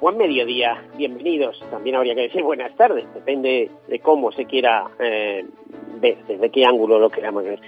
buen 0.00 0.16
mediodía, 0.16 0.82
bienvenidos. 0.96 1.62
También 1.70 1.96
habría 1.96 2.14
que 2.14 2.22
decir 2.22 2.42
buenas 2.42 2.74
tardes, 2.74 3.04
depende 3.12 3.70
de 3.86 3.98
cómo 4.00 4.32
se 4.32 4.46
quiera 4.46 4.90
eh, 4.98 5.44
ver, 6.00 6.16
desde 6.26 6.50
qué 6.50 6.64
ángulo 6.64 6.98
lo 6.98 7.10
queramos 7.10 7.44
ver. 7.44 7.60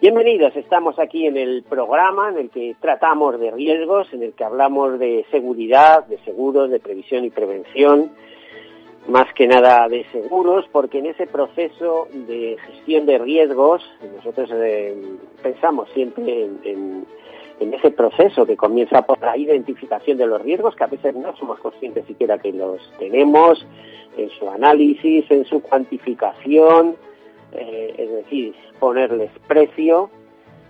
Bienvenidos, 0.00 0.54
estamos 0.54 0.98
aquí 1.00 1.26
en 1.26 1.36
el 1.36 1.64
programa 1.64 2.30
en 2.30 2.38
el 2.38 2.50
que 2.50 2.76
tratamos 2.80 3.38
de 3.40 3.50
riesgos, 3.50 4.12
en 4.12 4.22
el 4.22 4.32
que 4.32 4.44
hablamos 4.44 4.98
de 5.00 5.26
seguridad, 5.32 6.06
de 6.06 6.18
seguros, 6.18 6.70
de 6.70 6.78
previsión 6.78 7.24
y 7.24 7.30
prevención, 7.30 8.12
más 9.08 9.32
que 9.34 9.48
nada 9.48 9.88
de 9.88 10.04
seguros, 10.12 10.64
porque 10.70 11.00
en 11.00 11.06
ese 11.06 11.26
proceso 11.26 12.06
de 12.12 12.56
gestión 12.64 13.06
de 13.06 13.18
riesgos 13.18 13.82
nosotros 14.16 14.48
eh, 14.54 14.94
pensamos 15.42 15.88
siempre 15.94 16.44
en 16.44 16.60
en 16.64 17.06
ese 17.60 17.90
proceso 17.90 18.46
que 18.46 18.56
comienza 18.56 19.02
por 19.02 19.20
la 19.20 19.36
identificación 19.36 20.18
de 20.18 20.26
los 20.26 20.42
riesgos, 20.42 20.76
que 20.76 20.84
a 20.84 20.88
veces 20.88 21.14
no 21.14 21.34
somos 21.36 21.58
conscientes 21.60 22.06
siquiera 22.06 22.38
que 22.38 22.52
los 22.52 22.80
tenemos, 22.98 23.66
en 24.16 24.30
su 24.30 24.48
análisis, 24.48 25.30
en 25.30 25.44
su 25.44 25.62
cuantificación, 25.62 26.96
eh, 27.52 27.94
es 27.96 28.10
decir, 28.10 28.54
ponerles 28.78 29.30
precio 29.46 30.10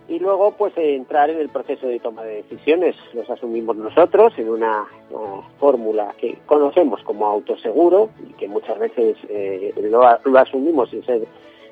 y 0.08 0.18
luego 0.18 0.52
pues 0.52 0.72
entrar 0.76 1.30
en 1.30 1.38
el 1.38 1.48
proceso 1.48 1.86
de 1.86 2.00
toma 2.00 2.22
de 2.24 2.42
decisiones. 2.42 2.96
Los 3.14 3.28
asumimos 3.30 3.76
nosotros 3.76 4.32
en 4.36 4.48
una, 4.48 4.86
fórmula 5.58 6.14
que 6.18 6.38
conocemos 6.46 7.02
como 7.02 7.26
autoseguro 7.26 8.10
y 8.28 8.32
que 8.32 8.48
muchas 8.48 8.78
veces 8.78 9.16
eh, 9.28 9.72
lo 9.76 10.38
asumimos 10.38 10.90
sin 10.90 11.04
ser 11.04 11.26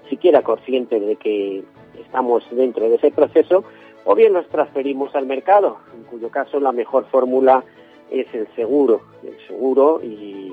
siquiera 0.09 0.43
conscientes 0.43 1.05
de 1.05 1.17
que 1.17 1.65
estamos 1.99 2.45
dentro 2.51 2.89
de 2.89 2.97
ese 2.97 3.11
proceso 3.11 3.65
o 4.05 4.15
bien 4.15 4.33
los 4.33 4.49
transferimos 4.49 5.15
al 5.15 5.27
mercado, 5.27 5.79
en 5.95 6.05
cuyo 6.05 6.31
caso 6.31 6.61
la 6.61 6.73
mejor 6.73 7.07
fórmula 7.07 7.65
es 8.11 8.27
el 8.35 8.49
seguro, 8.55 9.03
el 9.23 9.37
seguro 9.47 10.01
y 10.03 10.53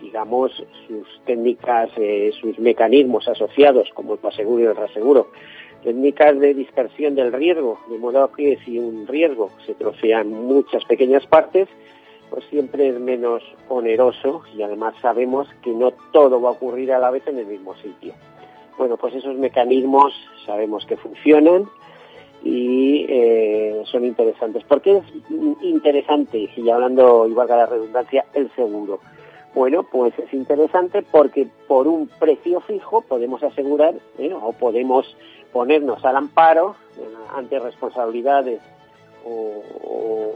digamos 0.00 0.52
sus 0.86 1.06
técnicas, 1.24 1.90
eh, 1.96 2.30
sus 2.40 2.58
mecanismos 2.58 3.26
asociados 3.28 3.90
como 3.94 4.14
el 4.14 4.20
aseguro 4.22 4.62
y 4.62 4.66
el 4.66 4.76
reaseguro, 4.76 5.28
técnicas 5.82 6.38
de 6.38 6.54
dispersión 6.54 7.14
del 7.14 7.32
riesgo, 7.32 7.78
de 7.88 7.98
modo 7.98 8.30
que 8.32 8.58
si 8.64 8.78
un 8.78 9.06
riesgo 9.06 9.50
se 9.64 9.74
trocea 9.74 10.20
en 10.20 10.32
muchas 10.32 10.84
pequeñas 10.84 11.26
partes, 11.26 11.68
pues 12.30 12.44
siempre 12.46 12.88
es 12.88 12.98
menos 12.98 13.42
oneroso 13.68 14.42
y 14.56 14.62
además 14.62 14.94
sabemos 15.00 15.48
que 15.62 15.70
no 15.70 15.92
todo 16.12 16.40
va 16.40 16.50
a 16.50 16.52
ocurrir 16.52 16.92
a 16.92 16.98
la 16.98 17.10
vez 17.10 17.26
en 17.26 17.38
el 17.38 17.46
mismo 17.46 17.74
sitio. 17.76 18.14
Bueno, 18.78 18.96
pues 18.96 19.14
esos 19.14 19.36
mecanismos 19.36 20.12
sabemos 20.44 20.84
que 20.86 20.96
funcionan, 20.96 21.68
y 22.42 23.06
eh, 23.08 23.82
son 23.90 24.04
interesantes. 24.04 24.64
¿Por 24.64 24.80
qué 24.80 24.98
es 24.98 25.04
interesante, 25.62 26.48
y 26.56 26.70
hablando 26.70 27.26
igual 27.26 27.46
que 27.46 27.54
la 27.54 27.66
redundancia, 27.66 28.24
el 28.34 28.50
seguro? 28.54 29.00
Bueno, 29.54 29.84
pues 29.84 30.18
es 30.18 30.32
interesante 30.34 31.02
porque 31.02 31.48
por 31.66 31.88
un 31.88 32.08
precio 32.08 32.60
fijo 32.60 33.00
podemos 33.00 33.42
asegurar 33.42 33.94
¿eh? 34.18 34.34
o 34.34 34.52
podemos 34.52 35.16
ponernos 35.50 36.04
al 36.04 36.16
amparo 36.16 36.76
eh, 36.98 37.02
ante 37.34 37.58
responsabilidades 37.58 38.60
o, 39.24 39.62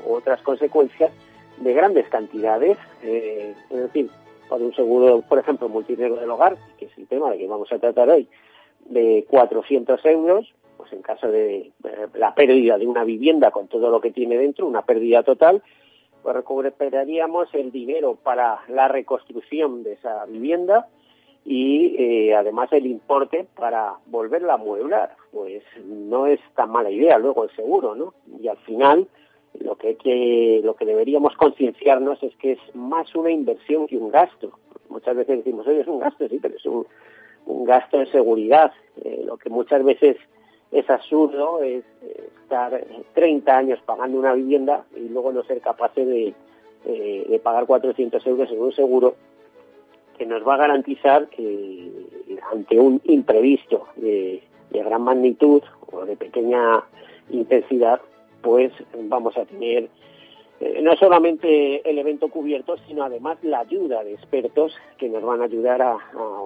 otras 0.09 0.41
consecuencias 0.43 1.13
de 1.59 1.73
grandes 1.73 2.09
cantidades. 2.09 2.77
es 3.03 3.55
decir, 3.71 4.11
por 4.51 4.61
un 4.61 4.75
seguro, 4.75 5.23
por 5.23 5.39
ejemplo, 5.39 5.69
multinivel 5.69 6.17
del 6.17 6.31
hogar, 6.31 6.57
que 6.79 6.87
es 6.87 6.99
el 6.99 7.07
tema 7.07 7.31
de 7.31 7.39
que 7.39 7.47
vamos 7.47 7.71
a 7.73 7.79
tratar 7.79 8.11
hoy, 8.11 8.29
de 8.87 9.25
400 9.29 10.05
euros, 10.07 10.53
pues 10.81 10.95
en 10.95 11.03
caso 11.03 11.31
de 11.31 11.73
la 12.15 12.35
pérdida 12.35 12.79
de 12.79 12.87
una 12.87 13.05
vivienda 13.05 13.51
con 13.51 13.69
todo 13.69 13.91
lo 13.91 14.01
que 14.01 14.13
tiene 14.13 14.39
dentro, 14.39 14.67
una 14.67 14.81
pérdida 14.81 15.23
total, 15.23 15.63
pues 16.23 16.35
recuperaríamos 16.35 17.53
el 17.53 17.71
dinero 17.71 18.17
para 18.23 18.61
la 18.69 18.89
reconstrucción 18.89 19.83
de 19.83 19.93
esa 19.93 20.25
vivienda 20.25 20.89
y 21.45 21.97
eh, 21.99 22.35
además 22.35 22.73
el 22.73 22.87
importe 22.87 23.47
para 23.55 23.97
volverla 24.07 24.53
a 24.53 24.57
amueblar. 24.57 25.17
Pues 25.33 25.63
no 25.85 26.27
es 26.27 26.41
tan 26.55 26.71
mala 26.71 26.91
idea 26.91 27.19
luego 27.19 27.45
el 27.45 27.55
seguro, 27.55 27.95
¿no? 27.95 28.15
Y 28.41 28.49
al 28.49 28.59
final 28.59 29.07
lo 29.59 29.77
que, 29.77 29.97
que, 29.97 30.63
lo 30.65 30.77
que 30.77 30.87
deberíamos 30.87 31.37
concienciarnos 31.37 32.23
es 32.23 32.35
que 32.37 32.53
es 32.53 32.75
más 32.75 33.15
una 33.15 33.31
inversión 33.31 33.87
que 33.87 33.99
un 33.99 34.11
gasto. 34.11 34.59
Muchas 34.89 35.15
veces 35.15 35.45
decimos, 35.45 35.67
oye, 35.67 35.81
es 35.81 35.89
un 35.89 36.01
gasto, 36.01 36.27
sí, 36.27 36.39
pero 36.41 36.57
es 36.57 36.65
un, 36.65 36.87
gasto 37.67 37.99
de 37.99 38.07
seguridad. 38.07 38.73
Eh, 39.05 39.23
lo 39.27 39.37
que 39.37 39.51
muchas 39.51 39.85
veces 39.85 40.17
es 40.73 40.89
absurdo 40.89 41.63
es 41.63 41.85
estar 42.43 42.85
30 43.15 43.57
años 43.57 43.81
pagando 43.85 44.19
una 44.19 44.35
vivienda 44.35 44.85
y 44.97 45.09
luego 45.09 45.33
no 45.33 45.43
ser 45.45 45.61
capaces 45.61 46.07
de, 46.07 46.35
de 46.85 47.41
pagar 47.43 47.67
400 47.67 48.27
euros 48.27 48.51
en 48.51 48.61
un 48.61 48.73
seguro 48.73 49.15
que 50.17 50.27
nos 50.27 50.47
va 50.47 50.55
a 50.55 50.59
garantizar 50.59 51.29
que 51.29 51.91
ante 52.53 52.79
un 52.79 53.01
imprevisto 53.05 53.89
de, 53.97 54.43
de 54.71 54.83
gran 54.83 55.03
magnitud 55.03 55.63
o 55.91 56.05
de 56.05 56.17
pequeña 56.17 56.85
intensidad, 57.31 58.01
pues 58.43 58.73
vamos 59.05 59.37
a 59.37 59.45
tener 59.45 59.89
eh, 60.61 60.81
no 60.83 60.95
solamente 60.97 61.89
el 61.89 61.99
evento 61.99 62.29
cubierto, 62.29 62.77
sino 62.87 63.03
además 63.03 63.39
la 63.43 63.61
ayuda 63.61 64.05
de 64.05 64.13
expertos 64.13 64.77
que 64.99 65.09
nos 65.09 65.23
van 65.23 65.41
a 65.41 65.45
ayudar 65.45 65.81
a, 65.81 65.97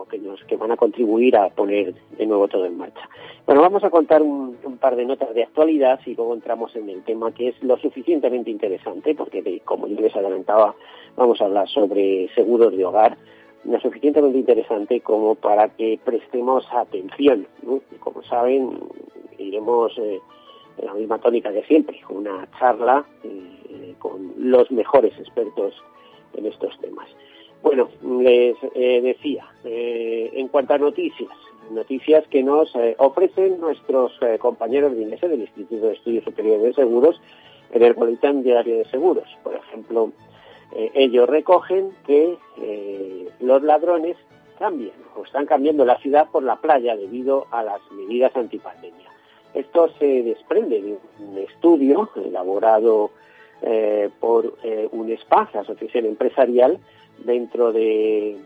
que 0.08 0.18
nos 0.18 0.42
que 0.44 0.56
van 0.56 0.70
a 0.70 0.76
contribuir 0.76 1.36
a 1.36 1.48
poner 1.48 1.92
de 2.16 2.26
nuevo 2.26 2.46
todo 2.46 2.64
en 2.64 2.78
marcha. 2.78 3.08
Bueno, 3.44 3.60
vamos 3.60 3.82
a 3.82 3.90
contar 3.90 4.22
un, 4.22 4.56
par 4.80 4.94
de 4.94 5.04
notas 5.04 5.34
de 5.34 5.42
actualidad 5.42 5.98
y 6.06 6.14
luego 6.14 6.32
entramos 6.32 6.76
en 6.76 6.88
el 6.90 7.02
tema 7.02 7.34
que 7.34 7.48
es 7.48 7.62
lo 7.62 7.76
suficientemente 7.78 8.50
interesante, 8.50 9.16
porque 9.16 9.60
como 9.64 9.88
yo 9.88 10.00
les 10.00 10.14
adelantaba, 10.14 10.76
vamos 11.16 11.40
a 11.40 11.46
hablar 11.46 11.68
sobre 11.68 12.28
seguros 12.36 12.76
de 12.76 12.84
hogar, 12.84 13.16
lo 13.64 13.80
suficientemente 13.80 14.38
interesante 14.38 15.00
como 15.00 15.34
para 15.34 15.70
que 15.70 15.98
prestemos 16.04 16.66
atención. 16.72 17.48
Como 17.98 18.22
saben, 18.22 18.78
iremos 19.38 19.92
eh, 19.98 20.20
en 20.78 20.86
la 20.86 20.94
misma 20.94 21.18
tónica 21.18 21.52
que 21.52 21.62
siempre, 21.64 22.00
una 22.08 22.48
charla. 22.58 23.04
Eh, 23.74 23.94
con 23.98 24.34
los 24.36 24.70
mejores 24.70 25.18
expertos 25.18 25.74
en 26.34 26.46
estos 26.46 26.78
temas. 26.78 27.08
Bueno, 27.62 27.88
les 28.20 28.56
eh, 28.74 29.00
decía, 29.00 29.46
eh, 29.64 30.30
en 30.34 30.48
cuanto 30.48 30.74
a 30.74 30.78
noticias, 30.78 31.32
noticias 31.70 32.24
que 32.28 32.42
nos 32.42 32.72
ofrecen 32.98 33.58
nuestros 33.58 34.12
compañeros 34.38 34.94
de 34.94 35.02
INESE 35.02 35.28
del 35.28 35.40
Instituto 35.40 35.86
de 35.86 35.94
Estudios 35.94 36.24
Superiores 36.24 36.62
de 36.62 36.74
Seguros 36.74 37.20
en 37.72 37.82
el 37.82 37.94
Boletín 37.94 38.42
Diario 38.42 38.78
de 38.78 38.84
Seguros. 38.90 39.28
Por 39.42 39.54
ejemplo, 39.54 40.12
ellos 40.92 41.26
recogen 41.26 41.92
que 42.06 42.36
los 43.40 43.62
ladrones 43.62 44.18
cambian 44.58 44.96
o 45.16 45.24
están 45.24 45.46
cambiando 45.46 45.86
la 45.86 45.98
ciudad 46.00 46.28
por 46.30 46.42
la 46.42 46.56
playa 46.56 46.96
debido 46.96 47.46
a 47.50 47.62
las 47.62 47.80
medidas 47.92 48.36
antipandemia. 48.36 49.13
Esto 49.54 49.88
se 49.98 50.22
desprende 50.24 50.82
de 50.82 50.98
un 51.20 51.38
estudio 51.38 52.10
elaborado 52.16 53.10
eh, 53.62 54.10
por 54.18 54.56
eh, 54.64 54.88
UNESPA, 54.90 55.48
la 55.54 55.60
Asociación 55.60 56.06
Empresarial, 56.06 56.78
dentro 57.24 57.72
de, 57.72 58.36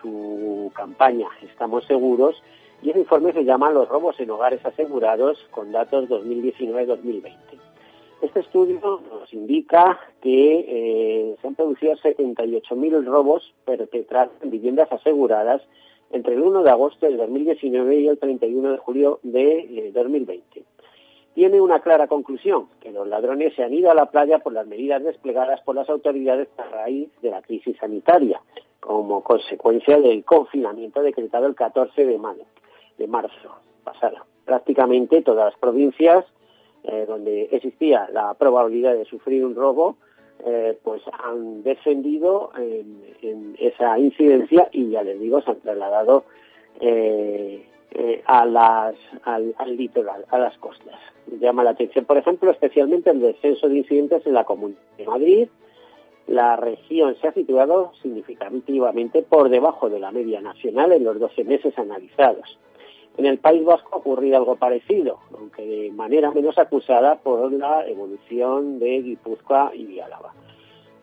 su 0.00 0.70
campaña 0.74 1.26
Estamos 1.42 1.84
Seguros, 1.86 2.40
y 2.82 2.90
el 2.90 2.98
informe 2.98 3.32
se 3.32 3.44
llama 3.44 3.70
Los 3.70 3.88
robos 3.88 4.18
en 4.20 4.30
hogares 4.30 4.64
asegurados 4.64 5.38
con 5.50 5.72
datos 5.72 6.08
2019-2020. 6.08 7.32
Este 8.22 8.40
estudio 8.40 8.80
nos 9.10 9.32
indica 9.34 9.98
que 10.22 10.64
eh, 10.68 11.36
se 11.40 11.46
han 11.46 11.56
producido 11.56 11.94
78.000 11.94 13.04
robos 13.04 13.52
perpetrados 13.64 14.32
en 14.40 14.50
viviendas 14.50 14.90
aseguradas 14.92 15.62
entre 16.14 16.34
el 16.34 16.42
1 16.42 16.62
de 16.62 16.70
agosto 16.70 17.06
de 17.06 17.16
2019 17.16 17.96
y 17.96 18.08
el 18.08 18.18
31 18.18 18.72
de 18.72 18.78
julio 18.78 19.20
de 19.22 19.90
2020 19.92 20.64
tiene 21.34 21.60
una 21.60 21.80
clara 21.80 22.06
conclusión, 22.06 22.68
que 22.80 22.92
los 22.92 23.08
ladrones 23.08 23.54
se 23.54 23.64
han 23.64 23.74
ido 23.74 23.90
a 23.90 23.94
la 23.94 24.06
playa 24.06 24.38
por 24.38 24.52
las 24.52 24.66
medidas 24.68 25.02
desplegadas 25.02 25.60
por 25.62 25.74
las 25.74 25.90
autoridades 25.90 26.48
a 26.56 26.62
raíz 26.68 27.08
de 27.22 27.30
la 27.30 27.42
crisis 27.42 27.76
sanitaria, 27.76 28.40
como 28.78 29.24
consecuencia 29.24 29.98
del 29.98 30.24
confinamiento 30.24 31.02
decretado 31.02 31.46
el 31.46 31.56
14 31.56 32.06
de, 32.06 33.06
marzo 33.08 33.50
pasado. 33.82 34.18
Prácticamente 34.44 35.22
todas 35.22 35.46
las 35.46 35.58
provincias 35.58 36.24
eh, 36.84 37.04
donde 37.08 37.48
existía 37.50 38.08
la 38.12 38.34
probabilidad 38.34 38.94
de 38.94 39.04
sufrir 39.04 39.44
un 39.44 39.56
robo 39.56 39.96
eh, 40.46 40.76
pues 40.82 41.00
han 41.24 41.62
descendido 41.62 42.50
en, 42.56 43.56
esa 43.58 43.98
incidencia 43.98 44.68
y 44.72 44.90
ya 44.90 45.02
les 45.02 45.18
digo, 45.18 45.40
se 45.40 45.52
han 45.52 45.60
trasladado 45.60 46.24
eh, 46.80 47.64
eh, 47.92 48.22
a 48.26 48.44
las, 48.44 48.94
al, 49.22 49.54
litoral, 49.74 50.26
a 50.30 50.38
las 50.38 50.58
costas. 50.58 50.96
Llama 51.40 51.64
la 51.64 51.70
atención, 51.70 52.04
por 52.04 52.18
ejemplo, 52.18 52.50
especialmente 52.50 53.08
el 53.08 53.20
descenso 53.20 53.68
de 53.68 53.78
incidentes 53.78 54.26
en 54.26 54.34
la 54.34 54.44
Comunidad 54.44 54.80
de 54.98 55.06
Madrid. 55.06 55.48
La 56.26 56.56
región 56.56 57.16
se 57.22 57.28
ha 57.28 57.32
situado 57.32 57.92
significativamente 58.02 59.22
por 59.22 59.48
debajo 59.48 59.88
de 59.88 60.00
la 60.00 60.10
media 60.10 60.42
nacional 60.42 60.92
en 60.92 61.04
los 61.04 61.18
12 61.18 61.44
meses 61.44 61.78
analizados. 61.78 62.58
En 63.16 63.26
el 63.26 63.38
País 63.38 63.64
Vasco 63.64 64.02
ha 64.04 64.36
algo 64.36 64.56
parecido, 64.56 65.20
aunque 65.36 65.64
de 65.64 65.90
manera 65.92 66.32
menos 66.32 66.58
acusada 66.58 67.16
por 67.16 67.52
la 67.52 67.86
evolución 67.86 68.80
de 68.80 69.02
Guipúzcoa 69.02 69.72
y 69.74 70.00
Álava. 70.00 70.32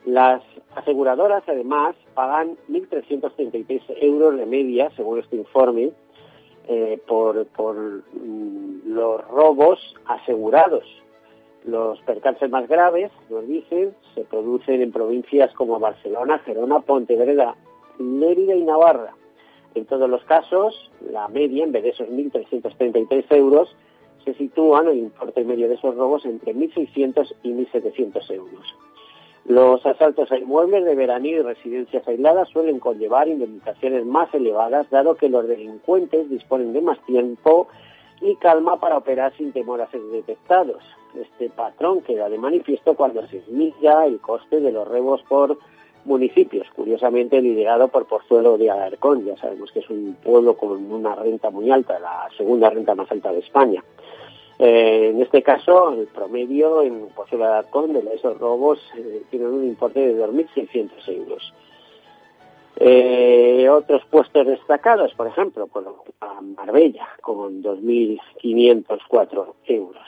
Las 0.05 0.41
aseguradoras, 0.75 1.43
además, 1.47 1.95
pagan 2.13 2.57
1.333 2.69 3.81
euros 4.01 4.37
de 4.37 4.45
media, 4.45 4.89
según 4.95 5.19
este 5.19 5.37
informe, 5.37 5.91
eh, 6.67 6.99
por, 7.07 7.45
mm, 7.45 8.93
los 8.93 9.27
robos 9.27 9.79
asegurados. 10.05 10.83
Los 11.63 12.01
percances 12.01 12.49
más 12.49 12.67
graves, 12.67 13.11
nos 13.29 13.47
dicen, 13.47 13.95
se 14.15 14.21
producen 14.25 14.81
en 14.81 14.91
provincias 14.91 15.53
como 15.53 15.79
Barcelona, 15.79 16.39
Gerona, 16.39 16.79
Pontevedra, 16.79 17.55
Mérida 17.99 18.55
y 18.55 18.63
Navarra. 18.63 19.13
En 19.75 19.85
todos 19.85 20.09
los 20.09 20.23
casos, 20.25 20.91
la 21.09 21.27
media, 21.27 21.63
en 21.63 21.71
vez 21.71 21.83
de 21.83 21.89
esos 21.89 22.09
1.333 22.09 23.25
euros, 23.35 23.75
se 24.25 24.33
sitúa 24.35 24.81
en 24.81 24.89
el 24.89 24.97
importe 24.97 25.43
medio 25.43 25.67
de 25.67 25.75
esos 25.75 25.95
robos 25.95 26.25
entre 26.25 26.53
1.600 26.53 27.33
y 27.43 27.51
1.700 27.51 28.31
euros. 28.31 28.75
Los 29.45 29.83
asaltos 29.85 30.31
a 30.31 30.37
inmuebles 30.37 30.85
de 30.85 30.95
veranillo 30.95 31.39
y 31.39 31.43
residencias 31.43 32.07
aisladas 32.07 32.49
suelen 32.49 32.79
conllevar 32.79 33.27
indemnizaciones 33.27 34.05
más 34.05 34.31
elevadas, 34.33 34.89
dado 34.91 35.15
que 35.15 35.29
los 35.29 35.47
delincuentes 35.47 36.29
disponen 36.29 36.73
de 36.73 36.81
más 36.81 36.99
tiempo 37.05 37.67
y 38.21 38.35
calma 38.35 38.79
para 38.79 38.97
operar 38.97 39.35
sin 39.35 39.51
temor 39.51 39.81
a 39.81 39.89
ser 39.89 40.01
detectados. 40.01 40.83
Este 41.19 41.49
patrón 41.49 42.01
queda 42.01 42.29
de 42.29 42.37
manifiesto 42.37 42.93
cuando 42.93 43.25
se 43.27 43.43
milla 43.47 44.05
el 44.05 44.19
coste 44.19 44.59
de 44.59 44.71
los 44.71 44.87
rebos 44.87 45.23
por 45.23 45.57
municipios, 46.05 46.67
curiosamente 46.75 47.41
liderado 47.41 47.87
por 47.87 48.07
Pozuelo 48.07 48.57
de 48.57 48.69
Alarcón. 48.69 49.25
Ya 49.25 49.37
sabemos 49.37 49.71
que 49.71 49.79
es 49.79 49.89
un 49.89 50.15
pueblo 50.23 50.55
con 50.55 50.91
una 50.91 51.15
renta 51.15 51.49
muy 51.49 51.71
alta, 51.71 51.99
la 51.99 52.27
segunda 52.37 52.69
renta 52.69 52.95
más 52.95 53.11
alta 53.11 53.31
de 53.31 53.39
España. 53.39 53.83
Eh, 54.59 55.09
en 55.09 55.21
este 55.21 55.41
caso, 55.41 55.93
el 55.93 56.07
promedio 56.07 56.83
en 56.83 57.07
Pozuelo 57.09 57.45
de 57.45 57.51
Alarcón 57.51 57.93
de 57.93 58.13
esos 58.13 58.37
robos 58.37 58.79
eh, 58.97 59.23
tiene 59.29 59.47
un 59.47 59.65
importe 59.65 59.99
de 59.99 60.25
2.600 60.25 60.89
euros. 61.07 61.53
Eh, 62.77 63.67
otros 63.69 64.03
puestos 64.05 64.47
destacados, 64.47 65.13
por 65.13 65.27
ejemplo, 65.27 65.67
por 65.67 66.03
Marbella, 66.57 67.07
con 67.21 67.61
2.504 67.61 69.53
euros. 69.65 70.07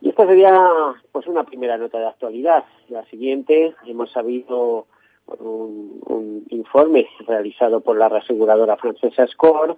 Y 0.00 0.10
esta 0.10 0.26
sería 0.26 0.94
pues 1.12 1.26
una 1.26 1.44
primera 1.44 1.78
nota 1.78 1.98
de 1.98 2.06
actualidad. 2.06 2.64
La 2.88 3.04
siguiente, 3.06 3.74
hemos 3.86 4.12
sabido 4.12 4.86
por 5.26 5.42
un, 5.42 6.46
informe 6.48 7.08
realizado 7.26 7.80
por 7.80 7.98
la 7.98 8.08
reaseguradora 8.08 8.76
francesa 8.76 9.26
SCORE 9.26 9.74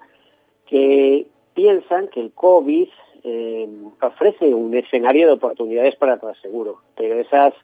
que 0.66 1.26
piensan 1.54 2.08
que 2.08 2.20
el 2.20 2.32
COVID 2.32 2.88
eh, 3.24 3.68
ofrece 4.00 4.54
un 4.54 4.74
escenario 4.74 5.26
de 5.26 5.32
oportunidades 5.32 5.96
para 5.96 6.14
el 6.14 6.20
reaseguro, 6.20 6.82
pero 6.94 7.18
esas 7.18 7.54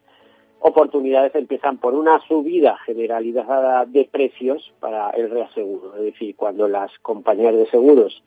oportunidades 0.58 1.34
empiezan 1.34 1.78
por 1.78 1.94
una 1.94 2.18
subida 2.26 2.78
generalizada 2.86 3.84
de 3.84 4.08
precios 4.10 4.72
para 4.80 5.10
el 5.10 5.30
reaseguro. 5.30 5.94
Es 5.96 6.02
decir, 6.02 6.34
cuando 6.34 6.66
las 6.66 6.90
compañías 7.00 7.54
de 7.54 7.66
seguros 7.66 8.22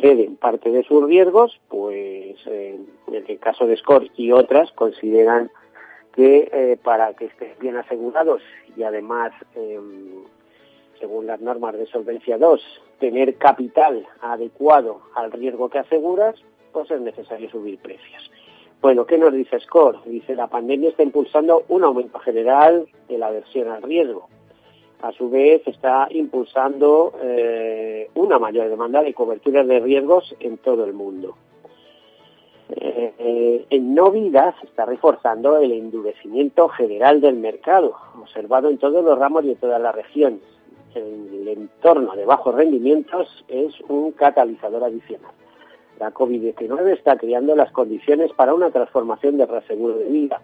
ceden 0.00 0.36
parte 0.36 0.70
de 0.70 0.84
sus 0.84 1.04
riesgos, 1.04 1.60
pues 1.68 2.36
eh, 2.46 2.78
en 3.08 3.24
el 3.26 3.38
caso 3.38 3.66
de 3.66 3.76
SCORE 3.76 4.10
y 4.16 4.32
otras 4.32 4.70
consideran 4.72 5.50
que 6.14 6.48
eh, 6.52 6.78
para 6.82 7.14
que 7.14 7.26
estén 7.26 7.54
bien 7.60 7.76
asegurados 7.76 8.42
y 8.76 8.82
además, 8.82 9.32
em, 9.54 10.24
según 10.98 11.26
las 11.26 11.40
normas 11.40 11.76
de 11.76 11.86
Solvencia 11.86 12.38
2, 12.38 12.60
tener 12.98 13.36
capital 13.36 14.06
adecuado 14.20 15.00
al 15.14 15.32
riesgo 15.32 15.68
que 15.68 15.78
aseguras, 15.78 16.36
pues 16.72 16.90
es 16.90 17.00
necesario 17.00 17.50
subir 17.50 17.78
precios. 17.78 18.30
Bueno, 18.80 19.06
¿qué 19.06 19.16
nos 19.16 19.32
dice 19.32 19.60
SCORE? 19.60 19.98
Dice, 20.06 20.34
la 20.34 20.48
pandemia 20.48 20.90
está 20.90 21.04
impulsando 21.04 21.64
un 21.68 21.84
aumento 21.84 22.18
general 22.18 22.86
de 23.08 23.18
la 23.18 23.28
aversión 23.28 23.68
al 23.68 23.82
riesgo. 23.82 24.28
A 25.02 25.12
su 25.12 25.30
vez, 25.30 25.62
está 25.66 26.08
impulsando 26.10 27.12
eh, 27.22 28.10
una 28.14 28.38
mayor 28.38 28.68
demanda 28.68 29.02
de 29.02 29.14
coberturas 29.14 29.66
de 29.68 29.80
riesgos 29.80 30.34
en 30.40 30.58
todo 30.58 30.84
el 30.84 30.94
mundo. 30.94 31.36
En 32.74 33.94
no 33.94 34.10
vida 34.10 34.54
se 34.60 34.66
está 34.66 34.86
reforzando 34.86 35.58
el 35.58 35.72
endurecimiento 35.72 36.68
general 36.68 37.20
del 37.20 37.36
mercado, 37.36 37.94
observado 38.20 38.68
en 38.68 38.78
todos 38.78 39.04
los 39.04 39.18
ramos 39.18 39.44
y 39.44 39.50
en 39.50 39.56
todas 39.56 39.80
las 39.80 39.94
regiones. 39.94 40.40
El 40.94 41.48
entorno 41.48 42.14
de 42.14 42.24
bajos 42.24 42.54
rendimientos 42.54 43.44
es 43.48 43.78
un 43.88 44.12
catalizador 44.12 44.84
adicional. 44.84 45.32
La 45.98 46.12
COVID-19 46.12 46.92
está 46.92 47.16
creando 47.16 47.54
las 47.54 47.70
condiciones 47.72 48.32
para 48.32 48.54
una 48.54 48.70
transformación 48.70 49.36
del 49.36 49.48
reaseguro 49.48 49.94
de 49.94 50.04
vida. 50.06 50.40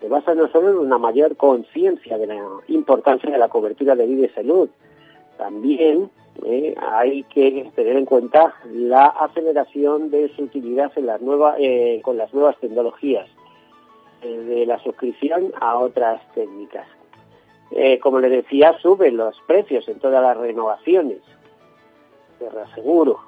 Se 0.00 0.08
basa 0.08 0.34
no 0.34 0.48
solo 0.48 0.70
en 0.70 0.78
una 0.78 0.98
mayor 0.98 1.36
conciencia 1.36 2.18
de 2.18 2.26
la 2.26 2.40
importancia 2.68 3.30
de 3.30 3.38
la 3.38 3.48
cobertura 3.48 3.94
de 3.96 4.06
vida 4.06 4.26
y 4.26 4.30
salud, 4.30 4.68
también 5.38 6.10
eh, 6.44 6.74
hay 6.76 7.22
que 7.24 7.70
tener 7.74 7.96
en 7.96 8.04
cuenta 8.04 8.54
la 8.70 9.06
aceleración 9.06 10.10
de 10.10 10.28
su 10.36 10.42
utilidad 10.42 10.92
eh, 11.58 12.00
con 12.02 12.18
las 12.18 12.34
nuevas 12.34 12.58
tecnologías, 12.58 13.26
eh, 14.22 14.36
de 14.36 14.66
la 14.66 14.78
suscripción 14.80 15.52
a 15.60 15.78
otras 15.78 16.20
técnicas. 16.34 16.86
como 18.02 18.18
le 18.20 18.28
decía, 18.28 18.78
suben 18.80 19.16
los 19.16 19.36
precios 19.46 19.88
en 19.88 19.98
todas 19.98 20.22
las 20.22 20.36
renovaciones. 20.36 21.20
Te 22.38 22.46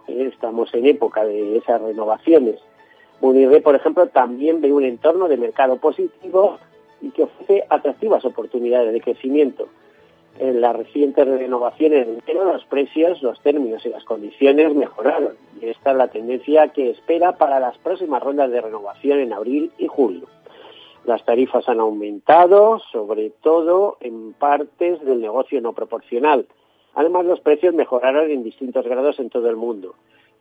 estamos 0.06 0.72
en 0.74 0.86
época 0.86 1.24
de 1.24 1.56
esas 1.58 1.80
renovaciones. 1.80 2.56
Munirre, 3.20 3.60
por 3.60 3.74
ejemplo, 3.74 4.06
también 4.06 4.60
ve 4.60 4.72
un 4.72 4.84
entorno 4.84 5.28
de 5.28 5.36
mercado 5.36 5.76
positivo 5.76 6.58
y 7.02 7.10
que 7.10 7.24
ofrece 7.24 7.64
atractivas 7.68 8.24
oportunidades 8.24 8.92
de 8.92 9.00
crecimiento 9.00 9.68
en 10.38 10.60
las 10.60 10.74
recientes 10.74 11.26
renovaciones 11.26 12.06
de 12.24 12.34
los 12.34 12.64
precios, 12.64 13.22
los 13.22 13.40
términos 13.40 13.84
y 13.84 13.90
las 13.90 14.04
condiciones 14.04 14.74
mejoraron. 14.74 15.34
Y 15.60 15.68
esta 15.68 15.90
es 15.90 15.96
la 15.96 16.08
tendencia 16.08 16.68
que 16.68 16.90
espera 16.90 17.32
para 17.32 17.60
las 17.60 17.76
próximas 17.78 18.22
rondas 18.22 18.50
de 18.50 18.60
renovación 18.60 19.18
en 19.20 19.32
abril 19.32 19.70
y 19.78 19.86
julio. 19.86 20.28
Las 21.04 21.24
tarifas 21.24 21.68
han 21.68 21.80
aumentado, 21.80 22.78
sobre 22.92 23.30
todo 23.30 23.96
en 24.00 24.32
partes 24.34 25.04
del 25.04 25.20
negocio 25.20 25.60
no 25.60 25.72
proporcional. 25.72 26.46
Además, 26.94 27.24
los 27.24 27.40
precios 27.40 27.74
mejoraron 27.74 28.30
en 28.30 28.42
distintos 28.42 28.86
grados 28.86 29.18
en 29.18 29.30
todo 29.30 29.48
el 29.48 29.56
mundo. 29.56 29.94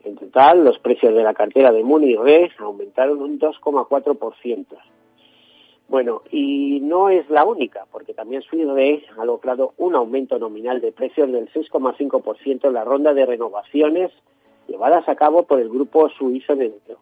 En 0.03 0.15
total, 0.15 0.63
los 0.63 0.79
precios 0.79 1.13
de 1.13 1.23
la 1.23 1.33
cartera 1.33 1.71
de 1.71 1.83
Muni 1.83 2.15
Re 2.15 2.51
aumentaron 2.59 3.21
un 3.21 3.39
2,4%. 3.39 4.65
Bueno, 5.89 6.22
y 6.29 6.81
no 6.81 7.10
es 7.10 7.27
la 7.31 7.43
única, 7.43 7.88
porque 7.91 8.13
también 8.13 8.43
Suisse 8.43 9.03
ha 9.17 9.25
logrado 9.25 9.74
un 9.77 9.96
aumento 9.96 10.38
nominal 10.38 10.81
de 10.81 10.91
precios 10.91 11.31
del 11.31 11.51
6,5% 11.51 12.67
en 12.67 12.74
la 12.74 12.84
ronda 12.84 13.15
de 13.15 13.25
renovaciones 13.25 14.12
llevadas 14.67 15.10
a 15.10 15.15
cabo 15.15 15.43
por 15.43 15.60
el 15.60 15.67
grupo 15.67 16.08
suizo 16.10 16.53
Neutro. 16.53 16.98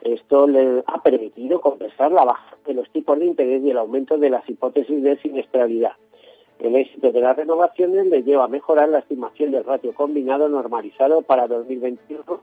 Esto 0.00 0.46
le 0.46 0.82
ha 0.86 1.02
permitido 1.02 1.60
compensar 1.60 2.10
la 2.10 2.24
baja 2.24 2.56
de 2.64 2.72
los 2.72 2.88
tipos 2.90 3.18
de 3.18 3.26
interés 3.26 3.62
y 3.62 3.70
el 3.70 3.76
aumento 3.76 4.16
de 4.16 4.30
las 4.30 4.48
hipótesis 4.48 5.02
de 5.02 5.18
siniestralidad. 5.18 5.92
El 6.58 6.74
éxito 6.74 7.12
de 7.12 7.20
las 7.20 7.36
renovaciones 7.36 8.06
le 8.06 8.22
lleva 8.22 8.44
a 8.44 8.48
mejorar 8.48 8.88
la 8.88 9.00
estimación 9.00 9.50
del 9.50 9.64
ratio 9.64 9.92
combinado 9.94 10.48
normalizado 10.48 11.20
para 11.20 11.46
2021 11.48 12.40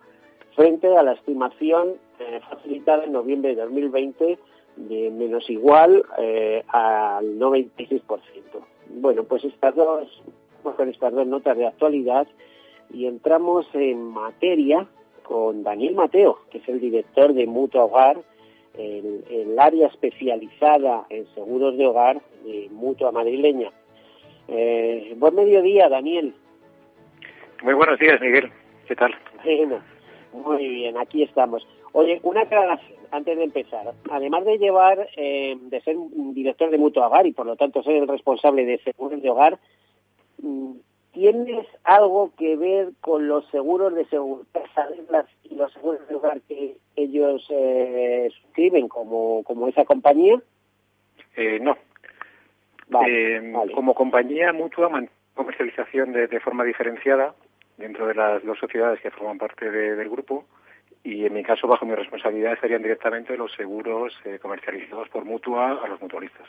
frente 0.56 0.96
a 0.96 1.02
la 1.02 1.14
estimación 1.14 1.96
eh, 2.20 2.42
facilitada 2.48 3.06
en 3.06 3.14
noviembre 3.14 3.56
de 3.56 3.62
2020 3.64 4.38
de 4.76 5.10
menos 5.12 5.50
igual 5.50 6.04
eh, 6.18 6.64
al 6.68 7.38
96%. 7.38 8.02
Bueno, 8.90 9.24
pues 9.24 9.44
estas 9.44 9.76
dos, 9.76 10.24
con 10.64 10.90
estas 10.90 11.14
dos 11.14 11.28
notas 11.28 11.58
de 11.58 11.68
actualidad 11.68 12.28
y 12.92 13.06
entramos 13.06 13.68
en 13.74 14.02
materia 14.02 14.88
con 15.24 15.64
Daniel 15.64 15.96
Mateo, 15.96 16.40
que 16.50 16.58
es 16.58 16.68
el 16.68 16.80
director 16.80 17.34
de 17.34 17.46
Mutua 17.46 17.86
Hogar, 17.86 18.18
el, 18.78 19.24
el 19.30 19.60
área 19.60 19.88
especializada 19.88 21.06
en 21.10 21.28
seguros 21.36 21.78
de 21.78 21.86
hogar 21.86 22.22
de 22.44 22.68
Mutua 22.72 23.12
Madrileña. 23.12 23.72
Eh, 24.48 25.14
buen 25.18 25.36
mediodía, 25.36 25.90
Daniel. 25.90 26.34
Muy 27.62 27.74
buenos 27.74 28.00
días, 28.00 28.20
Miguel. 28.22 28.52
¿Qué 28.88 28.96
tal? 28.96 29.14
Bueno, 29.44 29.82
muy 30.34 30.68
bien, 30.68 30.98
aquí 30.98 31.24
estamos. 31.24 31.68
Oye, 31.92 32.20
una 32.24 32.42
aclaración 32.42 32.99
antes 33.12 33.38
de 33.38 33.44
empezar, 33.44 33.94
además 34.10 34.46
de 34.46 34.58
llevar, 34.58 35.10
eh, 35.18 35.58
de 35.60 35.82
ser 35.82 35.96
director 36.34 36.70
de 36.70 36.78
Mutua 36.78 37.08
Hogar 37.08 37.26
y 37.26 37.34
por 37.34 37.46
lo 37.46 37.56
tanto 37.56 37.84
ser 37.84 37.96
el 37.96 38.08
responsable 38.08 38.66
de 38.66 38.80
seguros 38.80 39.22
de 39.22 39.30
hogar, 39.30 39.60
mm, 40.42 40.72
¿tienes 41.12 41.68
algo 41.84 42.32
que 42.38 42.56
ver 42.56 42.90
con 43.02 43.28
los 43.28 43.46
seguros 43.50 43.94
de 43.96 44.06
seguridad 44.06 45.26
y 45.44 45.56
los 45.56 45.72
seguros 45.74 46.08
de 46.08 46.16
hogar 46.16 46.42
que 46.42 46.78
ellos 46.96 47.46
eh, 47.50 48.30
suscriben 48.42 48.88
como, 48.88 49.44
como 49.44 49.68
esa 49.68 49.86
compañía? 49.86 50.42
Eh, 51.36 51.60
no. 51.62 51.78
Eh, 53.08 53.54
como 53.76 53.94
compañía 53.94 54.52
mutua, 54.52 54.90
comercialización 55.36 56.12
de, 56.12 56.28
de 56.28 56.40
forma 56.40 56.64
diferenciada 56.64 57.36
dentro 57.78 58.08
de 58.08 58.16
las 58.16 58.44
dos 58.44 58.58
sociedades 58.60 59.00
que 59.00 59.12
forman 59.12 59.38
parte 59.38 59.70
del 59.70 60.10
grupo 60.10 60.46
y 61.04 61.26
en 61.26 61.34
mi 61.34 61.44
caso, 61.44 61.68
bajo 61.68 61.86
mi 61.86 61.96
responsabilidad, 61.96 62.60
serían 62.60 62.82
directamente 62.82 63.38
los 63.38 63.52
seguros 63.54 64.14
eh, 64.26 64.40
comercializados 64.42 65.10
por 65.10 65.26
Mutua 65.26 65.80
a 65.84 65.88
los 65.88 66.02
mutualistas. 66.02 66.48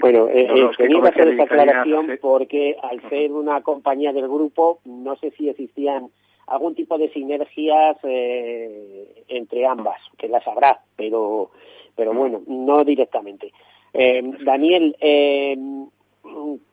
Bueno, 0.00 0.28
eh, 0.28 0.48
eh 0.50 0.70
que 0.76 1.08
hacer 1.08 1.28
esta 1.28 1.44
aclaración 1.44 2.18
porque 2.20 2.76
al 2.82 3.00
ser 3.08 3.32
una 3.32 3.60
compañía 3.62 4.12
del 4.12 4.28
grupo, 4.28 4.80
no 4.84 5.16
sé 5.16 5.30
si 5.32 5.48
existían 5.48 6.08
algún 6.46 6.74
tipo 6.74 6.98
de 6.98 7.10
sinergias 7.10 7.96
eh, 8.02 9.24
entre 9.28 9.66
ambas, 9.66 10.00
que 10.18 10.28
las 10.28 10.46
habrá, 10.46 10.80
pero, 10.96 11.50
pero 11.94 12.12
bueno, 12.12 12.42
no 12.46 12.84
directamente. 12.84 13.52
Eh, 13.94 14.22
Daniel, 14.44 14.96
eh, 15.00 15.56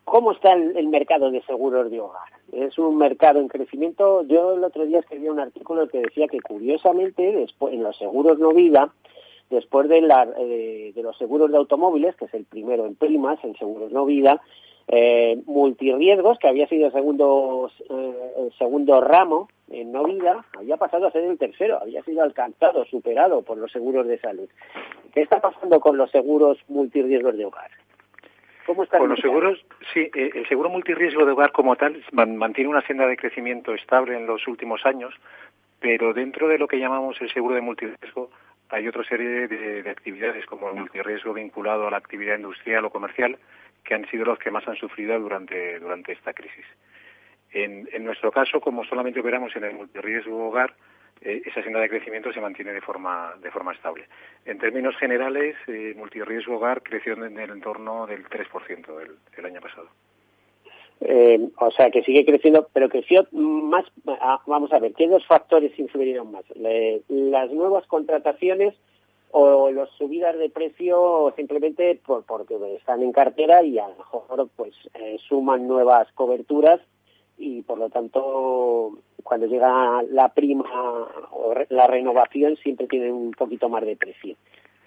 ¿cómo 0.05 0.31
está 0.31 0.53
el, 0.53 0.87
mercado 0.87 1.31
de 1.31 1.41
seguros 1.43 1.91
de 1.91 1.99
hogar? 1.99 2.29
Es 2.51 2.77
un 2.77 2.97
mercado 2.97 3.39
en 3.39 3.47
crecimiento. 3.47 4.23
Yo 4.23 4.55
el 4.55 4.63
otro 4.63 4.85
día 4.85 4.99
escribí 4.99 5.29
un 5.29 5.39
artículo 5.39 5.87
que 5.87 5.99
decía 5.99 6.27
que 6.27 6.39
curiosamente 6.39 7.31
después 7.31 7.73
en 7.73 7.83
los 7.83 7.97
seguros 7.97 8.39
no 8.39 8.53
vida, 8.53 8.91
después 9.49 9.89
de, 9.89 10.01
la, 10.01 10.27
eh, 10.37 10.91
de 10.95 11.03
los 11.03 11.17
seguros 11.17 11.51
de 11.51 11.57
automóviles, 11.57 12.15
que 12.15 12.25
es 12.25 12.33
el 12.33 12.45
primero 12.45 12.85
en 12.85 12.95
primas, 12.95 13.43
en 13.43 13.55
seguros 13.57 13.91
no 13.91 14.05
vida, 14.05 14.41
eh, 14.87 15.39
multirriesgos, 15.45 16.39
que 16.39 16.47
había 16.47 16.67
sido 16.67 16.89
segundo, 16.91 17.69
eh, 17.89 18.33
el 18.37 18.53
segundo 18.57 19.01
ramo 19.01 19.47
en 19.69 19.91
no 19.91 20.03
vida, 20.03 20.43
había 20.57 20.77
pasado 20.77 21.07
a 21.07 21.11
ser 21.11 21.25
el 21.25 21.37
tercero, 21.37 21.79
había 21.79 22.03
sido 22.03 22.23
alcanzado, 22.23 22.85
superado 22.85 23.43
por 23.43 23.59
los 23.59 23.71
seguros 23.71 24.07
de 24.07 24.19
salud. 24.19 24.49
¿Qué 25.13 25.21
está 25.21 25.39
pasando 25.39 25.79
con 25.79 25.97
los 25.97 26.09
seguros 26.09 26.57
multirriesgos 26.67 27.37
de 27.37 27.45
hogar? 27.45 27.69
Con 28.75 29.09
los 29.09 29.19
seguros, 29.19 29.65
sí, 29.93 30.11
eh, 30.13 30.31
el 30.35 30.47
seguro 30.47 30.69
multirriesgo 30.69 31.25
de 31.25 31.31
hogar 31.31 31.51
como 31.51 31.75
tal 31.75 32.03
mantiene 32.11 32.69
una 32.69 32.85
senda 32.85 33.07
de 33.07 33.17
crecimiento 33.17 33.73
estable 33.73 34.15
en 34.15 34.27
los 34.27 34.47
últimos 34.47 34.85
años, 34.85 35.13
pero 35.79 36.13
dentro 36.13 36.47
de 36.47 36.59
lo 36.59 36.67
que 36.67 36.77
llamamos 36.77 37.19
el 37.19 37.31
seguro 37.31 37.55
de 37.55 37.61
multirriesgo 37.61 38.29
hay 38.69 38.87
otra 38.87 39.03
serie 39.05 39.47
de, 39.47 39.89
actividades 39.89 40.45
como 40.45 40.69
el 40.69 40.75
multirriesgo 40.75 41.33
vinculado 41.33 41.87
a 41.87 41.91
la 41.91 41.97
actividad 41.97 42.35
industrial 42.35 42.85
o 42.85 42.91
comercial 42.91 43.39
que 43.83 43.95
han 43.95 44.07
sido 44.09 44.25
los 44.25 44.37
que 44.37 44.51
más 44.51 44.67
han 44.67 44.75
sufrido 44.75 45.19
durante, 45.19 45.79
durante 45.79 46.11
esta 46.11 46.33
crisis. 46.33 46.65
En, 47.51 47.89
en 47.91 48.03
nuestro 48.03 48.31
caso, 48.31 48.61
como 48.61 48.85
solamente 48.85 49.21
operamos 49.21 49.55
en 49.55 49.63
el 49.63 49.73
multirriesgo 49.73 50.49
hogar, 50.49 50.75
eh, 51.21 51.41
esa 51.45 51.63
senda 51.63 51.79
de 51.79 51.89
crecimiento 51.89 52.31
se 52.31 52.41
mantiene 52.41 52.73
de 52.73 52.81
forma, 52.81 53.33
de 53.41 53.51
forma 53.51 53.73
estable. 53.73 54.05
En 54.45 54.57
términos 54.57 54.95
generales, 54.97 55.55
eh, 55.67 55.93
multirriesgo 55.97 56.55
hogar 56.55 56.81
creció 56.81 57.13
en 57.13 57.37
el 57.37 57.49
entorno 57.49 58.07
del 58.07 58.25
3% 58.25 58.97
del, 58.97 59.17
el 59.37 59.45
año 59.45 59.61
pasado. 59.61 59.87
Eh, 61.01 61.49
o 61.57 61.71
sea, 61.71 61.91
que 61.91 62.03
sigue 62.03 62.25
creciendo, 62.25 62.67
pero 62.73 62.89
creció 62.89 63.25
más. 63.31 63.85
Ah, 64.05 64.41
vamos 64.47 64.73
a 64.73 64.79
ver, 64.79 64.93
¿qué 64.93 65.07
dos 65.07 65.25
factores 65.25 65.77
influyeron 65.79 66.31
más? 66.31 66.43
¿Las 67.07 67.51
nuevas 67.51 67.87
contrataciones 67.87 68.75
o 69.31 69.71
las 69.71 69.89
subidas 69.91 70.37
de 70.37 70.49
precio 70.49 71.33
simplemente 71.35 71.99
por, 72.05 72.23
porque 72.25 72.57
están 72.75 73.03
en 73.03 73.11
cartera 73.11 73.63
y 73.63 73.77
a 73.77 73.87
lo 73.87 73.95
mejor 73.95 74.49
pues 74.55 74.73
eh, 74.95 75.17
suman 75.27 75.67
nuevas 75.67 76.11
coberturas 76.13 76.81
y 77.37 77.61
por 77.61 77.77
lo 77.77 77.89
tanto 77.89 78.97
cuando 79.23 79.47
llega 79.47 80.03
la 80.09 80.29
prima 80.29 80.65
o 81.31 81.53
la 81.69 81.87
renovación 81.87 82.55
siempre 82.57 82.87
tiene 82.87 83.11
un 83.11 83.31
poquito 83.31 83.69
más 83.69 83.85
de 83.85 83.95
precio. 83.95 84.35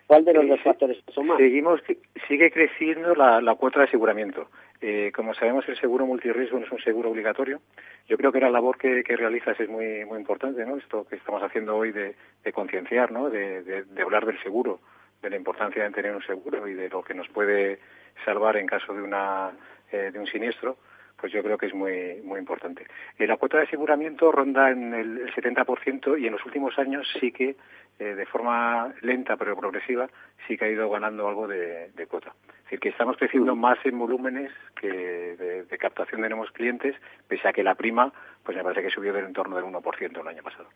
¿Cuál 0.07 0.25
de 0.25 0.35
los 0.35 0.47
dos 0.47 0.61
factores 0.61 0.99
son 1.15 1.27
más? 1.27 1.39
Seguimos, 1.39 1.81
sigue 2.29 2.51
creciendo 2.51 3.15
la, 3.15 3.55
cuota 3.55 3.79
de 3.79 3.87
aseguramiento. 3.87 4.49
Eh, 4.81 5.11
como 5.15 5.33
sabemos, 5.33 5.67
el 5.69 5.79
seguro 5.79 6.05
multirriesgo 6.07 6.59
no 6.59 6.67
es 6.67 6.73
un 6.73 6.83
seguro 6.83 7.11
obligatorio. 7.11 7.61
Yo 8.09 8.19
creo 8.19 8.31
que 8.31 8.41
la 8.41 8.51
labor 8.51 8.77
que, 8.77 9.03
realizas 9.03 9.59
es 9.59 9.69
muy 9.69 10.05
muy 10.05 10.19
importante, 10.19 10.67
¿no? 10.67 10.77
Esto 10.77 11.07
que 11.09 11.17
estamos 11.17 11.43
haciendo 11.43 11.77
hoy 11.77 11.93
de, 11.93 12.15
concienciar, 12.53 13.11
¿no? 13.11 13.31
De, 13.31 13.85
hablar 14.03 14.27
del 14.27 14.39
seguro, 14.43 14.81
de 15.23 15.31
la 15.31 15.37
importancia 15.37 15.83
de 15.83 15.91
tener 15.91 16.15
un 16.15 16.23
seguro 16.23 16.69
y 16.69 16.75
de 16.75 16.91
lo 16.91 17.03
que 17.03 17.15
nos 17.15 17.29
puede 17.29 17.79
salvar 18.25 18.57
en 18.57 18.67
caso 18.67 18.93
de 18.93 19.01
una 19.01 19.53
eh, 19.93 20.11
de 20.13 20.19
un 20.19 20.27
siniestro 20.27 20.77
pues 21.23 21.33
yo 21.33 21.41
creo 21.41 21.57
que 21.57 21.67
es 21.67 21.75
muy 21.75 22.21
muy 22.25 22.41
importante. 22.41 22.85
Eh, 23.17 23.29
la 23.29 23.37
cuota 23.37 23.57
de 23.59 23.63
aseguramiento 23.63 24.33
ronda 24.33 24.73
en 24.73 24.93
el 24.93 25.33
70% 25.33 26.21
y 26.21 26.27
en 26.27 26.33
los 26.33 26.45
últimos 26.45 26.77
años 26.81 27.07
sí 27.21 27.31
que, 27.31 27.55
eh, 28.01 28.05
de 28.05 28.27
forma 28.27 28.93
lenta 29.03 29.37
pero 29.37 29.57
progresiva, 29.57 30.11
sí 30.49 30.59
que 30.59 30.65
ha 30.65 30.69
ido 30.69 30.91
ganando 30.91 31.29
algo 31.29 31.47
de, 31.47 31.93
de 31.93 32.07
cuota. 32.09 32.35
Es 32.49 32.65
decir, 32.65 32.81
que 32.81 32.89
estamos 32.89 33.17
creciendo 33.19 33.55
más 33.55 33.79
en 33.85 34.01
volúmenes 34.01 34.51
que 34.81 34.89
de, 34.89 35.79
captación 35.79 36.23
de 36.23 36.29
nuevos 36.29 36.51
clientes, 36.51 36.97
pese 37.29 37.47
a 37.47 37.53
que 37.53 37.63
la 37.63 37.77
prima, 37.77 38.13
pues 38.43 38.57
me 38.57 38.65
parece 38.65 38.83
que 38.83 38.91
subió 38.91 39.13
del 39.13 39.27
entorno 39.27 39.55
del 39.55 39.65
1% 39.65 40.21
el 40.21 40.29
año 40.29 40.43
pasado. 40.43 40.67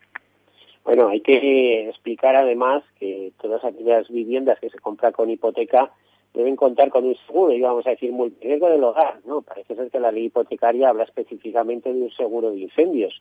Bueno, 0.84 1.08
hay 1.08 1.22
que 1.22 1.88
explicar 1.88 2.36
además 2.36 2.84
que 3.00 3.32
todas 3.40 3.64
aquellas 3.64 4.08
viviendas 4.08 4.60
que 4.60 4.70
se 4.70 4.78
compran 4.78 5.12
con 5.12 5.28
hipoteca 5.28 5.90
deben 6.36 6.54
contar 6.54 6.90
con 6.90 7.06
un 7.06 7.16
seguro, 7.26 7.54
íbamos 7.54 7.86
a 7.86 7.90
decir 7.90 8.12
multiriesgo 8.12 8.68
del 8.68 8.84
hogar, 8.84 9.20
¿no? 9.24 9.40
Parece 9.40 9.74
ser 9.74 9.90
que 9.90 9.98
la 9.98 10.12
ley 10.12 10.26
hipotecaria 10.26 10.90
habla 10.90 11.04
específicamente 11.04 11.92
de 11.92 12.02
un 12.02 12.10
seguro 12.10 12.50
de 12.50 12.58
incendios, 12.58 13.18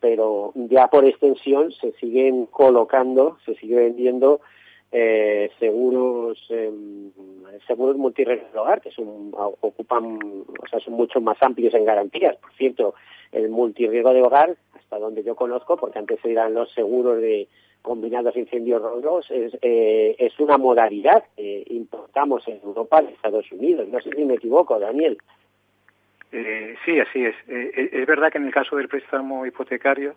pero 0.00 0.52
ya 0.54 0.88
por 0.88 1.04
extensión 1.04 1.72
se 1.72 1.92
siguen 1.92 2.46
colocando, 2.46 3.36
se 3.44 3.54
sigue 3.56 3.76
vendiendo 3.76 4.40
eh, 4.96 5.50
seguros 5.58 6.38
eh, 6.48 6.72
seguros 7.66 7.96
multiriesgo 7.96 8.46
del 8.46 8.58
hogar 8.58 8.80
que 8.80 8.92
son 8.92 9.32
ocupan 9.34 10.20
o 10.46 10.68
sea 10.70 10.78
son 10.78 10.94
mucho 10.94 11.20
más 11.20 11.36
amplios 11.42 11.74
en 11.74 11.84
garantías 11.84 12.36
por 12.36 12.52
cierto 12.52 12.94
el 13.32 13.48
multiriesgo 13.48 14.12
de 14.12 14.22
hogar 14.22 14.56
hasta 14.72 15.00
donde 15.00 15.24
yo 15.24 15.34
conozco 15.34 15.76
porque 15.76 15.98
antes 15.98 16.24
eran 16.24 16.54
los 16.54 16.70
seguros 16.74 17.20
de 17.20 17.48
combinados 17.84 18.34
incendios 18.34 18.80
rodos 18.80 19.30
es, 19.30 19.52
eh, 19.60 20.16
es 20.18 20.40
una 20.40 20.56
modalidad 20.56 21.22
que 21.36 21.64
importamos 21.68 22.48
en 22.48 22.58
Europa 22.64 23.02
de 23.02 23.12
Estados 23.12 23.52
Unidos. 23.52 23.86
No 23.88 24.00
sé 24.00 24.10
si 24.16 24.24
me 24.24 24.34
equivoco, 24.34 24.78
Daniel. 24.80 25.18
Eh, 26.32 26.74
sí, 26.84 26.98
así 26.98 27.26
es. 27.26 27.36
Eh, 27.46 27.90
es 27.92 28.06
verdad 28.06 28.32
que 28.32 28.38
en 28.38 28.46
el 28.46 28.54
caso 28.54 28.76
del 28.76 28.88
préstamo 28.88 29.44
hipotecario, 29.44 30.14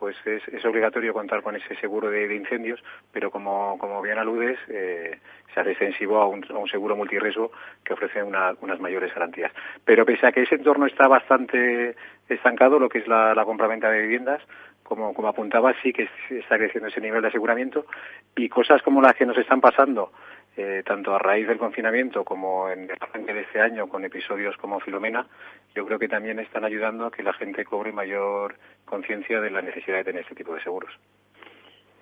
pues 0.00 0.16
es, 0.24 0.64
obligatorio 0.64 1.12
contar 1.12 1.42
con 1.42 1.54
ese 1.54 1.76
seguro 1.76 2.10
de, 2.10 2.34
incendios, 2.34 2.82
pero 3.12 3.30
como, 3.30 3.76
como 3.78 4.00
bien 4.00 4.18
aludes, 4.18 4.58
se 4.66 5.60
hace 5.60 5.72
extensivo 5.72 6.18
a 6.20 6.26
un, 6.26 6.42
seguro 6.70 6.96
multirriesgo 6.96 7.52
que 7.84 7.92
ofrece 7.92 8.22
unas 8.22 8.80
mayores 8.80 9.14
garantías. 9.14 9.52
Pero 9.84 10.06
pese 10.06 10.26
a 10.26 10.32
que 10.32 10.42
ese 10.42 10.54
entorno 10.54 10.86
está 10.86 11.06
bastante 11.06 11.94
estancado, 12.28 12.78
lo 12.78 12.88
que 12.88 12.98
es 12.98 13.06
la, 13.06 13.34
la 13.34 13.44
compraventa 13.44 13.90
de 13.90 14.00
viviendas, 14.00 14.42
como, 14.90 15.14
como 15.14 15.28
apuntaba, 15.28 15.72
sí 15.82 15.92
que 15.92 16.08
está 16.30 16.58
creciendo 16.58 16.88
ese 16.88 17.00
nivel 17.00 17.22
de 17.22 17.28
aseguramiento 17.28 17.86
y 18.34 18.48
cosas 18.48 18.82
como 18.82 19.00
las 19.00 19.14
que 19.14 19.26
nos 19.26 19.38
están 19.38 19.60
pasando, 19.60 20.12
eh, 20.56 20.82
tanto 20.84 21.14
a 21.14 21.18
raíz 21.18 21.46
del 21.46 21.58
confinamiento 21.58 22.24
como 22.24 22.68
en 22.68 22.84
el 22.84 22.96
arranque 23.00 23.32
de 23.32 23.42
este 23.42 23.60
año 23.60 23.88
con 23.88 24.04
episodios 24.04 24.56
como 24.56 24.80
Filomena, 24.80 25.26
yo 25.74 25.86
creo 25.86 25.98
que 25.98 26.08
también 26.08 26.38
están 26.38 26.64
ayudando 26.64 27.06
a 27.06 27.10
que 27.10 27.22
la 27.22 27.32
gente 27.32 27.64
cobre 27.64 27.92
mayor 27.92 28.56
conciencia 28.84 29.40
de 29.40 29.50
la 29.50 29.62
necesidad 29.62 29.98
de 29.98 30.04
tener 30.04 30.22
este 30.22 30.34
tipo 30.34 30.54
de 30.54 30.62
seguros. 30.62 30.92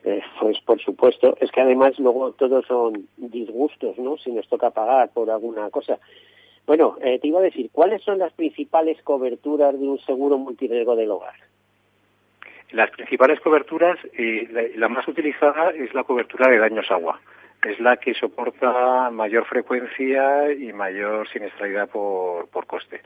Eh, 0.05 0.23
pues 0.41 0.61
por 0.61 0.81
supuesto, 0.81 1.37
es 1.41 1.51
que 1.51 1.61
además 1.61 1.99
luego 1.99 2.33
todos 2.33 2.65
son 2.67 3.09
disgustos, 3.17 3.99
¿no? 3.99 4.17
Si 4.17 4.31
nos 4.31 4.49
toca 4.49 4.71
pagar 4.71 5.11
por 5.13 5.31
alguna 5.31 5.69
cosa. 5.71 5.99
Bueno, 6.67 6.97
eh, 7.01 7.19
te 7.19 7.29
iba 7.29 7.41
a 7.41 7.43
decir, 7.43 7.71
¿cuáles 7.73 8.03
son 8.03 8.19
las 8.19 8.33
principales 8.33 9.03
coberturas 9.03 9.79
de 9.79 9.89
un 9.89 9.99
seguro 10.01 10.39
multirriesgo 10.39 10.97
del 10.97 11.11
hogar? 11.11 11.35
Las 12.73 12.91
principales 12.91 13.41
coberturas, 13.41 13.99
eh, 14.13 14.75
la, 14.77 14.89
más 14.89 15.09
utilizada 15.09 15.71
es 15.71 15.95
la 15.95 16.05
cobertura 16.05 16.49
de 16.51 16.59
daños 16.59 16.91
agua. 16.91 17.21
Es 17.63 17.81
la 17.81 17.97
que 17.97 18.15
soporta 18.15 19.11
mayor 19.11 19.45
frecuencia 19.47 20.53
y 20.53 20.73
mayor 20.73 21.29
siniestralidad 21.29 21.89
por, 21.89 22.49
por 22.49 22.67
coste. 22.67 23.01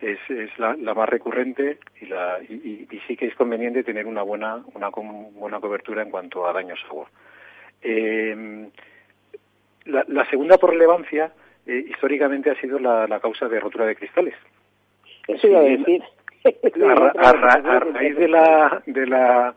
Es, 0.00 0.18
es 0.28 0.50
la, 0.58 0.76
más 0.94 1.08
recurrente 1.08 1.78
y, 2.00 2.06
la, 2.06 2.38
y, 2.48 2.86
sí 3.06 3.16
que 3.16 3.26
es 3.26 3.34
conveniente 3.34 3.82
tener 3.82 4.06
una 4.06 4.22
buena, 4.22 4.62
una 4.74 4.90
buena 4.90 5.58
cobertura 5.58 6.02
en 6.02 6.10
cuanto 6.10 6.46
a 6.46 6.52
daños 6.52 6.78
agua. 6.88 7.08
Eh, 7.82 8.68
la, 9.86 10.28
segunda 10.30 10.58
por 10.58 10.70
relevancia 10.70 11.32
eh, 11.66 11.84
históricamente 11.88 12.50
ha 12.50 12.60
sido 12.60 12.78
la, 12.78 13.18
causa 13.20 13.48
de 13.48 13.60
rotura 13.60 13.86
de 13.86 13.96
cristales. 13.96 14.34
Eso 15.26 15.48
iba 15.48 15.60
a 15.60 15.62
decir 15.62 16.02
a, 16.44 17.80
raíz 17.80 18.16
de 18.16 18.28
la, 18.28 18.82
de 18.86 19.06
la 19.06 19.54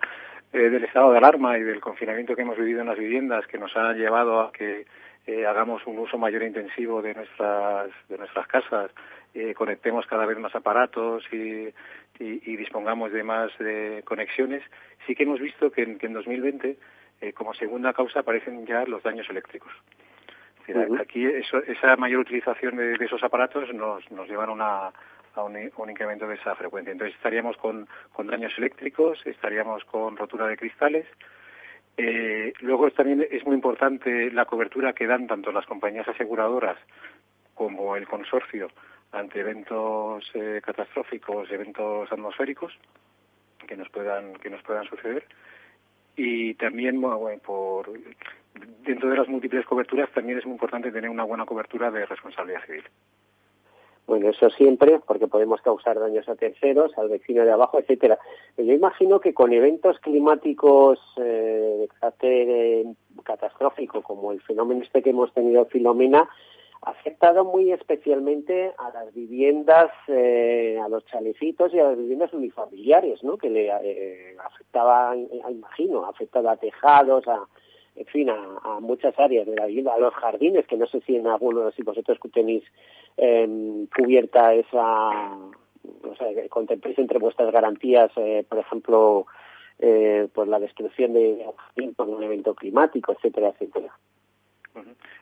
eh, 0.51 0.69
del 0.69 0.83
estado 0.83 1.11
de 1.11 1.19
alarma 1.19 1.59
y 1.59 1.61
del 1.61 1.79
confinamiento 1.79 2.35
que 2.35 2.41
hemos 2.41 2.57
vivido 2.57 2.81
en 2.81 2.87
las 2.87 2.97
viviendas 2.97 3.45
que 3.45 3.59
nos 3.59 3.75
ha 3.77 3.93
llevado 3.93 4.41
a 4.41 4.51
que 4.51 4.87
eh, 5.27 5.45
hagamos 5.45 5.85
un 5.85 5.99
uso 5.99 6.17
mayor 6.17 6.41
e 6.41 6.47
intensivo 6.47 7.03
de 7.03 7.13
nuestras 7.13 7.91
de 8.07 8.17
nuestras 8.17 8.47
casas 8.47 8.89
eh, 9.35 9.53
conectemos 9.53 10.07
cada 10.07 10.25
vez 10.25 10.39
más 10.39 10.55
aparatos 10.55 11.23
y, 11.31 11.69
y, 12.19 12.57
dispongamos 12.57 13.11
de 13.11 13.23
más 13.23 13.55
de 13.59 14.01
conexiones 14.05 14.63
sí 15.05 15.13
que 15.13 15.21
hemos 15.21 15.39
visto 15.39 15.71
que 15.71 15.83
en, 15.83 15.99
que 15.99 16.07
en 16.07 16.13
2020 16.13 16.77
como 17.35 17.53
segunda 17.53 17.93
causa 17.93 18.21
aparecen 18.21 18.65
ya 18.65 18.85
los 18.85 19.03
daños 19.03 19.29
eléctricos. 19.29 19.73
Aquí 21.01 21.25
esa 21.25 21.95
mayor 21.97 22.21
utilización 22.21 22.77
de, 22.77 22.93
esos 22.93 23.23
aparatos 23.23 23.73
nos 23.73 24.09
nos 24.09 24.27
llevan 24.27 24.49
a 24.49 24.53
una 24.53 24.91
a 25.35 25.43
un, 25.43 25.57
incremento 25.89 26.27
de 26.27 26.35
esa 26.35 26.55
frecuencia. 26.55 26.91
Entonces 26.91 27.15
estaríamos 27.15 27.57
con, 27.57 27.87
daños 28.25 28.53
eléctricos, 28.57 29.19
estaríamos 29.25 29.83
con 29.85 30.17
rotura 30.17 30.47
de 30.47 30.57
cristales. 30.57 31.05
Eh, 31.97 32.53
luego 32.61 32.89
también 32.91 33.27
es 33.29 33.45
muy 33.45 33.55
importante 33.55 34.31
la 34.31 34.45
cobertura 34.45 34.93
que 34.93 35.07
dan 35.07 35.27
tanto 35.27 35.51
las 35.51 35.65
compañías 35.65 36.07
aseguradoras 36.07 36.77
como 37.53 37.95
el 37.95 38.07
consorcio 38.07 38.69
ante 39.11 39.39
eventos 39.39 40.29
eh, 40.33 40.61
catastróficos, 40.63 41.51
eventos 41.51 42.11
atmosféricos 42.11 42.73
que 43.67 43.75
nos 43.75 43.89
puedan 43.89 44.33
que 44.35 44.49
nos 44.49 44.61
puedan 44.63 44.85
suceder 44.85 45.25
y 46.15 46.53
también 46.55 47.01
por 47.43 47.89
dentro 48.83 49.09
de 49.09 49.17
las 49.17 49.27
múltiples 49.27 49.65
coberturas 49.65 50.11
también 50.11 50.37
es 50.37 50.45
muy 50.45 50.53
importante 50.53 50.91
tener 50.91 51.09
una 51.09 51.23
buena 51.23 51.45
cobertura 51.45 51.89
de 51.91 52.05
responsabilidad 52.05 52.65
civil. 52.65 52.83
Bueno, 54.09 54.31
eso 54.31 54.49
siempre, 54.49 54.99
porque 55.05 55.27
podemos 55.27 55.61
causar 55.61 55.99
daños 55.99 56.27
a 56.27 56.35
terceros, 56.35 56.97
al 56.97 57.09
vecino 57.09 57.45
de 57.45 57.51
abajo, 57.51 57.77
etcétera. 57.77 58.17
Yo 58.57 58.73
imagino 58.73 59.19
que 59.19 59.35
con 59.35 59.53
eventos 59.53 59.99
climáticos 59.99 60.97
eh, 61.17 61.75
de 61.81 61.87
carácter 61.89 62.47
eh, 62.49 62.85
catastrófico, 63.23 64.01
como 64.01 64.31
el 64.31 64.41
fenómeno 64.41 64.81
este 64.81 65.03
que 65.03 65.11
hemos 65.11 65.31
tenido 65.31 65.65
Filomena, 65.65 66.27
ha 66.81 66.89
afectado 66.89 67.45
muy 67.45 67.71
especialmente 67.71 68.73
a 68.79 68.89
las 68.89 69.13
viviendas, 69.13 69.91
eh, 70.07 70.79
a 70.83 70.89
los 70.89 71.05
chalecitos 71.05 71.71
y 71.71 71.79
a 71.79 71.89
las 71.89 71.97
viviendas 71.99 72.33
unifamiliares, 72.33 73.23
¿no? 73.23 73.37
Que 73.37 73.51
le 73.51 73.71
afectaba, 73.71 75.15
imagino, 75.15 76.05
ha 76.05 76.09
afectado 76.09 76.49
a 76.49 76.57
tejados, 76.57 77.27
a, 77.27 77.47
en 77.99 78.05
fin, 78.05 78.29
a, 78.29 78.79
muchas 78.79 79.17
áreas 79.19 79.45
de 79.45 79.55
la 79.55 79.65
vivienda, 79.65 79.93
a 79.93 79.99
los 79.99 80.13
jardines, 80.13 80.65
que 80.65 80.77
no 80.77 80.87
sé 80.87 81.01
si 81.01 81.17
en 81.17 81.27
algunos, 81.27 81.75
si 81.75 81.83
vosotros 81.83 82.17
tenéis 82.33 82.63
eh, 83.17 83.85
cubierta 83.93 84.53
esa, 84.53 85.35
o 86.03 86.15
sea, 86.17 86.27
contempléis 86.49 86.97
entre 86.97 87.19
vuestras 87.19 87.51
garantías, 87.51 88.09
eh, 88.15 88.45
por 88.47 88.59
ejemplo, 88.59 89.25
eh, 89.79 90.29
pues 90.33 90.47
la 90.47 90.59
destrucción 90.59 91.11
de 91.11 91.45
un 91.75 91.93
por 91.93 92.07
un 92.07 92.23
evento 92.23 92.55
climático, 92.55 93.11
etcétera, 93.11 93.49
etcétera. 93.49 93.93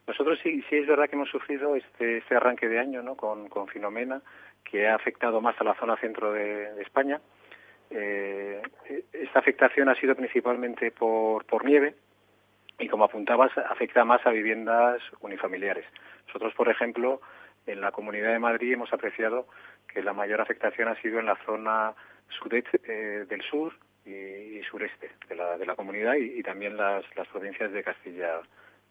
Nosotros 0.05 0.38
sí, 0.43 0.62
sí 0.69 0.75
es 0.75 0.88
verdad 0.88 1.10
que 1.10 1.15
hemos 1.15 1.29
sufrido 1.29 1.75
este, 1.75 2.17
este 2.17 2.36
arranque 2.36 2.67
de 2.67 2.77
año 2.77 3.01
¿no? 3.01 3.15
con, 3.15 3.50
con 3.50 3.67
Filomena, 3.67 4.22
que 4.63 4.88
ha 4.88 4.93
afectado 4.93 5.41
más 5.41 5.60
a 5.60 5.63
la 5.63 5.74
zona 5.75 5.98
centro 5.98 6.31
de, 6.31 6.79
España. 6.81 7.19
Eh, 7.89 8.62
esta 9.13 9.39
afectación 9.39 9.89
ha 9.89 9.96
sido 9.96 10.13
principalmente 10.13 10.91
por, 10.91 11.43
por 11.46 11.65
nieve, 11.65 11.96
y 12.79 12.88
como 12.88 13.05
apuntabas, 13.05 13.51
afecta 13.57 14.05
más 14.05 14.25
a 14.25 14.31
viviendas 14.31 15.01
unifamiliares. 15.22 15.86
Nosotros, 16.27 16.53
por 16.53 16.69
ejemplo, 16.69 17.22
en 17.65 17.81
la 17.81 17.91
Comunidad 17.91 18.31
de 18.31 18.39
Madrid 18.39 18.74
hemos 18.74 18.93
apreciado 18.93 19.48
que 19.88 20.03
la 20.03 20.13
mayor 20.13 20.41
afectación 20.41 20.88
ha 20.88 21.01
sido 21.01 21.19
en 21.19 21.25
la 21.25 21.38
zona 21.46 21.93
sudeste 22.29 22.79
eh, 22.88 23.25
del 23.27 23.41
sur 23.41 23.74
y, 24.05 24.62
sureste 24.69 25.12
de 25.27 25.36
la, 25.36 25.57
de 25.57 25.65
la 25.65 25.75
comunidad 25.75 26.15
y, 26.15 26.41
también 26.43 26.77
las, 26.77 27.03
las 27.15 27.27
provincias 27.27 27.72
de 27.72 27.84
Castilla 27.84 28.41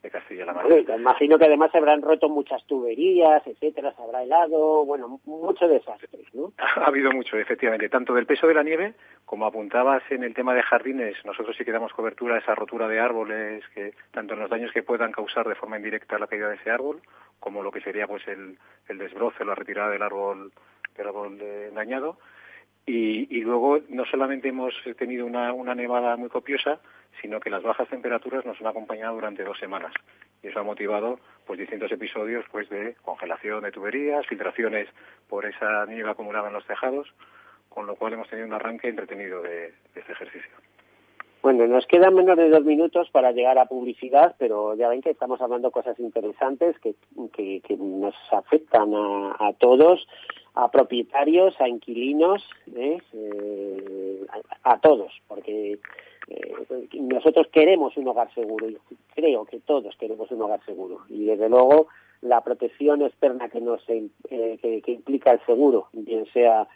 de 0.07 0.11
Castilla-La 0.11 0.53
Mancha. 0.53 0.97
imagino 0.97 1.39
que 1.39 1.45
además 1.45 1.71
se 1.71 1.79
habrán 1.79 2.03
roto 2.03 2.29
muchas 2.29 2.65
tuberías, 2.67 3.47
etcétera, 3.47 3.93
se 3.95 4.03
habrá 4.03 4.23
helado, 4.23 4.85
bueno, 4.85 5.21
mucho 5.25 5.69
desastre, 5.69 6.21
¿no? 6.33 6.53
Ha 6.77 6.87
habido 6.87 7.13
mucho, 7.13 7.37
efectivamente, 7.37 7.89
tanto 7.89 8.15
del 8.15 8.27
peso 8.27 8.47
de 8.47 8.55
la 8.55 8.63
nieve 8.63 8.95
como 9.25 9.47
apuntabas 9.47 10.03
en 10.11 10.23
el 10.23 10.35
tema 10.35 10.55
de 10.55 10.63
jardines, 10.63 11.17
nosotros 11.25 11.57
sí 11.57 11.65
que 11.65 11.73
damos 11.73 11.93
cobertura 11.93 12.37
a 12.37 12.39
esa 12.39 12.55
rotura 12.55 12.89
de 12.89 13.01
árboles, 13.01 13.65
que 13.75 13.93
tanto 14.13 14.35
en 14.35 14.41
los 14.41 14.51
daños 14.51 14.73
que 14.73 14.83
puedan 14.83 15.13
causar 15.13 15.49
de 15.49 15.57
forma 15.57 15.77
indirecta 15.77 16.19
la 16.19 16.29
caída 16.29 16.49
de 16.49 16.57
ese 16.57 16.71
árbol, 16.71 17.01
como 17.41 17.63
lo 17.63 17.73
que 17.73 17.81
sería 17.81 18.07
pues 18.07 18.27
el, 18.29 18.57
el 18.89 18.99
desbroce, 18.99 19.45
la 19.45 19.55
retirada 19.55 19.91
del 19.91 20.03
árbol, 20.03 20.53
del 20.97 21.07
árbol 21.09 21.39
dañado. 21.75 22.19
Y, 22.89 23.37
y, 23.37 23.41
luego 23.41 23.81
no 23.89 24.05
solamente 24.05 24.49
hemos 24.49 24.73
tenido 24.97 25.27
una, 25.27 25.53
una 25.53 25.75
nevada 25.75 26.17
muy 26.17 26.29
copiosa, 26.29 26.79
sino 27.21 27.41
que 27.41 27.51
las 27.51 27.63
bajas 27.63 27.89
temperaturas 27.89 28.45
nos 28.45 28.61
han 28.61 28.67
acompañado 28.67 29.15
durante 29.15 29.45
dos 29.45 29.59
semanas. 29.59 29.93
Y 30.43 30.49
eso 30.49 30.61
ha 30.61 30.65
motivado 30.65 31.19
pues 31.47 31.59
distintos 31.59 31.91
episodios 31.93 32.45
pues 32.51 32.69
de 32.69 32.95
congelación 33.03 33.63
de 33.63 33.73
tuberías, 33.73 34.27
filtraciones 34.27 34.89
por 35.29 35.47
esa 35.47 35.87
nieve 35.87 36.11
acumulada 36.11 36.49
en 36.49 36.55
los 36.55 36.67
tejados, 36.67 37.09
con 37.69 37.87
lo 37.87 37.97
cual 37.97 38.15
hemos 38.15 38.29
tenido 38.29 38.49
un 38.49 38.55
arranque 38.55 38.89
entretenido 38.89 39.43
de, 39.43 39.73
este 39.95 40.13
ejercicio. 40.13 40.51
Bueno, 41.43 41.67
nos 41.67 41.87
quedan 41.87 42.15
menos 42.15 42.37
de 42.37 42.49
dos 42.49 42.65
minutos 42.65 43.11
para 43.11 43.33
llegar 43.33 43.59
a 43.59 43.67
publicidad, 43.67 44.35
pero 44.39 44.75
ya 44.75 44.89
ven 44.89 45.03
que 45.03 45.11
estamos 45.11 45.41
hablando 45.41 45.71
cosas 45.71 45.99
interesantes 46.01 46.77
que, 46.81 46.95
que, 47.33 47.77
nos 47.77 48.15
afectan 48.33 48.93
a, 48.95 49.53
todos, 49.59 50.09
a 50.55 50.71
propietarios, 50.71 51.55
a 51.61 51.69
inquilinos, 51.69 52.43
¿eh? 52.75 52.99
Eh, 53.13 54.27
a, 54.65 54.81
todos, 54.81 55.13
porque 55.29 55.79
eh, 56.29 56.89
nosotros 56.95 57.47
queremos 57.53 57.97
un 57.97 58.09
hogar 58.09 58.33
seguro, 58.35 58.69
yo 58.69 58.79
creo 59.15 59.45
que 59.45 59.61
todos 59.61 59.97
queremos 59.97 60.31
un 60.31 60.43
hogar 60.43 60.65
seguro 60.65 61.03
y 61.09 61.25
desde 61.25 61.49
luego 61.49 61.87
la 62.23 62.41
protección 62.41 63.03
externa 63.03 63.49
que 63.49 63.61
nos 63.61 63.83
eh, 63.89 64.09
que, 64.29 64.83
implica 64.87 65.33
el 65.33 65.41
seguro, 65.47 65.89
bien 65.93 66.27
sea 66.33 66.67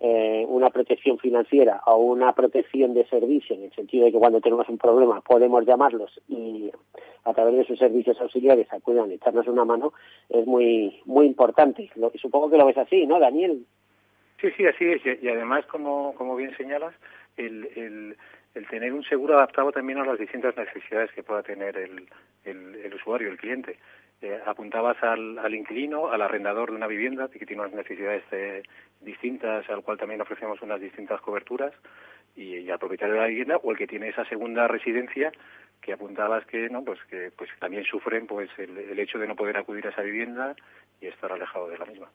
eh, 0.00 0.44
una 0.48 0.70
protección 0.70 1.18
financiera 1.18 1.82
o 1.86 1.96
una 1.96 2.32
protección 2.32 2.94
de 2.94 3.06
servicio, 3.06 3.54
en 3.56 3.64
el 3.64 3.72
sentido 3.72 4.06
de 4.06 4.12
que 4.12 4.18
cuando 4.18 4.40
tenemos 4.40 4.68
un 4.68 4.78
problema 4.78 5.20
podemos 5.20 5.66
llamarlos 5.66 6.20
y 6.28 6.70
a 7.24 7.34
través 7.34 7.56
de 7.56 7.64
sus 7.64 7.78
servicios 7.78 8.20
auxiliares 8.20 8.72
acudan 8.72 9.10
a 9.10 9.14
echarnos 9.14 9.46
una 9.46 9.64
mano, 9.64 9.92
es 10.28 10.46
muy 10.46 11.00
muy 11.04 11.26
importante. 11.26 11.90
Lo, 11.96 12.10
supongo 12.20 12.50
que 12.50 12.58
lo 12.58 12.66
ves 12.66 12.78
así, 12.78 13.06
¿no, 13.06 13.18
Daniel? 13.18 13.64
Sí, 14.40 14.48
sí, 14.56 14.66
así 14.66 14.84
es. 14.84 15.22
Y 15.22 15.28
además, 15.28 15.64
como, 15.66 16.14
como 16.16 16.36
bien 16.36 16.54
señalas, 16.56 16.94
el, 17.36 17.66
el, 17.76 18.16
el 18.54 18.66
tener 18.68 18.92
un 18.92 19.04
seguro 19.04 19.36
adaptado 19.36 19.72
también 19.72 19.98
a 19.98 20.04
las 20.04 20.18
distintas 20.18 20.56
necesidades 20.56 21.10
que 21.12 21.22
pueda 21.22 21.42
tener 21.42 21.76
el, 21.76 22.08
el, 22.44 22.94
usuario, 22.94 23.28
el 23.28 23.38
cliente. 23.38 23.78
Eh, 24.22 24.40
apuntabas 24.46 25.02
al, 25.02 25.38
al, 25.38 25.54
inquilino, 25.54 26.08
al 26.08 26.22
arrendador 26.22 26.70
de 26.70 26.76
una 26.76 26.86
vivienda 26.86 27.28
que 27.28 27.44
tiene 27.44 27.62
unas 27.62 27.74
necesidades 27.74 28.22
eh, 28.30 28.62
distintas, 29.00 29.68
al 29.68 29.82
cual 29.82 29.98
también 29.98 30.20
ofrecemos 30.20 30.62
unas 30.62 30.80
distintas 30.80 31.20
coberturas, 31.20 31.72
y, 32.36 32.68
al 32.70 32.78
propietario 32.78 33.14
de 33.14 33.20
la 33.20 33.26
vivienda 33.26 33.56
o 33.62 33.70
el 33.70 33.78
que 33.78 33.86
tiene 33.86 34.08
esa 34.08 34.24
segunda 34.24 34.66
residencia 34.66 35.32
que 35.80 35.92
apuntabas 35.92 36.44
que 36.46 36.68
no 36.68 36.82
pues 36.82 36.98
que 37.04 37.30
pues 37.36 37.50
también 37.60 37.84
sufren 37.84 38.26
pues 38.26 38.50
el, 38.58 38.76
el 38.76 38.98
hecho 38.98 39.18
de 39.18 39.28
no 39.28 39.36
poder 39.36 39.56
acudir 39.56 39.86
a 39.86 39.90
esa 39.90 40.02
vivienda 40.02 40.56
y 41.00 41.06
estar 41.06 41.30
alejado 41.30 41.68
de 41.68 41.78
la 41.78 41.84
misma. 41.84 42.08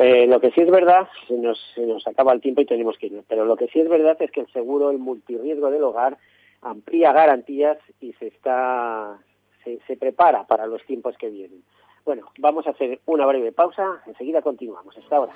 Eh, 0.00 0.28
lo 0.28 0.40
que 0.40 0.52
sí 0.52 0.60
es 0.60 0.70
verdad, 0.70 1.08
se 1.26 1.34
nos, 1.34 1.58
se 1.74 1.84
nos 1.84 2.06
acaba 2.06 2.32
el 2.32 2.40
tiempo 2.40 2.60
y 2.60 2.66
tenemos 2.66 2.96
que 2.98 3.08
ir, 3.08 3.24
pero 3.26 3.44
lo 3.44 3.56
que 3.56 3.66
sí 3.66 3.80
es 3.80 3.88
verdad 3.88 4.16
es 4.20 4.30
que 4.30 4.42
el 4.42 4.52
seguro, 4.52 4.92
el 4.92 4.98
multirriesgo 4.98 5.72
del 5.72 5.82
hogar, 5.82 6.18
amplía 6.62 7.12
garantías 7.12 7.78
y 8.00 8.12
se 8.12 8.28
está 8.28 9.18
se, 9.64 9.80
se 9.88 9.96
prepara 9.96 10.46
para 10.46 10.68
los 10.68 10.84
tiempos 10.84 11.16
que 11.18 11.30
vienen. 11.30 11.64
Bueno, 12.04 12.30
vamos 12.38 12.68
a 12.68 12.70
hacer 12.70 13.00
una 13.06 13.26
breve 13.26 13.50
pausa, 13.50 14.00
enseguida 14.06 14.40
continuamos. 14.40 14.96
Hasta 14.96 15.16
ahora. 15.16 15.32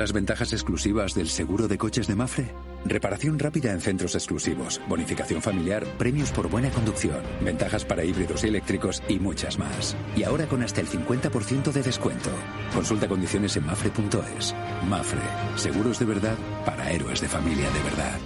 Las 0.00 0.12
ventajas 0.14 0.54
exclusivas 0.54 1.14
del 1.14 1.28
seguro 1.28 1.68
de 1.68 1.76
coches 1.76 2.06
de 2.06 2.14
Mafre? 2.14 2.54
Reparación 2.86 3.38
rápida 3.38 3.70
en 3.70 3.82
centros 3.82 4.14
exclusivos, 4.14 4.80
bonificación 4.88 5.42
familiar, 5.42 5.84
premios 5.98 6.30
por 6.32 6.48
buena 6.48 6.70
conducción, 6.70 7.20
ventajas 7.42 7.84
para 7.84 8.02
híbridos 8.02 8.42
y 8.42 8.46
eléctricos 8.48 9.02
y 9.08 9.18
muchas 9.18 9.58
más. 9.58 9.94
Y 10.16 10.22
ahora 10.22 10.46
con 10.46 10.62
hasta 10.62 10.80
el 10.80 10.88
50% 10.88 11.70
de 11.70 11.82
descuento. 11.82 12.30
Consulta 12.72 13.08
condiciones 13.08 13.54
en 13.58 13.66
mafre.es. 13.66 14.54
Mafre, 14.88 15.20
seguros 15.56 15.98
de 15.98 16.06
verdad 16.06 16.38
para 16.64 16.90
héroes 16.90 17.20
de 17.20 17.28
familia 17.28 17.70
de 17.70 17.82
verdad. 17.82 18.18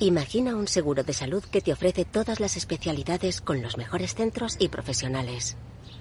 Imagina 0.00 0.56
un 0.56 0.66
seguro 0.66 1.04
de 1.04 1.12
salud 1.12 1.44
que 1.44 1.60
te 1.60 1.74
ofrece 1.74 2.06
todas 2.06 2.40
las 2.40 2.56
especialidades 2.56 3.42
con 3.42 3.60
los 3.60 3.76
mejores 3.76 4.14
centros 4.14 4.56
y 4.58 4.68
profesionales. 4.68 5.58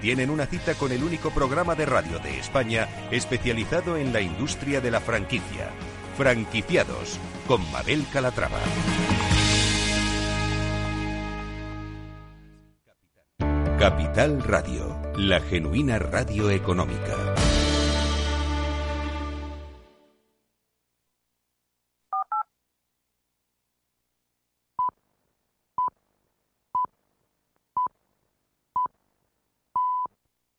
tienen 0.00 0.30
una 0.30 0.46
cita 0.46 0.74
con 0.74 0.92
el 0.92 1.02
único 1.02 1.30
programa 1.30 1.74
de 1.74 1.86
radio 1.86 2.18
de 2.18 2.38
España 2.38 2.88
especializado 3.10 3.96
en 3.96 4.12
la 4.12 4.20
industria 4.20 4.80
de 4.80 4.90
la 4.90 5.00
franquicia. 5.00 5.70
Franquiciados 6.16 7.18
con 7.46 7.70
Mabel 7.70 8.04
Calatrava. 8.12 8.58
Capital 13.78 14.42
Radio, 14.42 15.00
la 15.16 15.40
genuina 15.40 16.00
radio 16.00 16.50
económica. 16.50 17.47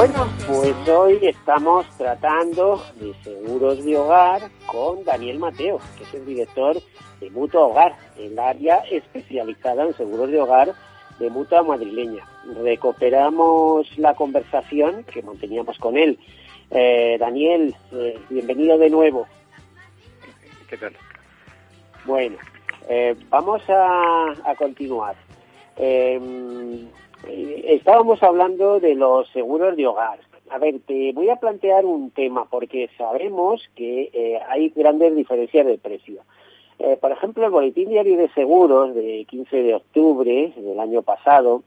Bueno, 0.00 0.26
pues 0.46 0.88
hoy 0.88 1.18
estamos 1.20 1.86
tratando 1.98 2.82
de 2.98 3.12
seguros 3.22 3.84
de 3.84 3.98
hogar 3.98 4.50
con 4.64 5.04
Daniel 5.04 5.38
Mateo, 5.38 5.78
que 5.98 6.04
es 6.04 6.14
el 6.14 6.24
director 6.24 6.80
de 7.20 7.28
Mutua 7.28 7.66
Hogar, 7.66 7.98
el 8.16 8.38
área 8.38 8.78
especializada 8.90 9.84
en 9.84 9.92
seguros 9.92 10.30
de 10.30 10.40
hogar 10.40 10.72
de 11.18 11.28
Mutua 11.28 11.62
Madrileña. 11.62 12.26
Recuperamos 12.62 13.98
la 13.98 14.14
conversación 14.14 15.04
que 15.04 15.20
manteníamos 15.20 15.76
con 15.76 15.98
él. 15.98 16.18
Eh, 16.70 17.18
Daniel, 17.20 17.76
eh, 17.92 18.18
bienvenido 18.30 18.78
de 18.78 18.88
nuevo. 18.88 19.26
¿Qué 20.70 20.78
tal? 20.78 20.96
Bueno, 22.06 22.38
eh, 22.88 23.14
vamos 23.28 23.60
a, 23.68 24.32
a 24.46 24.54
continuar. 24.54 25.14
Eh, 27.28 27.64
estábamos 27.68 28.22
hablando 28.22 28.80
de 28.80 28.94
los 28.94 29.28
seguros 29.30 29.76
de 29.76 29.86
hogar. 29.86 30.18
A 30.50 30.58
ver, 30.58 30.80
te 30.86 31.12
voy 31.12 31.28
a 31.28 31.36
plantear 31.36 31.84
un 31.84 32.10
tema 32.10 32.44
porque 32.50 32.90
sabemos 32.98 33.62
que 33.76 34.10
eh, 34.12 34.40
hay 34.48 34.70
grandes 34.70 35.14
diferencias 35.14 35.66
de 35.66 35.78
precio. 35.78 36.22
Eh, 36.78 36.96
por 37.00 37.12
ejemplo, 37.12 37.44
el 37.44 37.50
Boletín 37.50 37.90
Diario 37.90 38.16
de 38.16 38.30
Seguros 38.30 38.94
de 38.94 39.26
15 39.28 39.62
de 39.62 39.74
octubre 39.74 40.52
del 40.56 40.80
año 40.80 41.02
pasado 41.02 41.62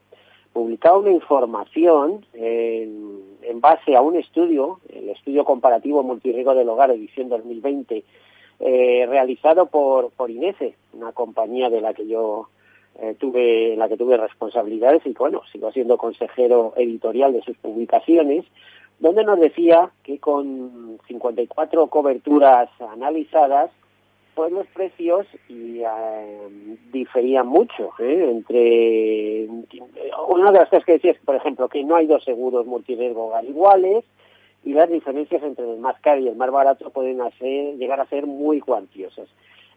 publicaba 0.52 0.98
una 0.98 1.12
información 1.12 2.26
en, 2.34 3.22
en 3.42 3.60
base 3.60 3.96
a 3.96 4.02
un 4.02 4.16
estudio, 4.16 4.80
el 4.92 5.08
estudio 5.10 5.44
comparativo 5.44 6.02
multirriesgo 6.02 6.54
del 6.54 6.68
hogar 6.68 6.90
edición 6.90 7.28
2020, 7.28 8.04
eh, 8.60 9.06
realizado 9.08 9.66
por, 9.66 10.10
por 10.10 10.30
INECE, 10.30 10.74
una 10.92 11.12
compañía 11.12 11.70
de 11.70 11.80
la 11.80 11.92
que 11.92 12.06
yo 12.06 12.48
eh, 13.00 13.16
tuve, 13.18 13.72
en 13.72 13.78
la 13.78 13.88
que 13.88 13.96
tuve 13.96 14.16
responsabilidades 14.16 15.04
y 15.06 15.12
bueno, 15.12 15.42
sigo 15.52 15.72
siendo 15.72 15.96
consejero 15.96 16.74
editorial 16.76 17.32
de 17.32 17.42
sus 17.42 17.56
publicaciones, 17.58 18.44
donde 19.00 19.24
nos 19.24 19.40
decía 19.40 19.90
que 20.02 20.18
con 20.18 20.98
54 21.08 21.88
coberturas 21.88 22.70
analizadas, 22.92 23.70
pues 24.34 24.52
los 24.52 24.66
precios 24.68 25.26
y, 25.48 25.80
eh, 25.80 26.48
diferían 26.92 27.46
mucho 27.46 27.92
¿eh? 28.00 28.30
entre 28.30 29.48
una 30.28 30.50
de 30.50 30.58
las 30.58 30.68
cosas 30.68 30.84
que 30.84 30.92
decía 30.94 31.12
es 31.12 31.18
por 31.20 31.36
ejemplo 31.36 31.68
que 31.68 31.84
no 31.84 31.94
hay 31.94 32.08
dos 32.08 32.24
seguros 32.24 32.66
multiriesgo 32.66 33.32
iguales 33.46 34.04
y 34.64 34.72
las 34.72 34.88
diferencias 34.88 35.42
entre 35.42 35.70
el 35.70 35.78
más 35.78 36.00
caro 36.00 36.20
y 36.20 36.28
el 36.28 36.36
más 36.36 36.50
barato 36.50 36.90
pueden 36.90 37.20
hacer, 37.20 37.76
llegar 37.76 38.00
a 38.00 38.06
ser 38.06 38.26
muy 38.26 38.60
cuantiosas. 38.60 39.28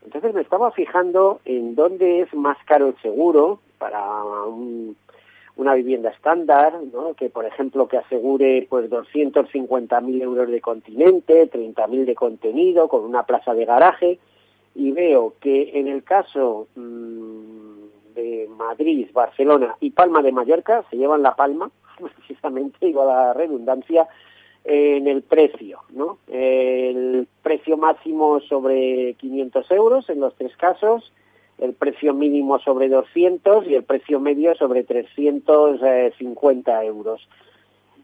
Entonces 0.07 0.33
me 0.33 0.39
estaba 0.39 0.71
fijando 0.71 1.41
en 1.43 1.75
dónde 1.75 2.21
es 2.21 2.33
más 2.33 2.57
caro 2.63 2.87
el 2.87 2.97
seguro 3.01 3.59
para 3.77 4.23
un, 4.45 4.95
una 5.57 5.73
vivienda 5.73 6.11
estándar, 6.11 6.79
¿no? 6.93 7.13
que 7.13 7.29
por 7.29 7.43
ejemplo 7.43 7.89
que 7.89 7.97
asegure 7.97 8.65
pues 8.69 8.89
250.000 8.89 10.21
euros 10.21 10.49
de 10.49 10.61
continente, 10.61 11.51
30.000 11.51 12.05
de 12.05 12.15
contenido 12.15 12.87
con 12.87 13.03
una 13.03 13.23
plaza 13.23 13.53
de 13.53 13.65
garaje 13.65 14.17
y 14.75 14.93
veo 14.93 15.33
que 15.41 15.77
en 15.77 15.89
el 15.89 16.05
caso 16.05 16.69
mmm, 16.75 18.13
de 18.15 18.47
Madrid, 18.55 19.09
Barcelona 19.11 19.75
y 19.81 19.89
Palma 19.89 20.21
de 20.21 20.31
Mallorca 20.31 20.85
se 20.89 20.95
llevan 20.95 21.21
la 21.21 21.35
palma, 21.35 21.69
precisamente, 22.15 22.87
igual 22.87 23.09
a 23.09 23.25
la 23.25 23.33
redundancia, 23.33 24.07
en 24.69 25.07
el 25.07 25.21
precio, 25.21 25.79
¿no? 25.91 26.17
El 26.27 27.25
precio 27.41 27.77
máximo 27.77 28.41
sobre 28.41 29.13
500 29.13 29.71
euros 29.71 30.09
en 30.09 30.19
los 30.19 30.35
tres 30.35 30.57
casos, 30.57 31.13
el 31.57 31.73
precio 31.73 32.13
mínimo 32.13 32.59
sobre 32.59 32.89
200 32.89 33.65
y 33.67 33.75
el 33.75 33.83
precio 33.83 34.19
medio 34.19 34.55
sobre 34.55 34.83
350 34.83 36.83
euros. 36.83 37.25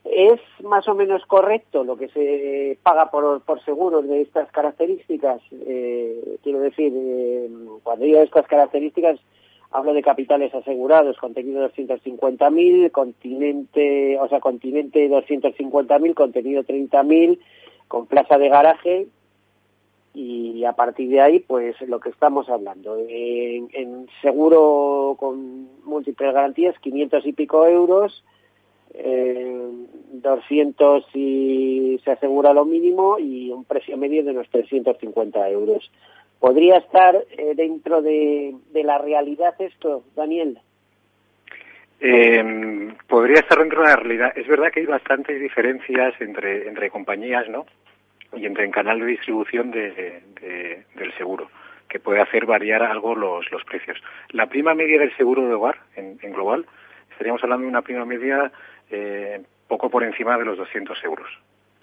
¿Es 0.05 0.39
más 0.63 0.87
o 0.87 0.95
menos 0.95 1.25
correcto 1.25 1.83
lo 1.83 1.97
que 1.97 2.07
se 2.09 2.77
paga 2.81 3.11
por, 3.11 3.41
por 3.41 3.61
seguros 3.65 4.07
de 4.07 4.21
estas 4.21 4.49
características? 4.51 5.41
Eh, 5.51 6.37
quiero 6.43 6.59
decir, 6.59 6.93
eh, 6.95 7.49
cuando 7.83 8.05
digo 8.05 8.19
estas 8.19 8.47
características, 8.47 9.19
hablo 9.73 9.93
de 9.93 10.03
capitales 10.03 10.53
asegurados, 10.53 11.17
contenido 11.17 11.67
250.000, 11.69 12.91
continente, 12.91 14.19
o 14.19 14.29
sea, 14.29 14.39
continente 14.39 15.09
250.000, 15.09 16.13
contenido 16.13 16.63
30.000, 16.63 17.39
con 17.87 18.05
plaza 18.05 18.37
de 18.37 18.49
garaje 18.49 19.07
y 20.13 20.63
a 20.63 20.73
partir 20.73 21.09
de 21.09 21.21
ahí, 21.21 21.39
pues 21.39 21.75
lo 21.81 21.99
que 21.99 22.09
estamos 22.09 22.47
hablando. 22.49 22.97
En, 22.99 23.67
en 23.73 24.07
seguro 24.21 25.15
con 25.19 25.67
múltiples 25.83 26.33
garantías, 26.33 26.77
500 26.77 27.25
y 27.25 27.33
pico 27.33 27.65
euros, 27.65 28.23
eh, 28.93 29.71
200 30.11 31.05
si 31.11 31.99
se 32.03 32.11
asegura 32.11 32.53
lo 32.53 32.63
mínimo 32.63 33.17
y 33.17 33.49
un 33.49 33.65
precio 33.65 33.97
medio 33.97 34.23
de 34.23 34.31
unos 34.31 34.47
350 34.49 35.49
euros. 35.49 35.91
¿Podría 36.43 36.79
estar 36.79 37.15
eh, 37.37 37.53
dentro 37.55 38.01
de, 38.01 38.53
la 38.73 38.97
realidad 38.97 39.55
esto, 39.59 40.03
Daniel? 40.13 40.59
Eh, 42.01 42.93
podría 43.07 43.39
estar 43.39 43.59
dentro 43.59 43.81
de 43.81 43.87
la 43.87 43.95
realidad. 43.95 44.33
Es 44.37 44.45
verdad 44.45 44.69
que 44.69 44.81
hay 44.81 44.85
bastantes 44.85 45.39
diferencias 45.39 46.13
entre, 46.19 46.67
entre 46.67 46.89
compañías, 46.89 47.47
¿no? 47.47 47.65
Y 48.35 48.45
entre 48.45 48.65
el 48.65 48.71
canal 48.71 48.99
de 48.99 49.05
distribución 49.05 49.71
de, 49.71 50.21
del 50.95 51.13
seguro, 51.17 51.49
que 51.87 52.01
puede 52.01 52.19
hacer 52.19 52.45
variar 52.45 52.83
algo 52.83 53.15
los, 53.15 53.49
los 53.49 53.63
precios. 53.63 53.97
La 54.31 54.47
prima 54.47 54.75
media 54.75 54.99
del 54.99 55.15
seguro 55.15 55.47
de 55.47 55.53
hogar, 55.53 55.77
en, 55.95 56.19
en 56.21 56.33
global, 56.33 56.65
estaríamos 57.11 57.41
hablando 57.41 57.63
de 57.63 57.69
una 57.69 57.83
prima 57.83 58.03
media 58.03 58.51
eh, 58.91 59.41
poco 59.69 59.89
por 59.89 60.03
encima 60.03 60.37
de 60.37 60.43
los 60.43 60.57
200 60.57 61.01
euros 61.05 61.29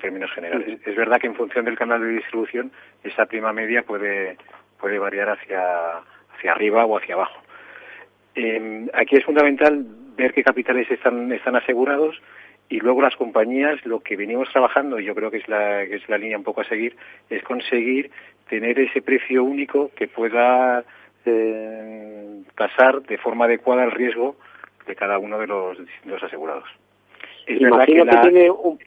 términos 0.01 0.31
generales. 0.33 0.81
Es 0.85 0.97
verdad 0.97 1.21
que 1.21 1.29
en 1.29 1.35
función 1.35 1.65
del 1.65 1.79
canal 1.79 2.01
de 2.01 2.09
distribución 2.09 2.73
esa 3.05 3.27
prima 3.27 3.53
media 3.53 3.83
puede, 3.83 4.37
puede 4.79 4.99
variar 4.99 5.31
hacia, 5.31 5.99
hacia 6.35 6.53
arriba 6.53 6.85
o 6.87 6.99
hacia 6.99 7.15
abajo. 7.15 7.41
Eh, 8.35 8.87
aquí 8.95 9.17
es 9.17 9.25
fundamental 9.25 9.85
ver 10.17 10.33
qué 10.33 10.43
capitales 10.43 10.91
están, 10.91 11.33
están 11.33 11.57
asegurados 11.57 12.21
y 12.69 12.79
luego 12.79 13.03
las 13.03 13.17
compañías 13.17 13.85
lo 13.85 14.01
que 14.01 14.17
venimos 14.17 14.49
trabajando, 14.51 15.01
y 15.01 15.05
yo 15.05 15.15
creo 15.15 15.31
que 15.31 15.39
es 15.39 15.49
la, 15.49 15.85
que 15.87 15.97
es 15.97 16.09
la 16.09 16.19
línea 16.19 16.39
un 16.39 16.45
poco 16.45 16.61
a 16.61 16.65
seguir, 16.65 16.97
es 17.29 17.43
conseguir 17.43 18.11
tener 18.49 18.79
ese 18.79 19.03
precio 19.03 19.43
único 19.43 19.91
que 19.97 20.07
pueda 20.07 20.85
eh, 21.27 22.43
tasar 22.55 23.03
de 23.03 23.19
forma 23.19 23.47
adecuada 23.47 23.85
el 23.85 23.91
riesgo 23.91 24.37
de 24.87 24.95
cada 24.95 25.19
uno 25.19 25.39
de 25.39 25.47
los 25.47 26.23
asegurados. 26.23 26.69
Es 27.47 27.61
Imagino 27.61 28.05
que, 28.05 28.13
la... 28.13 28.23
que 28.23 28.31
tiene 28.31 28.51
un 28.51 28.79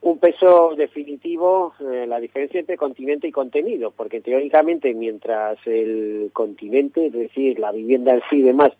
un 0.00 0.18
peso 0.18 0.74
definitivo 0.76 1.74
eh, 1.80 2.06
la 2.06 2.20
diferencia 2.20 2.60
entre 2.60 2.76
continente 2.76 3.26
y 3.26 3.32
contenido, 3.32 3.90
porque 3.90 4.20
teóricamente 4.20 4.94
mientras 4.94 5.58
el 5.66 6.30
continente, 6.32 7.06
es 7.06 7.12
decir, 7.12 7.58
la 7.58 7.72
vivienda 7.72 8.14
en 8.14 8.22
sí 8.30 8.36
y 8.36 8.42
demás, 8.42 8.72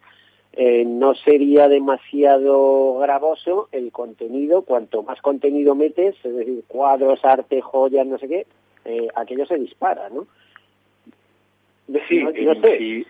eh, 0.53 0.85
no 0.85 1.15
sería 1.15 1.69
demasiado 1.69 2.99
gravoso, 2.99 3.69
el 3.73 3.93
contenido, 3.93 4.63
cuanto 4.63 5.03
más 5.03 5.21
contenido 5.21 5.75
metes, 5.75 6.15
es 6.25 6.35
decir, 6.35 6.65
cuadros, 6.67 7.25
arte, 7.25 7.61
joyas, 7.61 8.07
no 8.07 8.19
sé 8.19 8.29
qué, 8.29 8.47
eh, 8.85 9.09
aquello 9.15 9.47
se 9.47 9.59
dispara, 9.59 10.09
¿no? 10.11 10.27
Sí, 12.09 12.23
no, 12.23 12.31
no 12.31 12.61
sé. 12.61 12.79
sí 12.79 13.07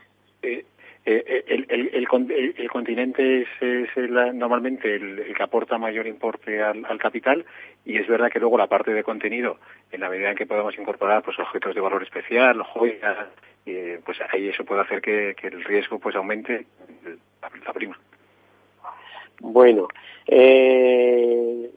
eh, 1.10 1.24
eh, 1.26 1.44
el, 1.46 1.66
el, 1.70 1.90
el, 1.94 2.54
el, 2.58 2.68
continente 2.68 3.40
es, 3.40 3.48
es 3.62 3.88
el, 3.96 4.12
normalmente 4.38 4.94
el, 4.94 5.32
que 5.34 5.42
aporta 5.42 5.78
mayor 5.78 6.06
importe 6.06 6.62
al, 6.62 6.84
al, 6.84 6.98
capital 6.98 7.46
y 7.82 7.96
es 7.96 8.06
verdad 8.06 8.30
que 8.30 8.38
luego 8.38 8.58
la 8.58 8.66
parte 8.66 8.92
de 8.92 9.02
contenido, 9.02 9.58
en 9.90 10.02
la 10.02 10.10
medida 10.10 10.28
en 10.28 10.36
que 10.36 10.44
podamos 10.44 10.76
incorporar 10.76 11.22
pues 11.22 11.38
objetos 11.38 11.74
de 11.74 11.80
valor 11.80 12.02
especial, 12.02 12.62
joyas, 12.62 13.28
eh, 13.64 13.98
pues 14.04 14.18
ahí 14.30 14.48
eso 14.48 14.66
puede 14.66 14.82
hacer 14.82 15.00
que, 15.00 15.34
el 15.44 15.64
riesgo 15.64 15.98
pues 15.98 16.14
aumente 16.14 16.66
la, 17.40 17.50
la 17.64 17.72
prima. 17.72 17.98
Bueno, 19.40 19.88
eh, 20.26 21.70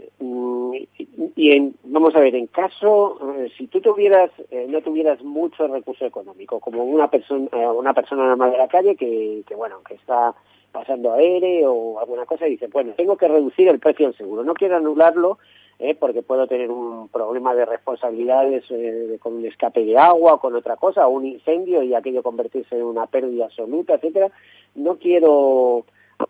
y 1.36 1.52
en, 1.52 1.76
vamos 1.84 2.16
a 2.16 2.20
ver, 2.20 2.36
en 2.36 2.48
caso, 2.48 3.20
eh, 3.38 3.52
si 3.58 3.68
tú 3.68 3.82
tuvieras, 3.82 4.32
eh, 4.50 4.66
no 4.68 4.82
tuvieras 4.82 5.22
mucho 5.24 5.68
recurso 5.68 6.06
económico, 6.06 6.60
como 6.60 6.84
una 6.84 7.10
persona, 7.10 7.48
una 7.72 7.94
persona 7.94 8.28
normal 8.28 8.52
de 8.52 8.58
la 8.58 8.68
calle 8.68 8.96
que, 8.96 9.44
que 9.48 9.56
bueno, 9.56 9.82
que 9.88 9.96
está 9.96 10.34
pasando 10.72 11.14
aire 11.14 11.66
o 11.66 12.00
alguna 12.00 12.26
cosa 12.26 12.48
y 12.48 12.52
dice, 12.52 12.68
bueno, 12.68 12.94
tengo 12.96 13.18
que 13.18 13.28
reducir 13.28 13.68
el 13.68 13.80
precio 13.80 14.08
del 14.08 14.18
seguro, 14.18 14.44
no 14.44 14.54
quiero 14.54 14.78
anularlo 14.78 15.38
¿eh? 15.82 15.96
porque 15.96 16.22
puedo 16.22 16.48
tener 16.48 16.70
un 16.70 17.10
problema 17.10 17.54
de 17.56 17.66
responsabilidades 17.66 18.64
eh, 18.70 19.18
con 19.20 19.34
un 19.34 19.46
escape 19.46 19.84
de 19.84 19.98
agua 19.98 20.36
o 20.36 20.40
con 20.40 20.56
otra 20.56 20.78
cosa, 20.78 21.08
o 21.08 21.10
un 21.10 21.26
incendio 21.26 21.82
y 21.84 21.94
aquello 21.94 22.24
convertirse 22.24 22.76
en 22.76 22.84
una 22.84 23.08
pérdida 23.08 23.46
absoluta, 23.46 23.96
etcétera. 23.96 24.32
No 24.76 24.98
quiero, 24.98 25.86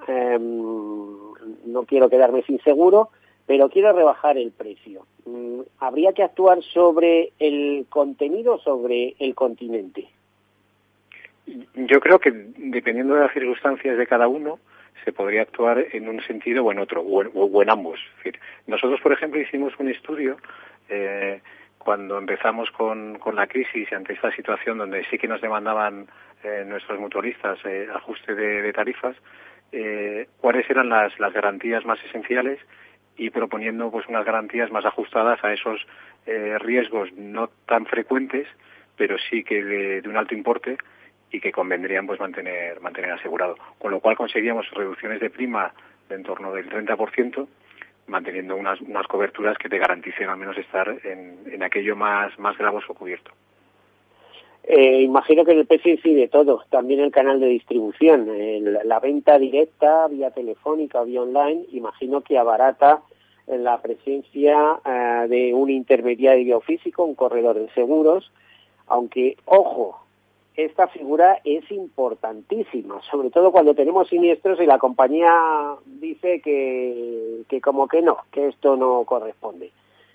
em, 0.07 0.61
no 1.65 1.83
quiero 1.85 2.09
quedarme 2.09 2.43
sin 2.43 2.59
seguro, 2.61 3.09
pero 3.45 3.69
quiero 3.69 3.93
rebajar 3.93 4.37
el 4.37 4.51
precio. 4.51 5.05
Mm, 5.25 5.61
¿Habría 5.79 6.13
que 6.13 6.23
actuar 6.23 6.61
sobre 6.63 7.31
el 7.39 7.85
contenido 7.89 8.55
o 8.55 8.59
sobre 8.59 9.15
el 9.19 9.35
continente? 9.35 10.07
Yo 11.75 11.99
creo 11.99 12.19
que 12.19 12.31
dependiendo 12.31 13.15
de 13.15 13.21
las 13.21 13.33
circunstancias 13.33 13.97
de 13.97 14.07
cada 14.07 14.27
uno, 14.27 14.59
se 15.03 15.11
podría 15.11 15.41
actuar 15.41 15.85
en 15.91 16.07
un 16.07 16.21
sentido 16.21 16.63
o 16.63 16.71
en 16.71 16.79
otro, 16.79 17.01
o 17.01 17.61
en, 17.61 17.69
ambos. 17.69 17.99
nosotros, 18.67 19.01
por 19.01 19.11
ejemplo, 19.11 19.41
hicimos 19.41 19.73
un 19.79 19.89
estudio 19.89 20.37
eh, 20.89 21.41
cuando 21.77 22.17
empezamos 22.17 22.69
con, 22.71 23.17
con, 23.17 23.35
la 23.35 23.47
crisis 23.47 23.91
ante 23.91 24.13
esta 24.13 24.31
situación 24.35 24.77
donde 24.77 25.03
sí 25.09 25.17
que 25.17 25.27
nos 25.27 25.41
demandaban 25.41 26.07
eh, 26.43 26.63
nuestros 26.67 26.99
mutualistas 26.99 27.59
eh, 27.65 27.87
ajuste 27.93 28.35
de, 28.35 28.71
tarifas, 28.73 29.15
eh, 29.71 30.27
cuáles 30.39 30.69
eran 30.69 30.89
las, 30.89 31.17
las 31.19 31.33
garantías 31.33 31.85
más 31.85 31.99
esenciales 32.05 32.59
y 33.17 33.29
proponiendo 33.29 33.91
pues 33.91 34.07
unas 34.07 34.25
garantías 34.25 34.71
más 34.71 34.85
ajustadas 34.85 35.43
a 35.43 35.53
esos 35.53 35.85
riesgos 36.59 37.11
no 37.13 37.49
tan 37.65 37.87
frecuentes, 37.87 38.47
pero 38.95 39.17
sí 39.17 39.43
que 39.43 39.63
de 39.63 40.07
un 40.07 40.17
alto 40.17 40.35
importe 40.35 40.77
y 41.31 41.39
que 41.39 41.51
convendrían 41.51 42.05
pues 42.05 42.19
mantener 42.19 42.79
mantener 42.79 43.11
asegurado. 43.11 43.55
Con 43.79 43.91
lo 43.91 43.99
cual 43.99 44.15
conseguíamos 44.15 44.69
reducciones 44.71 45.19
de 45.19 45.29
prima 45.29 45.73
de 46.09 46.15
en 46.15 46.23
torno 46.23 46.53
del 46.53 46.69
30% 46.69 47.47
manteniendo 48.07 48.55
unas, 48.55 48.81
unas 48.81 49.07
coberturas 49.07 49.57
que 49.57 49.69
te 49.69 49.77
garanticen 49.77 50.29
al 50.29 50.37
menos 50.37 50.57
estar 50.57 50.89
en, 51.03 51.39
en 51.47 51.63
aquello 51.63 51.95
más 51.95 52.37
más 52.37 52.57
gravoso 52.57 52.93
cubierto 52.93 53.31
eh, 54.63 55.01
imagino 55.01 55.43
que 55.43 55.53
en 55.53 55.59
el 55.59 55.65
precio 55.65 55.91
incide 55.91 56.27
todo, 56.27 56.63
también 56.69 56.99
el 56.99 57.11
canal 57.11 57.39
de 57.39 57.47
distribución, 57.47 58.27
la 58.83 58.99
venta 58.99 59.39
directa, 59.39 60.07
vía 60.07 60.31
telefónica 60.31 61.03
vía 61.03 61.23
online, 61.23 61.65
imagino 61.71 62.21
que 62.21 62.37
abarata 62.37 63.01
la 63.47 63.81
presencia 63.81 64.79
eh, 64.85 65.27
de 65.27 65.53
un 65.53 65.69
intermediario 65.69 66.61
físico, 66.61 67.03
un 67.03 67.15
corredor 67.15 67.59
de 67.59 67.69
seguros, 67.73 68.31
aunque, 68.87 69.37
ojo, 69.45 69.99
esta 70.55 70.87
figura 70.87 71.39
es 71.43 71.69
importantísima, 71.71 73.01
sobre 73.09 73.29
todo 73.29 73.51
cuando 73.51 73.73
tenemos 73.73 74.09
siniestros 74.09 74.59
y 74.59 74.65
la 74.65 74.79
compañía 74.79 75.75
dice 75.85 76.41
que, 76.41 77.43
que 77.47 77.61
como 77.61 77.87
que 77.87 78.01
no, 78.01 78.17
que 78.31 78.49
esto 78.49 78.75
no 78.75 79.03
corresponde. 79.05 79.71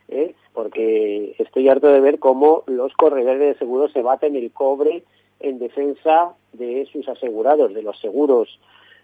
¿Eh? 0.09 0.35
Porque 0.53 1.35
estoy 1.39 1.69
harto 1.69 1.89
de 1.89 2.01
ver 2.01 2.19
cómo 2.19 2.65
los 2.67 2.93
corredores 2.95 3.41
de 3.41 3.59
seguros 3.59 3.93
se 3.93 4.03
baten 4.03 4.37
el 4.37 4.51
cobre 4.53 5.03
en 5.41 5.59
defensa 5.59 6.35
de 6.53 6.87
sus 6.91 7.09
asegurados, 7.09 7.75
de 7.75 7.83
los 7.83 7.99
seguros 8.01 8.59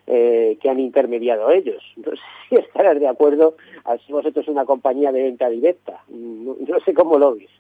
eh, 0.06 0.58
que 0.60 0.68
han 0.68 0.80
intermediado 0.80 1.50
ellos. 1.50 1.82
No 1.96 2.12
sé 2.12 2.22
si 2.48 2.56
estarás 2.56 2.98
de 2.98 3.08
acuerdo, 3.08 3.56
así 3.84 4.12
vosotros 4.12 4.48
una 4.48 4.64
compañía 4.64 5.12
de 5.12 5.22
venta 5.22 5.48
directa. 5.48 6.02
No, 6.08 6.56
no 6.66 6.80
sé 6.80 6.94
cómo 6.94 7.18
lo 7.18 7.36
veis. 7.36 7.50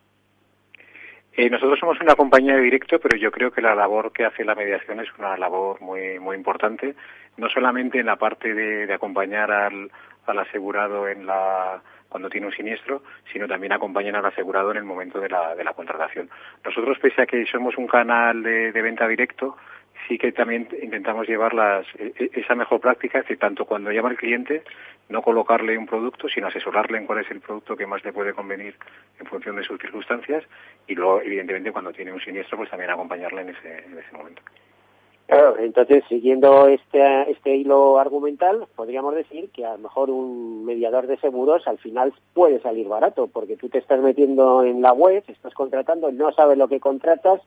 Eh, 1.34 1.48
nosotros 1.48 1.78
somos 1.78 1.98
una 2.00 2.14
compañía 2.14 2.56
de 2.56 2.62
directo, 2.62 2.98
pero 2.98 3.16
yo 3.16 3.30
creo 3.30 3.50
que 3.50 3.62
la 3.62 3.74
labor 3.74 4.12
que 4.12 4.24
hace 4.24 4.44
la 4.44 4.54
mediación 4.54 5.00
es 5.00 5.08
una 5.18 5.36
labor 5.38 5.80
muy 5.80 6.18
muy 6.18 6.36
importante, 6.36 6.94
no 7.38 7.48
solamente 7.48 7.98
en 8.00 8.06
la 8.06 8.16
parte 8.16 8.52
de, 8.52 8.92
acompañar 8.92 9.50
al, 9.50 9.90
asegurado 10.26 11.08
en 11.08 11.24
la 11.24 11.82
cuando 12.12 12.30
tiene 12.30 12.46
un 12.46 12.52
siniestro, 12.52 13.02
sino 13.32 13.48
también 13.48 13.72
acompañar 13.72 14.14
al 14.14 14.26
asegurado 14.26 14.70
en 14.70 14.76
el 14.76 14.84
momento 14.84 15.18
de 15.18 15.28
la, 15.28 15.56
de 15.56 15.64
la 15.64 15.72
contratación. 15.72 16.30
Nosotros, 16.64 16.98
pese 17.00 17.22
a 17.22 17.26
que 17.26 17.44
somos 17.46 17.76
un 17.76 17.88
canal 17.88 18.42
de 18.42 18.82
venta 18.82 19.08
directo, 19.08 19.56
sí 20.06 20.18
que 20.18 20.32
también 20.32 20.68
intentamos 20.82 21.26
llevar 21.26 21.52
e, 21.98 22.12
e, 22.16 22.30
esa 22.40 22.54
mejor 22.54 22.80
práctica, 22.80 23.18
es 23.18 23.24
decir, 23.24 23.38
tanto 23.38 23.64
cuando 23.64 23.90
llama 23.90 24.10
el 24.10 24.16
cliente, 24.16 24.62
no 25.08 25.22
colocarle 25.22 25.76
un 25.76 25.86
producto, 25.86 26.28
sino 26.28 26.46
asesorarle 26.46 26.98
en 26.98 27.06
cuál 27.06 27.20
es 27.20 27.30
el 27.30 27.40
producto 27.40 27.76
que 27.76 27.86
más 27.86 28.04
le 28.04 28.12
puede 28.12 28.32
convenir 28.32 28.74
en 29.18 29.26
función 29.26 29.56
de 29.56 29.64
sus 29.64 29.80
circunstancias 29.80 30.44
y 30.86 30.94
luego, 30.94 31.20
evidentemente, 31.22 31.72
cuando 31.72 31.92
tiene 31.92 32.12
un 32.12 32.20
siniestro, 32.20 32.56
pues 32.56 32.70
también 32.70 32.90
acompañarle 32.90 33.42
en 33.42 33.48
ese, 33.50 33.84
en 33.84 33.98
ese 33.98 34.16
momento. 34.16 34.42
Claro, 35.26 35.56
entonces, 35.58 36.04
siguiendo 36.08 36.66
este, 36.66 37.30
este 37.30 37.56
hilo 37.56 37.98
argumental, 37.98 38.66
podríamos 38.76 39.14
decir 39.14 39.50
que 39.50 39.64
a 39.64 39.72
lo 39.72 39.78
mejor 39.78 40.10
un 40.10 40.64
mediador 40.64 41.06
de 41.06 41.16
seguros 41.18 41.66
al 41.66 41.78
final 41.78 42.12
puede 42.34 42.60
salir 42.60 42.88
barato, 42.88 43.28
porque 43.28 43.56
tú 43.56 43.68
te 43.68 43.78
estás 43.78 44.00
metiendo 44.00 44.62
en 44.62 44.82
la 44.82 44.92
web, 44.92 45.24
estás 45.28 45.54
contratando, 45.54 46.12
no 46.12 46.32
sabes 46.32 46.58
lo 46.58 46.68
que 46.68 46.80
contratas, 46.80 47.40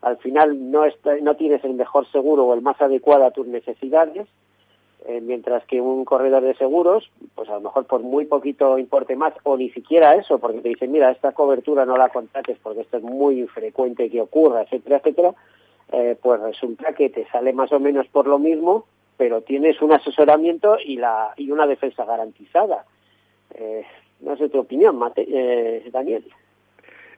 al 0.00 0.16
final 0.18 0.70
no, 0.70 0.84
no 1.22 1.36
tienes 1.36 1.62
el 1.64 1.74
mejor 1.74 2.10
seguro 2.10 2.44
o 2.44 2.54
el 2.54 2.62
más 2.62 2.80
adecuado 2.80 3.24
a 3.24 3.30
tus 3.30 3.46
necesidades, 3.46 4.26
eh, 5.06 5.20
mientras 5.20 5.64
que 5.66 5.80
un 5.80 6.04
corredor 6.04 6.42
de 6.42 6.56
seguros, 6.56 7.08
pues 7.34 7.48
a 7.48 7.54
lo 7.54 7.60
mejor 7.60 7.86
por 7.86 8.02
muy 8.02 8.24
poquito 8.26 8.78
importe 8.78 9.14
más, 9.14 9.32
o 9.44 9.56
ni 9.56 9.70
siquiera 9.70 10.16
eso, 10.16 10.38
porque 10.38 10.60
te 10.60 10.70
dicen, 10.70 10.90
mira, 10.90 11.10
esta 11.10 11.32
cobertura 11.32 11.86
no 11.86 11.96
la 11.96 12.08
contrates 12.08 12.58
porque 12.62 12.80
esto 12.80 12.96
es 12.96 13.02
muy 13.04 13.46
frecuente 13.46 14.10
que 14.10 14.20
ocurra, 14.20 14.62
etcétera, 14.62 14.96
etcétera, 14.96 15.34
eh, 15.92 16.16
pues 16.20 16.40
resulta 16.40 16.92
que 16.92 17.08
te 17.08 17.26
sale 17.28 17.52
más 17.52 17.72
o 17.72 17.80
menos 17.80 18.06
por 18.08 18.26
lo 18.26 18.38
mismo, 18.38 18.84
pero 19.16 19.42
tienes 19.42 19.80
un 19.82 19.92
asesoramiento 19.92 20.78
y, 20.84 20.96
la, 20.96 21.32
y 21.36 21.50
una 21.50 21.66
defensa 21.66 22.04
garantizada. 22.04 22.84
Eh, 23.54 23.84
no 24.20 24.36
sé 24.36 24.48
tu 24.48 24.58
opinión, 24.58 24.96
Mate, 24.96 25.26
eh, 25.28 25.88
Daniel. 25.90 26.24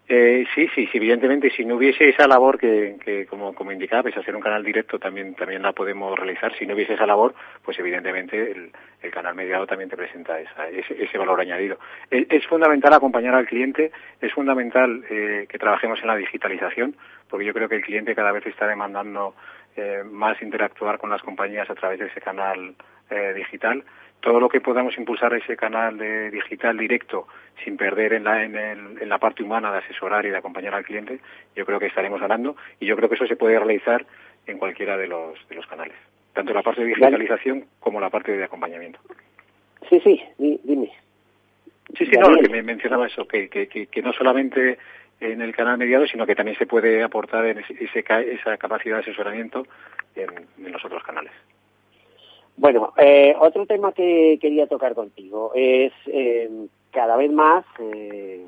Eh, 0.09 0.45
sí, 0.55 0.69
sí, 0.75 0.89
sí, 0.91 0.99
evidentemente, 0.99 1.51
si 1.51 1.65
no 1.65 1.77
hubiese 1.77 2.09
esa 2.09 2.27
labor 2.27 2.59
que, 2.59 2.97
que 3.05 3.27
como, 3.27 3.55
como 3.55 3.71
indicaba, 3.71 4.03
pues 4.03 4.17
hacer 4.17 4.35
un 4.35 4.43
canal 4.43 4.65
directo 4.65 4.99
también, 4.99 5.37
también 5.37 5.63
la 5.63 5.73
podemos 5.73 6.19
realizar, 6.19 6.53
si 6.57 6.67
no 6.67 6.75
hubiese 6.75 6.95
esa 6.95 7.07
labor, 7.07 7.33
pues 7.63 7.79
evidentemente 7.79 8.51
el, 8.51 8.73
canal 9.13 9.35
mediado 9.35 9.67
también 9.67 9.89
te 9.89 9.97
presenta 9.97 10.41
esa, 10.41 10.69
ese, 10.69 11.03
ese, 11.03 11.19
valor 11.19 11.41
añadido. 11.41 11.79
Es, 12.11 12.27
es, 12.29 12.47
fundamental 12.47 12.93
acompañar 12.93 13.35
al 13.35 13.47
cliente, 13.47 13.93
es 14.21 14.33
fundamental 14.33 15.05
eh, 15.09 15.47
que 15.49 15.59
trabajemos 15.59 16.01
en 16.01 16.09
la 16.09 16.17
digitalización, 16.17 16.97
porque 17.29 17.47
yo 17.47 17.55
creo 17.55 17.69
que 17.69 17.77
el 17.77 17.83
cliente 17.83 18.15
cada 18.15 18.33
vez 18.33 18.47
está 18.47 18.67
demandando 18.67 19.35
eh, 19.77 20.03
más 20.05 20.43
interactuar 20.43 20.99
con 20.99 21.11
las 21.11 21.23
compañías 21.23 21.71
a 21.71 21.75
través 21.77 22.01
de 22.01 22.07
ese 22.07 22.21
canal 22.21 22.75
eh, 23.11 23.33
digital 23.35 23.85
todo 24.21 24.41
lo 24.41 24.49
que 24.49 24.61
podamos 24.61 24.97
impulsar 24.99 25.35
ese 25.35 25.57
canal 25.57 25.99
de 25.99 26.31
digital 26.31 26.77
directo 26.77 27.27
sin 27.65 27.77
perder 27.77 28.13
en 28.15 28.25
la, 28.25 28.45
en, 28.45 28.57
el, 28.57 29.03
en 29.03 29.09
la 29.09 29.19
parte 29.19 29.43
humana 29.43 29.73
de 29.73 29.79
asesorar 29.79 30.25
y 30.27 30.31
de 30.31 30.37
acompañar 30.37 30.75
al 30.75 30.85
cliente, 30.85 31.21
yo 31.57 31.67
creo 31.67 31.79
que 31.79 31.87
estaremos 31.87 32.21
ganando 32.21 32.57
y 32.79 32.87
yo 32.87 32.97
creo 32.97 33.09
que 33.09 33.15
eso 33.15 33.27
se 33.27 33.37
puede 33.37 33.59
realizar 33.59 34.07
en 34.47 34.59
cualquiera 34.59 34.97
de 34.97 35.07
los, 35.07 35.37
de 35.49 35.57
los 35.57 35.67
canales, 35.67 35.97
tanto 36.33 36.53
la 36.53 36.63
parte 36.63 36.83
de 36.83 36.89
digitalización 36.89 37.65
como 37.79 38.01
la 38.01 38.11
parte 38.11 38.37
de 38.37 38.45
acompañamiento. 38.45 38.99
Sí, 39.89 40.01
sí, 40.01 40.23
dime. 40.39 40.93
Sí, 41.97 42.07
sí, 42.07 42.13
no, 42.17 42.37
que 42.37 42.49
me 42.49 42.63
mencionaba 42.63 43.07
eso, 43.07 43.27
que, 43.27 43.49
que, 43.49 43.67
que, 43.67 44.03
no 44.03 44.13
solamente 44.13 44.79
en 45.19 45.43
el 45.43 45.55
canal 45.55 45.77
mediado, 45.77 46.07
sino 46.07 46.25
que 46.25 46.37
también 46.37 46.57
se 46.57 46.67
puede 46.67 47.03
aportar 47.03 47.45
en 47.47 47.59
ese, 47.59 48.05
esa 48.05 48.57
capacidad 48.59 48.97
de 48.97 49.03
asesoramiento 49.03 49.67
en, 50.15 50.31
en 50.65 50.73
los 50.73 50.85
otros 50.85 51.03
canales. 51.03 51.33
Bueno, 52.61 52.93
eh, 52.99 53.35
otro 53.41 53.65
tema 53.65 53.93
que 53.93 54.39
quería 54.39 54.67
tocar 54.67 54.95
contigo 54.95 55.51
es 55.55 55.95
eh, 56.09 56.67
cada 56.91 57.17
vez 57.17 57.33
más 57.33 57.65
eh, 57.79 58.47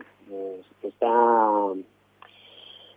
está 0.83 1.73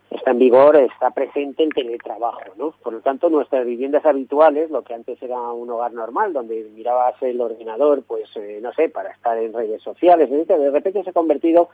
está 0.10 0.32
en 0.32 0.40
vigor, 0.40 0.76
está 0.76 1.12
presente 1.12 1.64
el 1.64 1.74
teletrabajo, 1.74 2.42
¿no? 2.58 2.74
Por 2.84 2.92
lo 2.92 3.00
tanto, 3.00 3.30
nuestras 3.30 3.66
viviendas 3.66 4.06
habituales, 4.06 4.70
lo 4.70 4.82
que 4.82 4.94
antes 4.94 5.22
era 5.24 5.40
un 5.40 5.70
hogar 5.70 5.94
normal, 5.94 6.34
donde 6.34 6.70
mirabas 6.76 7.16
el 7.22 7.40
ordenador, 7.40 8.04
pues, 8.06 8.30
eh, 8.36 8.60
no 8.62 8.74
sé, 8.74 8.90
para 8.90 9.12
estar 9.12 9.38
en 9.38 9.54
redes 9.54 9.82
sociales, 9.82 10.30
etc., 10.30 10.58
de 10.58 10.72
repente 10.72 11.02
se 11.02 11.12
ha 11.12 11.14
convertido 11.14 11.70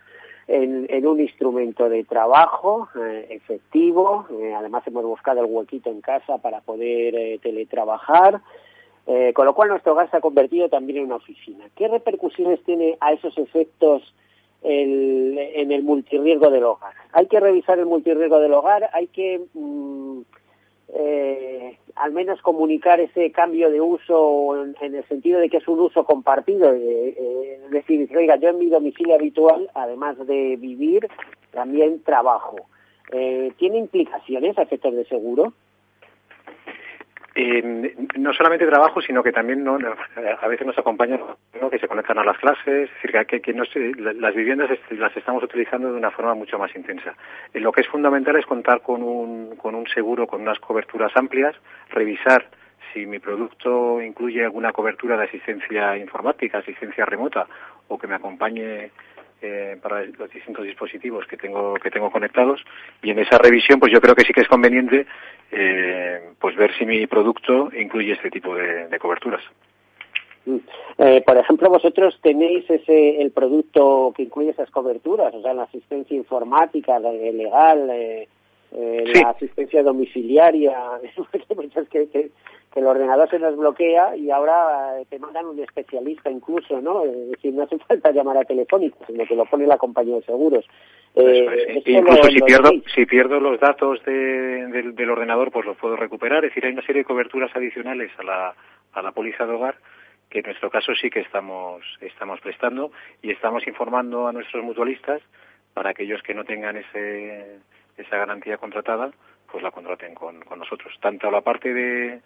en, 0.48 0.86
en 0.88 1.08
un 1.08 1.20
instrumento 1.20 1.90
de 1.90 2.04
trabajo 2.04 2.90
eh, 2.96 3.26
efectivo. 3.32 4.28
Eh, 4.40 4.54
además, 4.54 4.86
hemos 4.86 5.04
buscado 5.04 5.40
el 5.40 5.52
huequito 5.52 5.90
en 5.90 6.02
casa 6.02 6.38
para 6.38 6.62
poder 6.62 7.40
teletrabajar. 7.40 8.40
Eh, 9.14 9.34
con 9.34 9.46
lo 9.46 9.54
cual 9.54 9.68
nuestro 9.68 9.92
hogar 9.92 10.10
se 10.10 10.16
ha 10.16 10.22
convertido 10.22 10.70
también 10.70 11.00
en 11.00 11.06
una 11.08 11.18
oficina. 11.18 11.66
¿Qué 11.76 11.90
repercusiones 11.90 12.64
tiene 12.64 12.98
a 13.02 13.12
esos 13.12 13.38
efectos 13.38 14.02
el, 14.64 15.38
en 15.38 15.74
el 15.74 15.84
multirriesgo 15.84 16.50
del 16.50 16.64
hogar? 16.64 16.94
Hay 17.12 17.26
que 17.26 17.42
revisar 17.42 17.78
el 17.78 17.88
multirriesgo 17.88 18.40
del 18.40 18.54
hogar, 18.54 18.90
hay 18.94 19.08
que, 19.08 19.42
mm, 19.54 20.22
eh, 20.96 21.78
al 21.96 22.14
menos 22.14 22.42
comunicar 22.42 23.02
ese 23.02 23.34
cambio 23.34 23.70
de 23.70 23.82
uso 23.82 24.56
en, 24.80 24.96
el 24.96 25.06
sentido 25.10 25.42
de 25.42 25.50
que 25.50 25.58
es 25.58 25.68
un 25.68 25.82
uso 25.82 26.06
compartido. 26.06 26.72
es 26.72 27.70
decir, 27.70 28.10
oiga, 28.16 28.38
yo 28.38 28.48
en 28.48 28.60
mi 28.60 28.68
domicilio 28.68 29.16
habitual, 29.16 29.70
además 29.74 30.26
de 30.26 30.56
vivir, 30.56 31.10
también 31.52 32.02
trabajo. 32.04 32.56
¿Tiene 33.10 33.78
implicaciones 33.78 34.58
a 34.58 34.62
efectos 34.62 34.96
de 34.96 35.04
seguro? 35.04 35.52
Eh, 37.34 37.96
no 38.18 38.34
solamente 38.34 38.68
trabajo, 38.68 39.02
sino 39.02 39.24
que 39.24 39.32
también 39.32 39.64
no, 39.64 39.78
a 40.42 40.48
veces 40.48 40.68
nos 40.68 40.78
acompañan 40.78 41.22
que 41.70 41.80
se 41.80 41.88
conectan 41.88 42.18
a 42.18 42.26
las 42.26 42.38
clases, 42.38 42.90
es 42.90 43.02
decir, 43.02 43.26
que, 43.26 43.40
que 43.40 43.54
no 43.54 43.64
las 44.20 44.36
viviendas 44.36 44.70
las 44.90 45.16
estamos 45.16 45.42
utilizando 45.42 45.92
de 45.92 45.98
una 45.98 46.12
forma 46.12 46.34
mucho 46.34 46.60
más 46.60 46.76
intensa. 46.76 47.16
Eh, 47.54 47.62
lo 47.62 47.72
que 47.72 47.82
es 47.82 47.88
fundamental 47.88 48.36
es 48.36 48.46
contar 48.46 48.82
con 48.82 49.02
un, 49.02 49.56
con 49.56 49.76
un 49.76 49.88
seguro, 49.88 50.28
con 50.28 50.42
unas 50.42 50.60
coberturas 50.60 51.16
amplias, 51.16 51.56
revisar 51.90 52.50
si 52.94 53.06
mi 53.06 53.20
producto 53.20 54.02
incluye 54.02 54.44
alguna 54.44 54.74
cobertura 54.74 55.16
de 55.16 55.26
asistencia 55.26 55.96
informática, 55.98 56.58
asistencia 56.58 57.06
remota 57.06 57.48
o 57.88 57.98
que 57.98 58.08
me 58.08 58.16
acompañe 58.16 58.92
eh, 59.42 59.78
para 59.82 60.06
los 60.06 60.30
distintos 60.30 60.66
dispositivos 60.66 61.26
que 61.26 61.38
tengo 61.38 61.74
que 61.76 61.90
tengo 61.90 62.12
conectados 62.12 62.64
y 63.02 63.10
en 63.10 63.20
esa 63.20 63.38
revisión 63.38 63.80
pues 63.80 63.92
yo 63.92 64.00
creo 64.00 64.16
que 64.16 64.24
sí 64.24 64.34
que 64.34 64.42
es 64.42 64.48
conveniente 64.48 65.06
eh, 65.52 66.22
pues 66.40 66.56
ver 66.56 66.72
si 66.78 66.86
mi 66.86 67.08
producto 67.08 67.70
incluye 67.78 68.14
este 68.14 68.30
tipo 68.30 68.56
de, 68.56 68.88
coberturas. 69.00 69.42
Mm. 70.46 70.58
Eh, 70.98 71.24
por 71.26 71.38
ejemplo, 71.38 71.70
vosotros 71.70 72.18
tenéis 72.22 72.70
ese 72.70 73.22
el 73.22 73.32
producto 73.32 74.14
que 74.16 74.24
incluye 74.24 74.52
esas 74.52 74.72
coberturas, 74.72 75.34
o 75.34 75.42
sea, 75.42 75.54
la 75.54 75.64
asistencia 75.64 76.16
informática, 76.16 77.00
legal, 77.00 77.92
la 78.72 79.30
asistencia 79.30 79.84
domiciliaria, 79.84 80.78
que, 81.92 82.32
que 82.72 82.80
el 82.80 82.86
ordenador 82.86 83.30
se 83.30 83.40
nos 83.40 83.58
bloquea 83.58 84.16
y 84.16 84.32
ahora 84.32 85.00
eh, 85.00 85.06
te 85.10 85.20
mandan 85.20 85.46
un 85.46 85.60
especialista 85.60 86.30
incluso, 86.30 86.80
¿no? 86.80 87.04
Es 87.04 87.32
decir, 87.32 87.54
no 87.54 87.64
hace 87.64 87.78
falta 87.80 88.12
llamar 88.12 88.38
a 88.38 88.46
telefónica, 88.46 88.98
sino 89.08 89.26
que 89.26 89.36
lo 89.36 89.46
pone 89.46 89.68
la 89.68 89.78
compañía 89.78 90.16
de 90.16 90.24
seguros. 90.24 90.66
Eh, 91.16 91.82
incluso 91.86 92.24
si 92.24 92.40
pierdo 92.40 92.72
si 92.96 93.06
pierdo 93.06 93.40
los 93.42 93.60
datos 93.60 94.02
del, 94.06 95.10
ordenador, 95.10 95.52
pues 95.52 95.66
los 95.66 95.76
puedo 95.78 95.98
recuperar. 95.98 96.46
Es 96.46 96.52
decir, 96.52 96.66
hay 96.66 96.72
una 96.72 96.86
serie 96.86 97.02
de 97.02 97.08
coberturas 97.08 97.54
adicionales 97.54 98.12
a 98.18 98.24
la, 98.24 98.56
a 98.94 99.02
la 99.02 99.12
póliza 99.12 99.46
de 99.46 99.54
hogar 99.54 99.76
que 100.30 100.40
en 100.40 100.46
nuestro 100.46 100.70
caso 100.70 100.94
sí 100.96 101.10
que 101.10 101.20
estamos, 101.20 101.84
estamos 102.00 102.40
prestando 102.40 102.94
y 103.22 103.32
estamos 103.32 103.68
informando 103.68 104.30
a 104.30 104.32
nuestros 104.32 104.64
mutualistas 104.64 105.22
para 105.74 105.90
aquellos 105.90 106.24
que 106.24 106.34
no 106.34 106.46
tengan 106.46 106.78
ese, 106.78 107.60
esa 107.98 108.18
garantía 108.18 108.58
contratada, 108.58 109.12
pues 109.52 109.64
la 109.64 109.72
contraten 109.72 110.16
con, 110.16 110.40
nosotros. 110.58 110.94
Tanto 111.02 111.30
la 111.30 111.42
parte 111.42 111.74
de, 111.74 112.22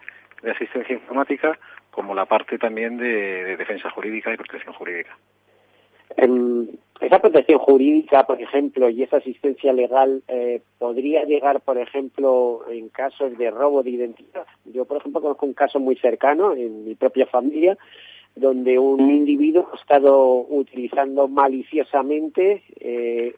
asistencia 0.50 0.94
informática 0.94 1.58
como 1.90 2.14
la 2.14 2.26
parte 2.26 2.58
también 2.58 2.98
de, 2.98 3.58
defensa 3.58 3.90
jurídica 3.90 4.34
y 4.34 4.38
protección 4.38 4.74
jurídica. 4.74 5.18
esa 7.02 7.20
protección 7.20 7.60
jurídica, 7.60 8.26
por 8.26 8.42
ejemplo, 8.42 8.90
y 8.90 9.04
esa 9.04 9.18
asistencia 9.18 9.74
legal 9.74 10.22
eh, 10.28 10.62
podría 10.78 11.24
llegar, 11.24 11.62
por 11.62 11.78
ejemplo, 11.78 12.66
en 12.70 12.90
casos 12.90 13.38
de 13.38 13.50
robo 13.50 13.82
de 13.82 13.92
identidad. 13.92 14.46
Yo, 14.66 14.86
por 14.86 14.98
ejemplo, 14.98 15.22
conozco 15.22 15.46
un 15.46 15.54
caso 15.54 15.80
muy 15.80 15.96
cercano 15.96 16.54
en 16.54 16.86
mi 16.86 16.96
propia 16.96 17.26
familia 17.26 17.78
donde 18.36 18.78
un 18.78 19.10
individuo 19.10 19.70
ha 19.72 19.78
estado 19.78 20.46
utilizando 20.50 21.28
maliciosamente 21.28 22.64
eh, 22.80 23.36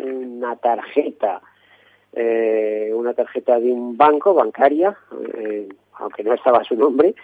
una 0.00 0.56
tarjeta 0.56 1.40
eh, 2.12 2.90
una 2.94 3.14
tarjeta 3.14 3.60
de 3.60 3.72
un 3.72 3.96
banco, 3.96 4.34
bancaria, 4.34 4.96
eh, 5.34 5.68
aunque 5.94 6.22
no 6.24 6.34
estaba 6.34 6.64
su 6.64 6.74
nombre, 6.74 7.14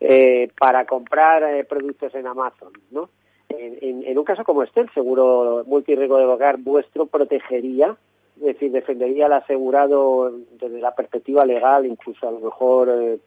eh, 0.00 0.50
para 0.58 0.84
comprar 0.84 1.42
eh, 1.44 1.64
productos 1.64 2.14
en 2.14 2.26
Amazon, 2.26 2.72
¿no? 2.90 3.08
En, 3.48 4.02
en, 4.06 4.18
un 4.18 4.24
caso 4.24 4.44
como 4.44 4.62
este, 4.62 4.80
el 4.80 4.90
seguro 4.94 5.62
multirriesgo 5.66 6.16
de 6.16 6.24
hogar 6.24 6.56
vuestro 6.56 7.04
protegería, 7.06 7.96
es 8.36 8.42
decir, 8.42 8.72
defendería 8.72 9.26
al 9.26 9.34
asegurado 9.34 10.32
desde 10.58 10.80
la 10.80 10.94
perspectiva 10.94 11.44
legal, 11.44 11.84
incluso 11.84 12.26
a 12.26 12.32
lo 12.32 12.40
mejor 12.40 13.18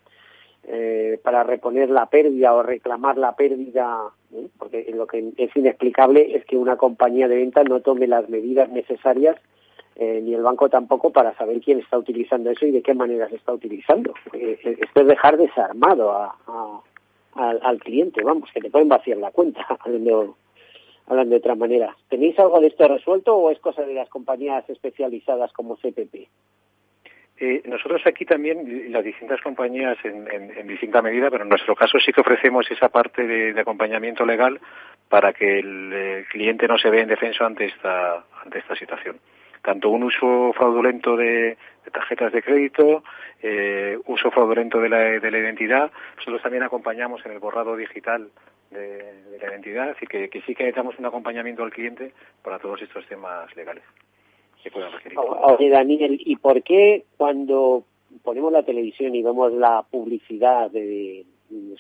eh, 0.68 1.14
eh, 1.14 1.20
para 1.24 1.44
reponer 1.44 1.90
la 1.90 2.08
pérdida 2.08 2.54
o 2.54 2.64
reclamar 2.64 3.18
la 3.18 3.36
pérdida, 3.36 4.02
porque 4.58 4.92
lo 4.94 5.08
que 5.08 5.34
es 5.38 5.56
inexplicable 5.56 6.36
es 6.36 6.46
que 6.46 6.58
una 6.58 6.78
compañía 6.78 7.28
de 7.28 7.38
venta 7.38 7.64
no 7.64 7.82
tome 7.82 8.08
las 8.08 8.30
medidas 8.30 8.70
necesarias 8.70 9.38
eh, 9.98 10.20
ni 10.22 10.34
el 10.34 10.42
banco 10.42 10.68
tampoco 10.68 11.12
para 11.12 11.34
saber 11.38 11.62
quién 11.62 11.80
está 11.80 11.98
utilizando 11.98 12.52
eso 12.52 12.66
y 12.66 12.72
de 12.72 12.82
qué 12.82 12.94
manera 12.94 13.30
se 13.30 13.38
está 13.38 13.54
utilizando. 13.54 14.14
Eh, 14.34 14.60
eh, 14.62 14.78
esto 14.82 15.02
es 15.02 15.08
dejar 15.08 15.38
desarmado 15.38 16.12
a, 16.12 16.36
al, 17.34 17.80
cliente, 17.80 18.22
vamos, 18.22 18.50
que 18.54 18.60
te 18.60 18.70
pueden 18.70 18.90
vaciar 18.90 19.18
la 19.18 19.32
cuenta, 19.32 19.66
hablando, 19.80 20.36
hablando 21.08 21.32
de 21.32 21.38
otra 21.38 21.56
manera. 21.56 21.96
¿Tenéis 22.10 22.38
algo 22.40 22.60
de 22.60 22.68
esto 22.68 22.88
resuelto 22.90 23.38
o 23.38 23.52
es 23.52 23.60
cosa 23.60 23.84
de 23.84 23.94
las 23.94 24.10
compañías 24.10 24.70
especializadas 24.70 25.54
como 25.54 25.78
CPP? 25.78 26.28
Nosotros 27.66 28.02
aquí 28.06 28.24
también, 28.26 28.92
las 28.92 29.04
distintas 29.04 29.42
compañías 29.42 29.98
en, 30.06 30.28
en, 30.32 30.68
distinta 30.68 31.02
medida, 31.02 31.30
pero 31.30 31.44
en 31.44 31.50
nuestro 31.50 31.76
caso 31.76 32.00
sí 32.00 32.14
que 32.14 32.22
ofrecemos 32.22 32.70
esa 32.72 32.88
parte 32.88 33.28
de, 33.28 33.60
acompañamiento 33.60 34.26
legal 34.26 34.60
para 35.10 35.34
que 35.34 35.60
el, 35.60 36.26
cliente 36.30 36.68
no 36.68 36.78
se 36.78 36.90
vea 36.90 37.04
indefenso 37.04 37.46
ante 37.46 37.66
esta, 37.66 38.24
ante 38.44 38.60
esta 38.60 38.76
situación 38.76 39.18
tanto 39.62 39.90
un 39.90 40.04
uso 40.04 40.54
fraudulento 40.54 41.18
de, 41.18 41.58
tarjetas 41.92 42.32
de 42.32 42.44
crédito, 42.44 43.04
eh, 43.42 43.98
uso 44.06 44.30
fraudulento 44.30 44.80
de 44.80 44.90
la, 44.90 45.00
de 45.00 45.32
la 45.32 45.40
identidad. 45.40 45.92
Nosotros 46.18 46.44
también 46.44 46.62
acompañamos 46.62 47.26
en 47.26 47.32
el 47.32 47.40
borrado 47.40 47.76
digital 47.76 48.30
de, 48.70 49.40
la 49.42 49.48
identidad, 49.48 49.90
así 49.90 50.06
que, 50.06 50.30
que, 50.30 50.42
sí 50.42 50.54
que 50.54 50.72
damos 50.72 51.00
un 51.00 51.08
acompañamiento 51.08 51.64
al 51.64 51.72
cliente 51.72 52.14
para 52.44 52.60
todos 52.60 52.80
estos 52.84 53.08
temas 53.08 53.54
legales 53.56 53.84
que 54.66 54.72
puedan 54.72 54.92
requerir. 54.92 55.18
Oye, 55.20 55.70
Daniel, 55.70 56.20
¿y 56.20 56.36
por 56.38 56.64
qué 56.64 57.06
cuando 57.18 57.84
ponemos 58.24 58.52
la 58.52 58.64
televisión 58.64 59.14
y 59.14 59.22
vemos 59.22 59.54
la 59.54 59.86
publicidad 59.90 60.72
de, 60.72 61.26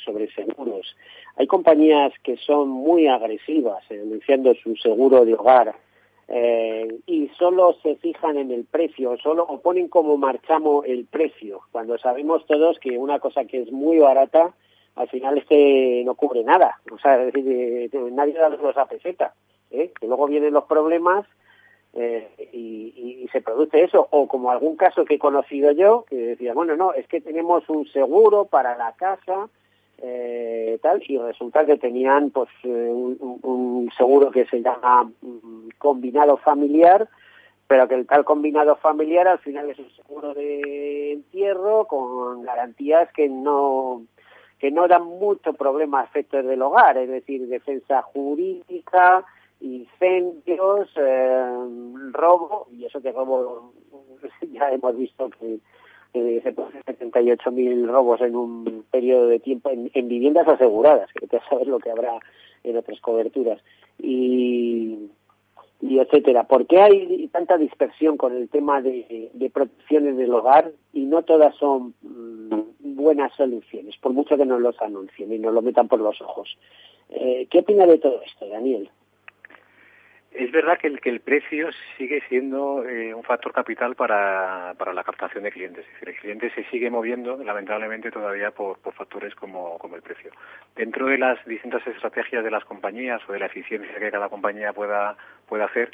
sobre 0.04 0.32
seguros, 0.34 0.96
hay 1.36 1.48
compañías 1.48 2.14
que 2.24 2.38
son 2.38 2.70
muy 2.70 3.08
agresivas 3.08 3.84
anunciando 3.90 4.54
su 4.54 4.76
seguro 4.76 5.26
de 5.26 5.34
hogar 5.34 5.76
eh, 6.28 6.88
y 7.08 7.28
solo 7.38 7.76
se 7.82 7.96
fijan 7.96 8.38
en 8.38 8.52
el 8.52 8.66
precio, 8.66 9.18
solo 9.18 9.44
o 9.44 9.62
ponen 9.62 9.88
como 9.88 10.18
marchamo 10.18 10.84
el 10.84 11.06
precio, 11.06 11.62
cuando 11.72 11.98
sabemos 11.98 12.46
todos 12.46 12.80
que 12.80 12.98
una 12.98 13.20
cosa 13.20 13.46
que 13.46 13.62
es 13.62 13.72
muy 13.72 13.98
barata, 13.98 14.54
al 14.96 15.10
final 15.10 15.40
este 15.40 16.04
no 16.06 16.14
cubre 16.14 16.44
nada, 16.44 16.80
o 16.92 17.00
sea, 17.00 17.22
es 17.24 17.34
decir, 17.34 17.52
eh, 17.52 17.90
nadie 18.12 18.34
da 18.34 18.50
los 18.50 18.78
a 18.78 18.88
¿eh? 19.72 19.92
que 20.00 20.08
luego 20.08 20.28
vienen 20.28 20.54
los 20.54 20.66
problemas 20.66 21.26
eh, 21.96 22.28
y, 22.52 23.28
se 23.32 23.42
produce 23.42 23.84
eso, 23.84 24.08
o 24.12 24.28
como 24.28 24.52
algún 24.52 24.78
caso 24.78 25.04
que 25.04 25.16
he 25.16 25.20
conocido 25.20 25.72
yo, 25.72 26.06
que 26.08 26.16
decía, 26.16 26.54
bueno, 26.54 26.76
no, 26.76 26.94
es 26.94 27.08
que 27.08 27.20
tenemos 27.20 27.68
un 27.70 27.86
seguro 27.88 28.46
para 28.46 28.78
la 28.78 28.94
casa, 28.94 29.50
eh, 29.98 30.78
tal 30.82 31.02
y 31.08 31.18
resulta 31.18 31.66
que 31.66 31.78
tenían 31.78 32.30
pues 32.30 32.50
eh, 32.64 32.92
un, 32.92 33.90
seguro 33.98 34.30
que 34.30 34.46
se 34.46 34.62
llama 34.62 35.06
mm, 35.22 35.70
combinado 35.78 36.36
familiar 36.36 37.08
pero 37.66 37.88
que 37.88 37.96
el 37.96 38.06
tal 38.06 38.26
combinado 38.26 38.76
familiar 38.76 39.26
al 39.28 39.40
final 39.40 39.70
es 39.70 39.80
un 39.80 39.90
seguro 39.92 40.34
de 40.34 41.14
entierro 41.14 41.86
con 41.86 42.44
garantías 42.44 43.10
que 43.14 43.30
no 43.30 44.04
que 44.60 44.70
no 44.70 44.90
dan 44.90 45.06
mucho 45.06 45.54
problema 45.54 46.02
a 46.02 46.04
efectos 46.04 46.46
del 46.46 46.62
hogar 46.62 46.98
es 46.98 47.08
decir 47.08 47.48
defensa 47.48 48.02
jurídica 48.02 49.24
incendios 49.60 50.90
eh, 50.96 51.56
robo 52.12 52.68
y 52.72 52.86
eso 52.86 53.02
que 53.02 53.12
robo 53.12 53.74
ya 54.52 54.72
hemos 54.72 54.98
visto 54.98 55.30
que 55.30 55.60
eh, 56.14 56.40
se 56.44 56.54
producen 56.54 56.82
78.000 56.84 57.88
robos 57.88 58.22
en 58.22 58.36
un 58.36 58.86
periodo 58.90 59.28
de 59.28 59.40
tiempo 59.40 59.70
en, 59.70 60.08
viviendas 60.08 60.48
aseguradas, 60.48 61.12
que 61.14 61.28
te 61.28 61.40
sabes 61.50 61.68
lo 61.68 61.80
que 61.80 61.92
habrá 61.92 62.20
en 62.64 62.78
otras 62.78 63.00
coberturas. 63.02 63.62
Y, 64.00 65.10
y 65.82 66.00
etcétera. 66.00 66.46
¿Por 66.46 66.68
qué 66.68 66.82
hay 66.82 67.28
tanta 67.28 67.58
dispersión 67.58 68.16
con 68.16 68.34
el 68.34 68.48
tema 68.50 68.82
de, 68.82 69.30
de 69.34 69.50
protecciones 69.50 70.16
del 70.16 70.34
hogar 70.34 70.72
y 70.94 71.02
no 71.02 71.24
todas 71.24 71.54
son 71.56 71.94
mm, 72.02 72.96
buenas 72.96 73.34
soluciones, 73.36 73.98
por 73.98 74.14
mucho 74.14 74.38
que 74.38 74.46
nos 74.46 74.62
los 74.62 74.82
anuncien 74.82 75.34
y 75.34 75.40
nos 75.40 75.54
lo 75.54 75.62
metan 75.62 75.90
por 75.90 76.00
los 76.00 76.22
ojos? 76.22 76.58
Eh, 77.10 77.48
¿Qué 77.50 77.60
opina 77.60 77.86
de 77.86 77.98
todo 77.98 78.22
esto, 78.26 78.48
Daniel? 78.48 78.90
Es 80.38 80.52
verdad 80.52 80.78
que 80.78 80.88
el, 80.88 81.00
que 81.00 81.10
el 81.10 81.22
precio 81.22 81.70
sigue 81.98 82.22
siendo 82.28 82.84
eh, 82.84 83.14
un 83.14 83.24
factor 83.24 83.54
capital 83.54 83.96
para, 83.96 84.74
la 84.74 85.04
captación 85.06 85.46
de 85.46 85.52
clientes. 85.52 85.86
Es 85.86 85.94
decir, 85.94 86.10
el 86.10 86.16
cliente 86.18 86.50
se 86.50 86.66
sigue 86.66 86.90
moviendo, 86.90 87.42
lamentablemente, 87.42 88.12
todavía 88.12 88.52
por, 88.52 88.78
factores 88.94 89.34
como, 89.34 89.80
el 89.96 90.02
precio. 90.02 90.32
Dentro 90.76 91.08
de 91.08 91.18
las 91.18 91.44
distintas 91.46 91.88
estrategias 91.88 92.44
de 92.44 92.52
las 92.52 92.66
compañías 92.66 93.22
o 93.30 93.32
de 93.32 93.40
la 93.40 93.46
eficiencia 93.46 93.98
que 93.98 94.12
cada 94.12 94.28
compañía 94.28 94.74
pueda, 94.74 95.16
hacer, 95.64 95.92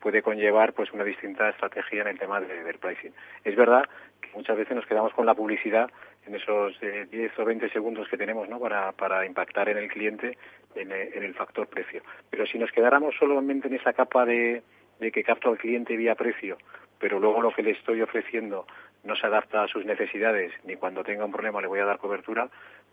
puede 0.00 0.22
conllevar 0.22 0.72
pues 0.72 0.92
una 0.92 1.04
distinta 1.04 1.48
estrategia 1.50 2.02
en 2.02 2.08
el 2.08 2.18
tema 2.18 2.40
del 2.40 2.78
pricing. 2.78 3.12
Es 3.44 3.54
verdad 3.54 3.84
que 4.20 4.30
muchas 4.34 4.56
veces 4.56 4.74
nos 4.74 4.86
quedamos 4.86 5.12
con 5.14 5.24
la 5.24 5.34
publicidad 5.34 5.88
en 6.26 6.34
esos 6.34 6.80
10 6.80 7.12
eh, 7.12 7.30
o 7.38 7.44
20 7.44 7.68
segundos 7.70 8.08
que 8.08 8.16
tenemos 8.16 8.48
¿no? 8.48 8.58
para, 8.58 8.90
para 8.92 9.24
impactar 9.24 9.68
en 9.68 9.78
el 9.78 9.88
cliente 9.88 10.36
en, 10.74 10.92
eh, 10.92 11.10
en, 11.14 11.22
el 11.22 11.34
factor 11.34 11.66
precio. 11.66 12.02
Pero 12.30 12.46
si 12.46 12.58
nos 12.58 12.72
quedáramos 12.72 13.14
solamente 13.18 13.68
en 13.68 13.74
esa 13.74 13.92
capa 13.92 14.24
de, 14.24 14.62
de 15.00 15.12
que 15.12 15.24
capto 15.24 15.50
al 15.50 15.58
cliente 15.58 15.96
vía 15.96 16.14
precio, 16.14 16.58
pero 16.98 17.18
luego 17.18 17.42
lo 17.42 17.52
que 17.52 17.62
le 17.62 17.72
estoy 17.72 18.00
ofreciendo 18.02 18.66
no 19.02 19.16
se 19.16 19.26
adapta 19.26 19.62
a 19.62 19.68
sus 19.68 19.84
necesidades, 19.84 20.52
ni 20.64 20.76
cuando 20.76 21.04
tenga 21.04 21.24
un 21.24 21.32
problema 21.32 21.60
le 21.60 21.66
voy 21.66 21.80
a 21.80 21.84
dar 21.84 21.98
cobertura, 21.98 22.48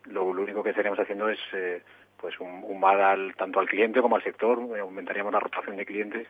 lo, 0.06 0.26
único 0.26 0.64
que 0.64 0.72
estaríamos 0.72 1.00
haciendo 1.00 1.30
es 1.30 1.40
eh, 1.54 1.82
pues 2.18 2.40
un, 2.40 2.80
mal 2.80 3.02
al, 3.02 3.36
tanto 3.36 3.60
al 3.60 3.68
cliente 3.68 4.02
como 4.02 4.16
al 4.16 4.24
sector, 4.24 4.60
aumentaríamos 4.80 5.32
la 5.32 5.40
rotación 5.40 5.78
de 5.78 5.86
clientes 5.86 6.28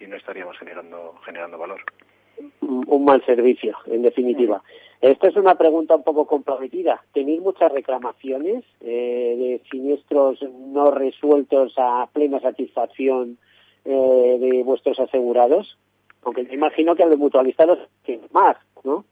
y 0.00 0.06
no 0.06 0.16
estaríamos 0.16 0.58
generando, 0.58 1.20
generando 1.24 1.58
valor. 1.58 1.82
Un 2.60 3.04
mal 3.04 3.24
servicio, 3.24 3.76
en 3.86 4.02
definitiva. 4.02 4.62
Esta 5.00 5.28
es 5.28 5.36
una 5.36 5.54
pregunta 5.54 5.94
un 5.94 6.02
poco 6.02 6.26
comprometida. 6.26 7.00
¿Tenéis 7.12 7.40
muchas 7.40 7.70
reclamaciones 7.70 8.64
eh, 8.80 9.60
de 9.62 9.62
siniestros 9.70 10.42
no 10.42 10.90
resueltos 10.90 11.74
a 11.76 12.08
plena 12.12 12.40
satisfacción 12.40 13.38
eh, 13.84 14.38
de 14.40 14.62
vuestros 14.64 14.98
asegurados? 14.98 15.78
Porque 16.20 16.42
me 16.42 16.54
imagino 16.54 16.96
que 16.96 17.04
al 17.04 17.10
de 17.10 17.16
mutualistas 17.16 17.68
los 17.68 17.78
más, 18.32 18.56
¿no? 18.82 19.04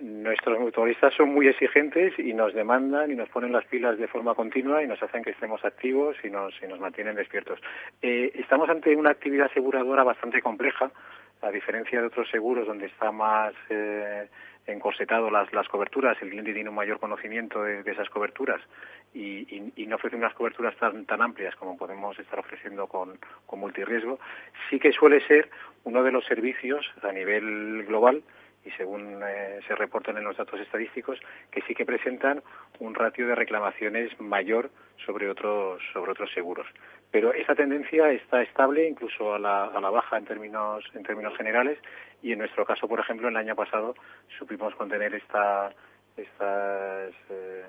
Nuestros 0.00 0.58
mutualistas 0.58 1.12
son 1.14 1.34
muy 1.34 1.46
exigentes 1.46 2.18
y 2.18 2.32
nos 2.32 2.54
demandan 2.54 3.12
y 3.12 3.14
nos 3.14 3.28
ponen 3.28 3.52
las 3.52 3.66
pilas 3.66 3.98
de 3.98 4.08
forma 4.08 4.34
continua 4.34 4.82
y 4.82 4.86
nos 4.86 5.02
hacen 5.02 5.22
que 5.22 5.30
estemos 5.30 5.62
activos 5.62 6.16
y 6.24 6.30
nos, 6.30 6.54
y 6.62 6.66
nos 6.66 6.80
mantienen 6.80 7.16
despiertos. 7.16 7.60
Eh, 8.00 8.32
estamos 8.34 8.68
ante 8.70 8.96
una 8.96 9.10
actividad 9.10 9.46
aseguradora 9.50 10.02
bastante 10.02 10.40
compleja, 10.40 10.90
a 11.42 11.50
diferencia 11.50 12.00
de 12.00 12.06
otros 12.06 12.28
seguros 12.30 12.66
donde 12.66 12.86
está 12.86 13.12
más 13.12 13.54
eh, 13.68 14.28
encorsetado 14.66 15.30
las, 15.30 15.52
las 15.52 15.68
coberturas, 15.68 16.16
el 16.20 16.30
cliente 16.30 16.52
tiene 16.52 16.68
un 16.68 16.74
mayor 16.74 16.98
conocimiento 16.98 17.62
de, 17.62 17.80
esas 17.90 18.08
coberturas 18.10 18.60
y, 19.14 19.72
no 19.86 19.96
ofrece 19.96 20.14
unas 20.14 20.34
coberturas 20.34 20.76
tan, 20.76 21.04
tan 21.04 21.20
amplias 21.20 21.56
como 21.56 21.76
podemos 21.76 22.16
estar 22.18 22.38
ofreciendo 22.38 22.86
con, 22.86 23.18
con 23.46 23.58
multirriesgo, 23.58 24.20
sí 24.68 24.78
que 24.78 24.92
suele 24.92 25.26
ser 25.26 25.50
uno 25.82 26.04
de 26.04 26.12
los 26.12 26.24
servicios 26.26 26.86
a 27.02 27.10
nivel 27.10 27.84
global 27.86 28.22
y 28.64 28.70
según 28.72 29.20
eh, 29.24 29.60
se 29.66 29.74
reportan 29.74 30.16
en 30.18 30.24
los 30.24 30.36
datos 30.36 30.60
estadísticos, 30.60 31.18
que 31.50 31.62
sí 31.62 31.74
que 31.74 31.86
presentan 31.86 32.42
un 32.78 32.94
ratio 32.94 33.26
de 33.26 33.34
reclamaciones 33.34 34.18
mayor 34.20 34.70
sobre 35.04 35.28
otros, 35.28 35.82
sobre 35.92 36.12
otros 36.12 36.30
seguros. 36.32 36.66
Pero 37.10 37.32
esa 37.32 37.54
tendencia 37.54 38.10
está 38.12 38.42
estable, 38.42 38.88
incluso 38.88 39.34
a 39.34 39.38
la, 39.38 39.64
a 39.64 39.80
la 39.80 39.90
baja 39.90 40.16
en 40.16 40.26
términos, 40.26 40.84
en 40.94 41.02
términos 41.02 41.36
generales, 41.36 41.78
y 42.22 42.32
en 42.32 42.38
nuestro 42.38 42.64
caso, 42.64 42.86
por 42.86 43.00
ejemplo, 43.00 43.28
el 43.28 43.36
año 43.36 43.56
pasado 43.56 43.94
supimos 44.38 44.74
contener 44.76 45.14
esta, 45.14 45.72
estas 46.16 47.12
eh, 47.30 47.64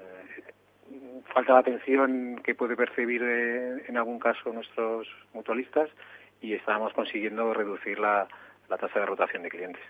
falta 1.33 1.53
de 1.53 1.59
atención 1.59 2.41
que 2.43 2.55
puede 2.55 2.75
percibir 2.75 3.21
eh, 3.23 3.83
en 3.87 3.97
algún 3.97 4.19
caso 4.19 4.51
nuestros 4.51 5.07
mutualistas 5.33 5.89
y 6.41 6.53
estábamos 6.53 6.93
consiguiendo 6.93 7.53
reducir 7.53 7.99
la, 7.99 8.27
tasa 8.67 8.99
de 8.99 9.05
rotación 9.05 9.43
de 9.43 9.49
clientes. 9.49 9.81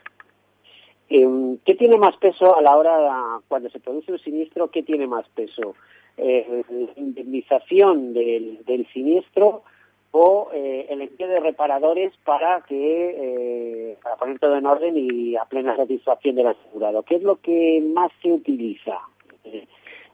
Em, 1.09 1.57
¿Qué 1.65 1.75
tiene 1.75 1.97
más 1.97 2.17
peso 2.17 2.57
a 2.57 2.61
la 2.61 2.75
hora, 2.75 3.39
cuando 3.47 3.69
se 3.69 3.79
produce 3.79 4.11
un 4.11 4.19
siniestro, 4.19 4.71
qué 4.71 4.81
tiene 4.81 5.07
más 5.07 5.27
peso? 5.29 5.75
Eh, 6.17 6.63
¿La 6.69 7.01
indemnización 7.01 8.13
del, 8.13 8.63
del 8.65 8.85
siniestro 8.93 9.63
o 10.11 10.51
eh, 10.53 10.87
el 10.89 11.01
envío 11.01 11.27
de 11.27 11.39
reparadores 11.39 12.13
para 12.25 12.61
que 12.67 13.15
eh, 13.17 13.97
para 14.03 14.17
poner 14.17 14.39
todo 14.39 14.57
en 14.57 14.65
orden 14.65 14.95
y 14.97 15.35
a 15.37 15.45
plena 15.45 15.75
satisfacción 15.75 16.35
del 16.35 16.47
asegurado. 16.47 17.03
¿Qué 17.03 17.15
es 17.15 17.23
lo 17.23 17.37
que 17.37 17.81
más 17.93 18.11
se 18.21 18.31
utiliza? 18.31 18.99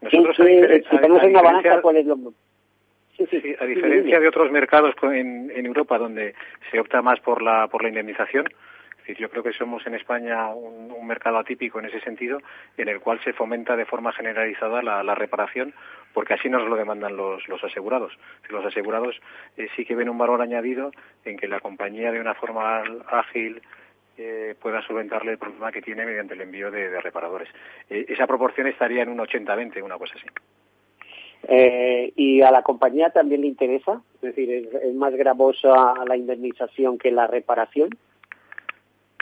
Nosotros, 0.01 0.37
si 0.37 0.97
tenemos 0.97 1.23
una 1.23 1.41
balanza, 1.41 1.81
¿cuál 1.81 1.97
es 1.97 2.05
lo 2.05 2.15
Sí, 3.17 3.25
sí, 3.31 3.41
sí, 3.41 3.55
a 3.59 3.65
diferencia 3.65 4.19
de 4.19 4.27
otros 4.27 4.51
mercados 4.51 4.93
en, 5.01 5.51
en 5.55 5.65
Europa 5.65 5.97
donde 5.97 6.35
se 6.69 6.79
opta 6.79 7.01
más 7.01 7.19
por 7.19 7.41
la 7.41 7.67
por 7.67 7.81
la 7.81 7.89
indemnización, 7.89 8.45
yo 9.15 9.29
creo 9.29 9.43
que 9.43 9.53
somos 9.53 9.85
en 9.87 9.95
España 9.95 10.53
un, 10.53 10.87
mercado 11.07 11.37
atípico 11.37 11.79
en 11.79 11.85
ese 11.85 12.01
sentido, 12.01 12.39
en 12.75 12.89
el 12.89 12.99
cual 12.99 13.21
se 13.23 13.31
fomenta 13.31 13.77
de 13.77 13.85
forma 13.85 14.11
generalizada 14.11 14.81
la, 14.81 15.15
reparación, 15.15 15.73
porque 16.13 16.33
así 16.33 16.49
nos 16.49 16.67
lo 16.67 16.75
demandan 16.75 17.15
los, 17.15 17.47
los 17.47 17.63
asegurados. 17.63 18.11
Los 18.49 18.65
asegurados 18.65 19.15
eh, 19.55 19.69
sí 19.77 19.85
que 19.85 19.95
ven 19.95 20.09
un 20.09 20.17
valor 20.17 20.41
añadido 20.41 20.91
en 21.23 21.37
que 21.37 21.47
la 21.47 21.61
compañía 21.61 22.11
de 22.11 22.19
una 22.19 22.33
forma 22.33 22.83
ágil 23.07 23.61
eh, 24.17 24.53
pueda 24.61 24.81
solventarle 24.81 25.31
el 25.31 25.37
problema 25.37 25.71
que 25.71 25.81
tiene 25.81 26.05
mediante 26.05 26.33
el 26.33 26.41
envío 26.41 26.69
de, 26.69 26.99
reparadores. 26.99 27.47
Eh, 27.89 28.05
esa 28.09 28.27
proporción 28.27 28.67
estaría 28.67 29.03
en 29.03 29.09
un 29.09 29.19
80-20, 29.19 29.81
una 29.81 29.97
cosa 29.97 30.15
así. 30.17 30.27
¿Y 31.49 32.41
a 32.41 32.51
la 32.51 32.63
compañía 32.63 33.11
también 33.11 33.41
le 33.41 33.47
interesa? 33.47 34.01
Es 34.15 34.21
decir, 34.21 34.69
¿es, 34.83 34.93
más 34.95 35.15
gravosa 35.15 35.93
la 36.05 36.17
indemnización 36.17 36.97
que 36.97 37.11
la 37.11 37.27
reparación? 37.27 37.91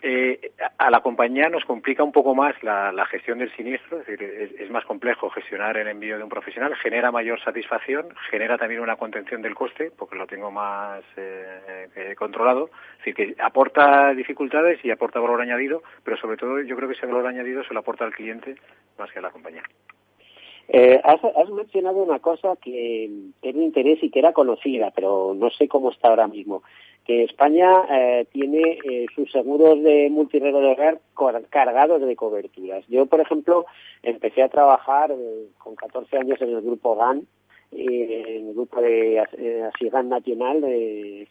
Eh, 0.02 0.52
a 0.78 0.92
la 0.92 1.00
compañía 1.00 1.50
nos 1.50 1.64
complica 1.64 2.04
un 2.04 2.12
poco 2.12 2.36
más 2.36 2.54
la, 2.64 3.06
gestión 3.10 3.40
del 3.40 3.56
siniestro, 3.56 4.02
es 4.02 4.08
decir, 4.08 4.56
es, 4.60 4.70
más 4.70 4.84
complejo 4.86 5.30
gestionar 5.30 5.78
el 5.78 5.88
envío 5.88 6.18
de 6.18 6.24
un 6.24 6.30
profesional, 6.30 6.76
genera 6.76 7.12
mayor 7.12 7.42
satisfacción, 7.42 8.08
genera 8.30 8.58
también 8.58 8.82
una 8.82 8.98
contención 8.98 9.42
del 9.42 9.56
coste, 9.56 9.92
porque 9.98 10.18
lo 10.18 10.28
tengo 10.28 10.52
más 10.52 11.04
eh, 11.16 11.88
eh, 11.96 12.16
controlado, 12.16 12.70
es 13.00 13.06
decir, 13.06 13.16
que 13.16 13.42
aporta 13.42 14.14
dificultades 14.14 14.84
y 14.84 14.92
aporta 14.92 15.20
valor 15.20 15.42
añadido, 15.42 15.82
pero 16.04 16.18
sobre 16.18 16.38
todo 16.38 16.60
yo 16.62 16.76
creo 16.76 16.90
que 16.90 16.96
ese 16.96 17.06
valor 17.06 17.26
añadido 17.28 17.64
se 17.64 17.74
lo 17.74 17.80
aporta 17.80 18.04
al 18.04 18.14
cliente 18.14 18.56
más 19.00 19.12
que 19.12 19.20
a 19.20 19.22
la 19.22 19.32
compañía. 19.32 19.64
Has, 21.04 21.50
mencionado 21.50 21.98
una 21.98 22.20
cosa 22.20 22.56
que, 22.62 23.06
es 23.42 23.56
interés 23.56 24.04
y 24.04 24.10
que 24.10 24.20
era 24.20 24.34
conocida, 24.34 24.92
pero 24.92 25.34
no 25.36 25.50
sé 25.52 25.68
cómo 25.68 25.92
está 25.92 26.10
ahora 26.10 26.28
mismo 26.28 26.64
que 27.06 27.24
España 27.24 27.84
eh, 27.90 28.26
tiene 28.32 28.80
eh, 28.84 29.06
sus 29.16 29.32
seguros 29.32 29.82
de 29.84 30.10
multirrego 30.10 30.60
de 30.60 30.72
hogar 30.72 31.00
cargados 31.50 32.02
de 32.02 32.16
coberturas. 32.16 32.84
Yo, 32.88 33.06
por 33.06 33.22
ejemplo, 33.22 33.66
empecé 34.02 34.42
a 34.42 34.50
trabajar 34.50 35.12
eh, 35.12 35.46
con 35.60 35.76
14 35.76 36.18
años 36.18 36.42
en 36.42 36.50
el 36.50 36.62
grupo 36.62 36.96
GAN, 36.96 37.28
en 37.72 38.48
el 38.48 38.54
grupo 38.54 38.82
de 38.82 39.20
Asigan 39.20 40.10
Nacional 40.10 40.64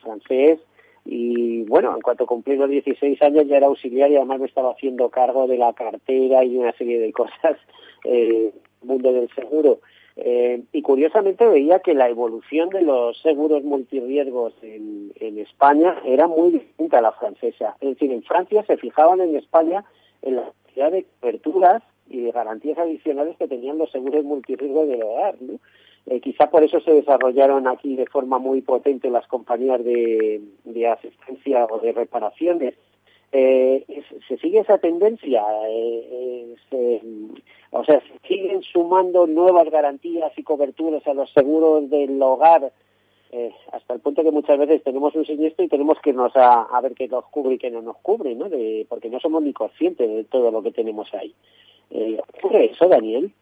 francés, 0.01 0.61
y 1.05 1.63
bueno, 1.65 1.95
en 1.95 2.01
cuanto 2.01 2.27
cumplí 2.27 2.57
los 2.57 2.71
16 2.71 3.21
años 3.23 3.47
ya 3.47 3.59
era 3.59 3.67
auxiliar 3.67 4.11
y 4.11 4.17
además 4.17 4.41
me 4.41 4.47
estaba 4.47 4.73
haciendo 4.73 5.11
cargo 5.11 5.47
de 5.47 5.59
la 5.59 5.73
cartera 5.75 6.45
y 6.45 6.57
una 6.57 6.73
serie 6.73 6.99
de 6.99 7.13
cosas, 7.13 7.59
eh, 8.05 8.53
mundo 8.83 9.13
del 9.13 9.29
seguro. 9.35 9.81
Eh, 10.17 10.63
y 10.73 10.83
curiosamente 10.83 11.45
veía 11.47 11.81
que 11.81 11.93
la 11.93 12.09
evolución 12.09 12.69
de 12.69 12.83
los 12.83 13.21
seguros 13.21 13.65
multirriesgos 13.65 14.55
en, 14.63 15.13
en 15.17 15.39
España 15.39 16.01
era 16.05 16.29
muy 16.29 16.53
distinta 16.53 16.99
a 16.99 17.03
la 17.03 17.13
francesa. 17.13 17.77
Es 17.81 17.91
decir, 17.91 18.13
en 18.13 18.23
Francia 18.23 18.65
se 18.65 18.77
fijaban 18.77 19.21
en 19.21 19.37
España 19.37 19.85
en 20.23 20.37
la 20.37 20.53
cantidad 20.63 20.93
de 20.93 21.07
coberturas 21.21 21.83
y 22.09 22.21
de 22.21 22.31
garantías 22.31 22.79
adicionales 22.79 23.37
que 23.37 23.49
tenían 23.49 23.79
los 23.79 23.91
seguros 23.91 24.25
multirriesgos 24.25 24.89
del 24.89 25.03
hogar. 25.03 25.35
¿no? 25.41 25.59
Eh, 26.07 26.21
quizá 26.21 26.51
por 26.51 26.63
eso 26.63 26.81
se 26.81 26.93
desarrollaron 26.93 27.67
aquí 27.67 27.97
de 27.97 28.07
forma 28.07 28.39
muy 28.39 28.61
potente 28.61 29.09
las 29.11 29.27
compañías 29.27 29.83
de, 29.83 30.43
de 30.65 30.87
asistencia 30.87 31.67
o 31.67 31.79
de 31.79 31.93
reparaciones 31.93 32.75
eh, 33.37 33.85
se 34.29 34.39
sigue 34.39 34.61
esa 34.61 34.79
tendencia, 34.79 35.43
eh, 35.69 36.55
eh, 36.71 37.03
o 37.73 37.85
sea, 37.85 38.01
se 38.01 38.29
siguen 38.29 38.63
sumando 38.63 39.27
nuevas 39.27 39.69
garantías 39.71 40.33
y 40.37 40.45
coberturas 40.45 41.05
a 41.09 41.15
los 41.15 41.33
seguros 41.33 41.91
del 41.91 42.23
hogar, 42.23 42.73
eh, 43.33 43.51
hasta 43.73 43.95
el 43.95 43.99
punto 43.99 44.23
que 44.23 44.31
muchas 44.31 44.57
veces 44.57 44.85
tenemos 44.85 45.17
un 45.17 45.27
siniestro 45.27 45.65
y 45.65 45.69
tenemos 45.69 45.99
que 46.01 46.11
irnos 46.11 46.37
a, 46.37 46.63
a 46.63 46.81
ver 46.81 46.95
qué 46.95 47.09
nos 47.09 47.25
cubre 47.25 47.55
y 47.55 47.59
qué 47.59 47.73
no 47.73 47.83
nos 47.83 47.97
cubre, 47.97 48.37
¿no? 48.37 48.49
De, 48.49 48.87
porque 48.89 49.11
no 49.11 49.19
somos 49.19 49.43
ni 49.43 49.53
conscientes 49.53 50.09
de 50.09 50.23
todo 50.23 50.53
lo 50.53 50.63
que 50.63 50.71
tenemos 50.71 51.13
ahí. 51.13 51.35
Eh, 51.91 52.21
¿Ocurre 52.39 52.67
eso, 52.67 52.87
Daniel? 52.87 53.33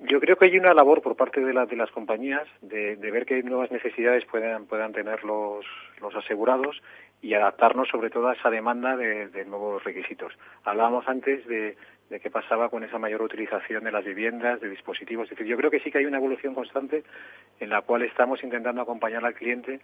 Yo 0.00 0.20
creo 0.20 0.36
que 0.36 0.46
hay 0.46 0.58
una 0.58 0.74
labor 0.74 1.00
por 1.00 1.16
parte 1.16 1.40
de, 1.40 1.52
de 1.52 1.76
las 1.76 1.90
compañías 1.90 2.46
de, 2.60 2.96
de, 2.96 3.10
ver 3.10 3.24
qué 3.24 3.42
nuevas 3.42 3.70
necesidades 3.70 4.24
puedan, 4.26 4.66
puedan 4.66 4.92
tener 4.92 5.24
los, 5.24 5.64
los 6.00 6.14
asegurados 6.16 6.82
y 7.24 7.32
adaptarnos 7.32 7.88
sobre 7.88 8.10
todo 8.10 8.28
a 8.28 8.34
esa 8.34 8.50
demanda 8.50 8.98
de, 8.98 9.44
nuevos 9.46 9.82
requisitos. 9.82 10.34
Hablábamos 10.62 11.08
antes 11.08 11.46
de, 11.46 11.74
qué 12.20 12.30
pasaba 12.30 12.68
con 12.68 12.84
esa 12.84 12.98
mayor 12.98 13.22
utilización 13.22 13.84
de 13.84 13.92
las 13.92 14.04
viviendas, 14.04 14.60
de 14.60 14.68
dispositivos. 14.68 15.24
Es 15.24 15.30
decir, 15.30 15.46
yo 15.46 15.56
creo 15.56 15.70
que 15.70 15.80
sí 15.80 15.90
que 15.90 15.98
hay 15.98 16.04
una 16.04 16.18
evolución 16.18 16.54
constante 16.54 17.02
en 17.60 17.70
la 17.70 17.80
cual 17.80 18.02
estamos 18.02 18.44
intentando 18.44 18.82
acompañar 18.82 19.24
al 19.24 19.32
cliente 19.32 19.80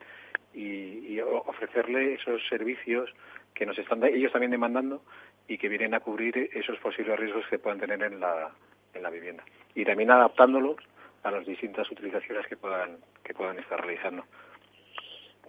y, 0.53 1.19
ofrecerle 1.21 2.15
esos 2.15 2.47
servicios 2.49 3.11
que 3.55 3.67
nos 3.67 3.79
están 3.79 4.05
ellos 4.05 4.33
también 4.33 4.51
demandando 4.51 5.03
y 5.49 5.59
que 5.59 5.69
vienen 5.69 5.95
a 5.95 6.01
cubrir 6.01 6.51
esos 6.53 6.79
posibles 6.79 7.19
riesgos 7.19 7.47
que 7.49 7.59
puedan 7.59 7.81
tener 7.81 8.03
en 8.03 8.21
la, 8.21 8.51
en 8.95 9.03
la 9.03 9.11
vivienda. 9.11 9.45
Y 9.75 9.85
también 9.85 10.11
adaptándolos 10.11 10.77
a 11.23 11.31
las 11.31 11.47
distintas 11.47 11.91
utilizaciones 11.91 12.47
que 12.47 12.57
puedan, 12.57 12.99
que 13.23 13.35
puedan 13.35 13.59
estar 13.59 13.81
realizando. 13.81 14.25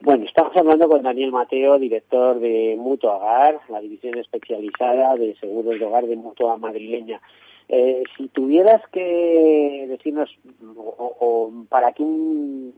Bueno, 0.02 0.26
estamos 0.26 0.56
hablando 0.58 0.89
con 0.89 1.04
Daniel 1.04 1.32
Mateo, 1.32 1.78
director 1.78 2.39
de 2.39 2.76
Mutua 2.78 3.18
Hogar, 3.18 3.60
la 3.70 3.80
división 3.82 4.18
especializada 4.18 5.16
de 5.16 5.36
seguros 5.36 5.80
de 5.80 5.86
hogar 5.86 6.08
de 6.08 6.16
Mutua 6.16 6.58
Madrileña. 6.58 7.22
Eh, 7.70 8.04
si 8.18 8.28
tuvieras 8.30 8.82
que 8.92 9.86
decirnos, 9.88 10.36
o, 10.76 11.52
para 11.70 11.92
que 11.94 12.02
un 12.02 12.74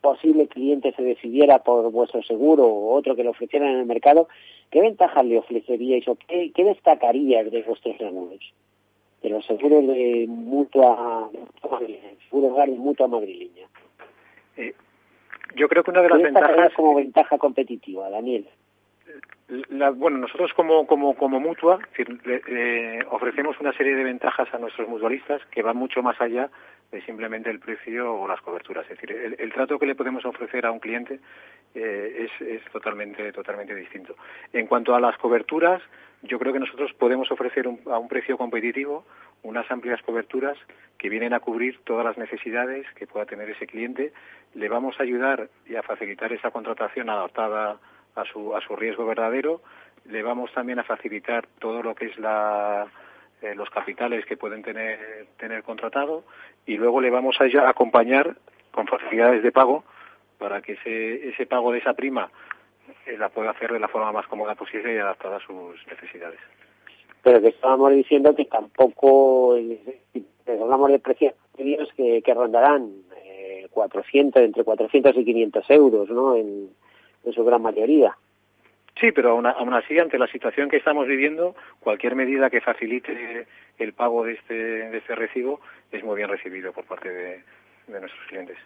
posible 0.00 0.48
cliente 0.48 0.92
se 0.96 1.02
decidiera 1.02 1.60
por 1.60 1.90
vuestro 1.92 2.22
seguro 2.24 2.64
o 2.64 2.94
otro 2.96 3.14
que 3.14 3.22
lo 3.22 3.30
ofrecieran 3.30 3.70
en 3.70 3.78
el 3.78 3.86
mercado, 3.86 4.28
¿qué 4.70 4.80
ventajas 4.80 5.24
le 5.24 5.38
ofreceríais 5.38 6.06
o 6.08 6.16
qué, 6.16 6.50
qué 6.52 6.64
destacarías 6.64 7.48
de 7.50 7.62
vuestros 7.62 7.96
seguros? 7.96 8.40
De 9.22 9.30
los 9.30 9.44
seguros 9.46 9.86
de 9.86 10.26
Mutua, 10.28 11.30
seguros 12.28 12.52
hogar 12.52 12.68
de 12.68 12.76
Mutua 12.76 13.08
Madrileña. 13.08 13.66
Eh, 14.56 14.74
yo 15.54 15.68
creo 15.68 15.82
que 15.82 15.90
una 15.90 16.02
de 16.02 16.08
las 16.10 16.22
ventajas 16.22 16.72
como 16.74 16.94
ventaja 16.94 17.38
competitiva, 17.38 18.10
Daniel. 18.10 18.46
bueno, 19.96 20.18
nosotros 20.18 20.52
como, 20.54 20.86
como, 20.86 21.14
como 21.14 21.40
mutua 21.40 21.78
ofrecemos 23.10 23.58
una 23.60 23.72
serie 23.72 23.94
de 23.94 24.04
ventajas 24.04 24.52
a 24.52 24.58
nuestros 24.58 24.88
mutualistas 24.88 25.40
que 25.50 25.62
van 25.62 25.76
mucho 25.76 26.02
más 26.02 26.20
allá 26.20 26.50
de 26.90 27.02
simplemente 27.02 27.50
el 27.50 27.58
precio 27.58 28.14
o 28.14 28.28
las 28.28 28.40
coberturas. 28.40 28.84
Es 28.90 29.00
decir, 29.00 29.34
el, 29.38 29.52
trato 29.52 29.78
que 29.78 29.86
le 29.86 29.94
podemos 29.94 30.24
ofrecer 30.24 30.66
a 30.66 30.70
un 30.70 30.78
cliente 30.78 31.20
eh, 31.74 32.28
es, 32.28 32.46
es, 32.46 32.62
totalmente, 32.70 33.32
totalmente 33.32 33.74
distinto. 33.74 34.16
En 34.52 34.66
cuanto 34.66 34.94
a 34.94 35.00
las 35.00 35.16
coberturas, 35.18 35.82
yo 36.22 36.38
creo 36.38 36.52
que 36.52 36.60
nosotros 36.60 36.92
podemos 36.94 37.30
ofrecer 37.30 37.66
a 37.66 37.98
un 37.98 38.08
precio 38.08 38.38
competitivo 38.38 39.04
unas 39.42 39.70
amplias 39.70 40.02
coberturas 40.02 40.56
que 40.98 41.08
vienen 41.08 41.32
a 41.32 41.40
cubrir 41.40 41.78
todas 41.84 42.04
las 42.04 42.18
necesidades 42.18 42.86
que 42.94 43.06
pueda 43.06 43.26
tener 43.26 43.48
ese 43.50 43.66
cliente. 43.66 44.12
Le 44.54 44.68
vamos 44.68 44.98
a 44.98 45.02
ayudar 45.02 45.48
y 45.66 45.76
a 45.76 45.82
facilitar 45.82 46.32
esa 46.32 46.50
contratación 46.50 47.10
adaptada 47.10 47.78
a 48.14 48.24
su, 48.24 48.56
a 48.56 48.60
su 48.60 48.74
riesgo 48.74 49.06
verdadero. 49.06 49.60
Le 50.06 50.22
vamos 50.22 50.52
también 50.52 50.78
a 50.78 50.84
facilitar 50.84 51.46
todo 51.58 51.82
lo 51.82 51.94
que 51.94 52.06
es 52.06 52.18
la, 52.18 52.86
eh, 53.42 53.54
los 53.54 53.70
capitales 53.70 54.24
que 54.26 54.36
pueden 54.36 54.62
tener, 54.62 55.26
tener 55.38 55.62
contratado 55.62 56.24
y 56.66 56.76
luego 56.76 57.00
le 57.00 57.10
vamos 57.10 57.36
a 57.40 57.68
acompañar 57.68 58.36
con 58.70 58.86
facilidades 58.86 59.42
de 59.42 59.52
pago 59.52 59.84
para 60.38 60.60
que 60.60 60.72
ese, 60.72 61.28
ese 61.28 61.46
pago 61.46 61.72
de 61.72 61.78
esa 61.78 61.94
prima 61.94 62.30
eh, 63.06 63.16
la 63.18 63.28
pueda 63.28 63.50
hacer 63.50 63.72
de 63.72 63.80
la 63.80 63.88
forma 63.88 64.12
más 64.12 64.26
cómoda 64.26 64.54
posible 64.54 64.94
y 64.94 64.98
adaptada 64.98 65.36
a 65.36 65.40
sus 65.40 65.86
necesidades 65.86 66.40
pero 67.26 67.40
que 67.40 67.48
estábamos 67.48 67.90
diciendo 67.92 68.36
que 68.36 68.44
tampoco 68.44 69.56
hablamos 70.46 70.92
de 70.92 71.00
precios 71.00 71.34
que, 71.96 72.22
que 72.24 72.34
rondarán 72.34 72.88
eh, 73.16 73.66
400, 73.72 74.42
entre 74.44 74.62
400 74.62 75.16
y 75.16 75.24
500 75.24 75.70
euros, 75.70 76.08
¿no? 76.08 76.36
En, 76.36 76.70
su 77.34 77.44
gran 77.44 77.62
mayoría. 77.62 78.16
Sí, 79.00 79.12
pero 79.12 79.30
aún, 79.30 79.74
así, 79.74 79.98
ante 79.98 80.18
la 80.18 80.26
situación 80.26 80.68
que 80.68 80.78
estamos 80.78 81.06
viviendo, 81.06 81.54
cualquier 81.80 82.14
medida 82.14 82.48
que 82.48 82.60
facilite 82.60 83.46
el 83.78 83.92
pago 83.92 84.24
de 84.24 84.32
este, 84.32 84.54
de 84.54 84.98
este 84.98 85.14
recibo 85.14 85.60
es 85.92 86.02
muy 86.02 86.16
bien 86.16 86.28
recibido 86.28 86.72
por 86.72 86.84
parte 86.84 87.10
de 87.10 88.00
nuestros 88.00 88.26
clientes. 88.28 88.56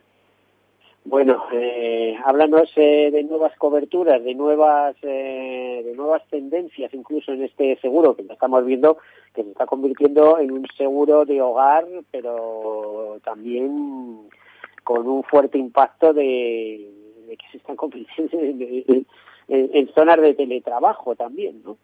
Bueno, 1.04 1.44
eh, 1.52 2.14
háblanos 2.24 2.70
eh, 2.76 3.10
de 3.10 3.22
nuevas 3.24 3.56
coberturas, 3.56 4.22
de 4.22 4.34
nuevas, 4.34 4.94
eh, 5.02 5.82
de 5.82 5.94
nuevas 5.94 6.22
tendencias, 6.28 6.92
incluso 6.92 7.32
en 7.32 7.42
este 7.42 7.78
seguro 7.80 8.14
que 8.14 8.22
estamos 8.30 8.66
viendo 8.66 8.98
que 9.34 9.42
se 9.42 9.50
está 9.50 9.64
convirtiendo 9.64 10.38
en 10.38 10.50
un 10.52 10.66
seguro 10.76 11.24
de 11.24 11.40
hogar, 11.40 11.86
pero 12.10 13.18
también 13.24 14.28
con 14.84 15.06
un 15.08 15.22
fuerte 15.22 15.56
impacto 15.56 16.12
de, 16.12 16.90
que 17.30 17.46
se 17.50 17.56
están 17.56 17.76
convirtiendo 17.76 18.38
en, 18.38 19.06
zonas 19.94 20.20
de 20.20 20.34
teletrabajo 20.34 21.14
también, 21.16 21.62
¿no? 21.64 21.76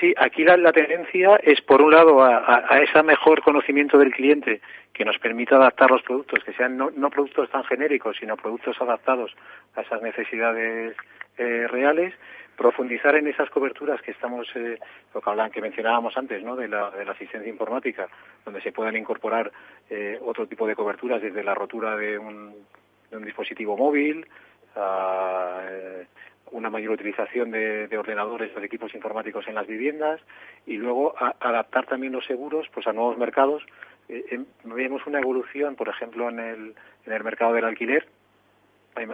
Sí, 0.00 0.14
aquí 0.16 0.44
la, 0.44 0.72
tendencia 0.72 1.36
es, 1.42 1.60
por 1.60 1.82
un 1.82 1.92
lado, 1.92 2.22
a, 2.22 2.64
a, 2.68 2.82
ese 2.82 3.02
mejor 3.02 3.42
conocimiento 3.42 3.98
del 3.98 4.12
cliente 4.12 4.62
que 4.94 5.04
nos 5.04 5.18
permita 5.18 5.56
adaptar 5.56 5.90
los 5.90 6.02
productos, 6.02 6.42
que 6.42 6.54
sean 6.54 6.78
no, 6.78 6.90
no 6.90 7.10
productos 7.10 7.50
tan 7.50 7.64
genéricos, 7.64 8.16
sino 8.18 8.36
productos 8.36 8.80
adaptados 8.80 9.32
a 9.74 9.82
esas 9.82 10.00
necesidades 10.00 10.96
eh, 11.36 11.66
reales, 11.68 12.14
profundizar 12.56 13.14
en 13.16 13.26
esas 13.26 13.50
coberturas 13.50 14.00
que 14.00 14.12
estamos, 14.12 14.48
eh, 14.54 14.78
lo 15.12 15.20
que 15.20 15.30
hablan, 15.30 15.50
que 15.50 15.60
mencionábamos 15.60 16.16
antes, 16.16 16.42
¿no? 16.42 16.56
de 16.56 16.68
la, 16.68 16.90
de 16.90 17.04
la 17.04 17.12
asistencia 17.12 17.50
informática, 17.50 18.08
donde 18.44 18.62
se 18.62 18.72
puedan 18.72 18.96
incorporar 18.96 19.52
eh, 19.90 20.18
otro 20.24 20.46
tipo 20.46 20.66
de 20.66 20.76
coberturas 20.76 21.20
desde 21.20 21.44
la 21.44 21.54
rotura 21.54 21.96
de 21.96 22.16
un, 22.16 22.54
de 23.10 23.16
un 23.16 23.24
dispositivo 23.24 23.76
móvil, 23.76 24.26
a, 24.76 25.60
eh, 25.68 26.06
una 26.52 26.70
mayor 26.70 26.92
utilización 26.92 27.50
de, 27.50 27.88
de, 27.88 27.98
ordenadores 27.98 28.54
de 28.54 28.64
equipos 28.64 28.94
informáticos 28.94 29.46
en 29.48 29.54
las 29.54 29.66
viviendas 29.66 30.20
y 30.66 30.76
luego 30.76 31.14
adaptar 31.40 31.86
también 31.86 32.12
los 32.12 32.24
seguros 32.26 32.66
pues 32.72 32.86
a 32.86 32.92
nuevos 32.92 33.18
mercados 33.18 33.64
eh, 34.08 34.24
em, 34.30 34.46
vemos 34.64 35.06
una 35.06 35.18
evolución, 35.20 35.76
por 35.76 35.88
ejemplo, 35.88 36.28
en 36.28 36.38
el, 36.38 36.74
en 37.06 37.12
el 37.12 37.24
mercado 37.24 37.54
del 37.54 37.64
alquiler. 37.64 38.06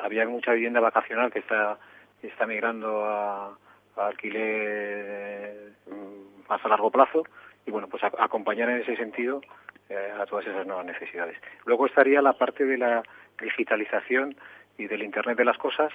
Había 0.02 0.28
mucha 0.28 0.52
vivienda 0.52 0.80
vacacional 0.80 1.32
que 1.32 1.38
está, 1.38 1.78
está 2.22 2.46
migrando 2.46 3.04
a, 3.04 3.56
alquiler 3.96 5.72
mm, 5.86 6.48
más 6.48 6.64
a 6.64 6.68
largo 6.68 6.90
plazo 6.90 7.24
y, 7.66 7.70
bueno, 7.70 7.88
pues 7.88 8.02
acompañar 8.04 8.70
en 8.70 8.78
ese 8.78 8.96
sentido 8.96 9.40
eh, 9.88 10.12
a 10.18 10.26
todas 10.26 10.46
esas 10.46 10.66
nuevas 10.66 10.86
necesidades. 10.86 11.36
Luego 11.64 11.86
estaría 11.86 12.22
la 12.22 12.32
parte 12.34 12.64
de 12.64 12.78
la 12.78 13.02
digitalización 13.40 14.36
y 14.80 14.88
del 14.88 15.02
Internet 15.02 15.36
de 15.36 15.44
las 15.44 15.58
cosas, 15.58 15.92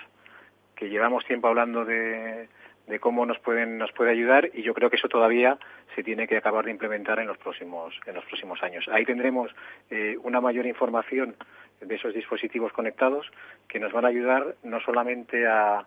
que 0.76 0.90
llevamos 0.90 1.26
tiempo 1.26 1.48
hablando 1.48 1.86
de, 1.86 2.48
de 2.88 3.00
cómo 3.00 3.26
nos 3.26 3.40
pueden 3.40 3.78
nos 3.78 3.92
puede 3.92 4.12
ayudar 4.12 4.50
y 4.54 4.62
yo 4.62 4.74
creo 4.74 4.90
que 4.90 4.98
eso 4.98 5.08
todavía 5.08 5.58
se 5.96 6.04
tiene 6.04 6.28
que 6.28 6.38
acabar 6.38 6.66
de 6.66 6.72
implementar 6.72 7.20
en 7.20 7.28
los 7.28 7.38
próximos 7.38 7.94
en 8.06 8.16
los 8.16 8.26
próximos 8.26 8.62
años. 8.64 8.88
Ahí 8.92 9.06
tendremos 9.06 9.52
eh, 9.90 10.18
una 10.24 10.42
mayor 10.42 10.66
información 10.66 11.36
de 11.82 11.96
esos 11.96 12.14
dispositivos 12.14 12.72
conectados 12.74 13.30
que 13.68 13.80
nos 13.80 13.92
van 13.92 14.06
a 14.06 14.10
ayudar 14.10 14.56
no 14.64 14.80
solamente 14.82 15.46
a, 15.48 15.86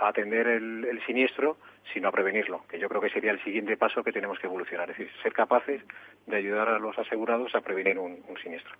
atender 0.00 0.46
el, 0.46 1.00
siniestro 1.04 1.56
sino 1.92 2.08
a 2.08 2.12
prevenirlo 2.12 2.64
que 2.68 2.78
yo 2.78 2.88
creo 2.88 3.00
que 3.00 3.10
sería 3.10 3.32
el 3.32 3.42
siguiente 3.42 3.76
paso 3.76 4.04
que 4.04 4.12
tenemos 4.12 4.38
que 4.38 4.46
evolucionar. 4.46 4.88
Es 4.90 4.98
decir 4.98 5.12
ser 5.20 5.32
capaces 5.32 5.82
de 6.26 6.36
ayudar 6.36 6.68
a 6.68 6.78
los 6.78 6.96
asegurados 6.98 7.52
a 7.54 7.60
prevenir 7.60 7.98
un, 7.98 8.22
siniestro 8.40 8.72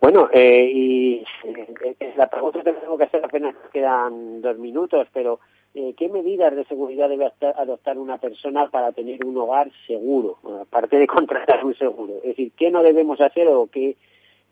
bueno, 0.00 0.28
eh, 0.32 0.70
y 0.72 1.24
eh, 1.44 2.14
la 2.16 2.28
pregunta 2.28 2.62
que 2.62 2.72
tengo 2.72 2.96
que 2.96 3.04
hacer 3.04 3.24
apenas 3.24 3.54
quedan 3.72 4.40
dos 4.40 4.58
minutos, 4.58 5.06
pero 5.12 5.40
eh, 5.74 5.94
¿qué 5.96 6.08
medidas 6.08 6.54
de 6.54 6.64
seguridad 6.64 7.08
debe 7.08 7.30
adoptar 7.56 7.98
una 7.98 8.18
persona 8.18 8.68
para 8.68 8.92
tener 8.92 9.24
un 9.24 9.36
hogar 9.36 9.70
seguro, 9.86 10.38
aparte 10.60 10.98
de 10.98 11.06
contratar 11.06 11.64
un 11.64 11.74
seguro? 11.74 12.14
Es 12.18 12.36
decir, 12.36 12.52
¿qué 12.56 12.70
no 12.70 12.82
debemos 12.82 13.20
hacer 13.20 13.48
o 13.48 13.66
qué, 13.66 13.96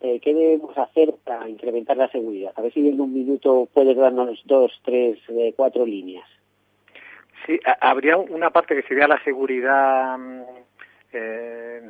eh, 0.01 0.19
qué 0.19 0.33
debemos 0.33 0.77
hacer 0.77 1.13
para 1.23 1.49
incrementar 1.49 1.97
la 1.97 2.09
seguridad? 2.09 2.53
A 2.55 2.61
ver 2.61 2.73
si 2.73 2.87
en 2.87 2.99
un 2.99 3.13
minuto 3.13 3.67
puedes 3.73 3.97
darnos 3.97 4.41
dos, 4.45 4.71
tres, 4.83 5.19
cuatro 5.55 5.85
líneas. 5.85 6.27
Sí, 7.45 7.59
habría 7.81 8.17
una 8.17 8.51
parte 8.51 8.75
que 8.75 8.87
sería 8.87 9.07
la 9.07 9.21
seguridad 9.23 10.17
mm, 10.17 10.43
eh, 11.13 11.81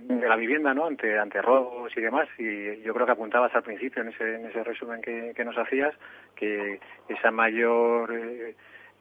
de 0.00 0.28
la 0.28 0.36
vivienda, 0.36 0.74
¿no? 0.74 0.86
Ante, 0.86 1.18
ante 1.18 1.40
robos 1.42 1.92
y 1.96 2.00
demás. 2.00 2.28
Y 2.38 2.82
yo 2.82 2.94
creo 2.94 3.06
que 3.06 3.12
apuntabas 3.12 3.54
al 3.54 3.62
principio 3.62 4.02
en 4.02 4.08
ese, 4.08 4.34
en 4.36 4.46
ese 4.46 4.64
resumen 4.64 5.00
que, 5.00 5.32
que 5.34 5.44
nos 5.44 5.56
hacías 5.56 5.94
que 6.34 6.80
esa 7.08 7.30
mayor 7.30 8.12
eh, 8.12 8.54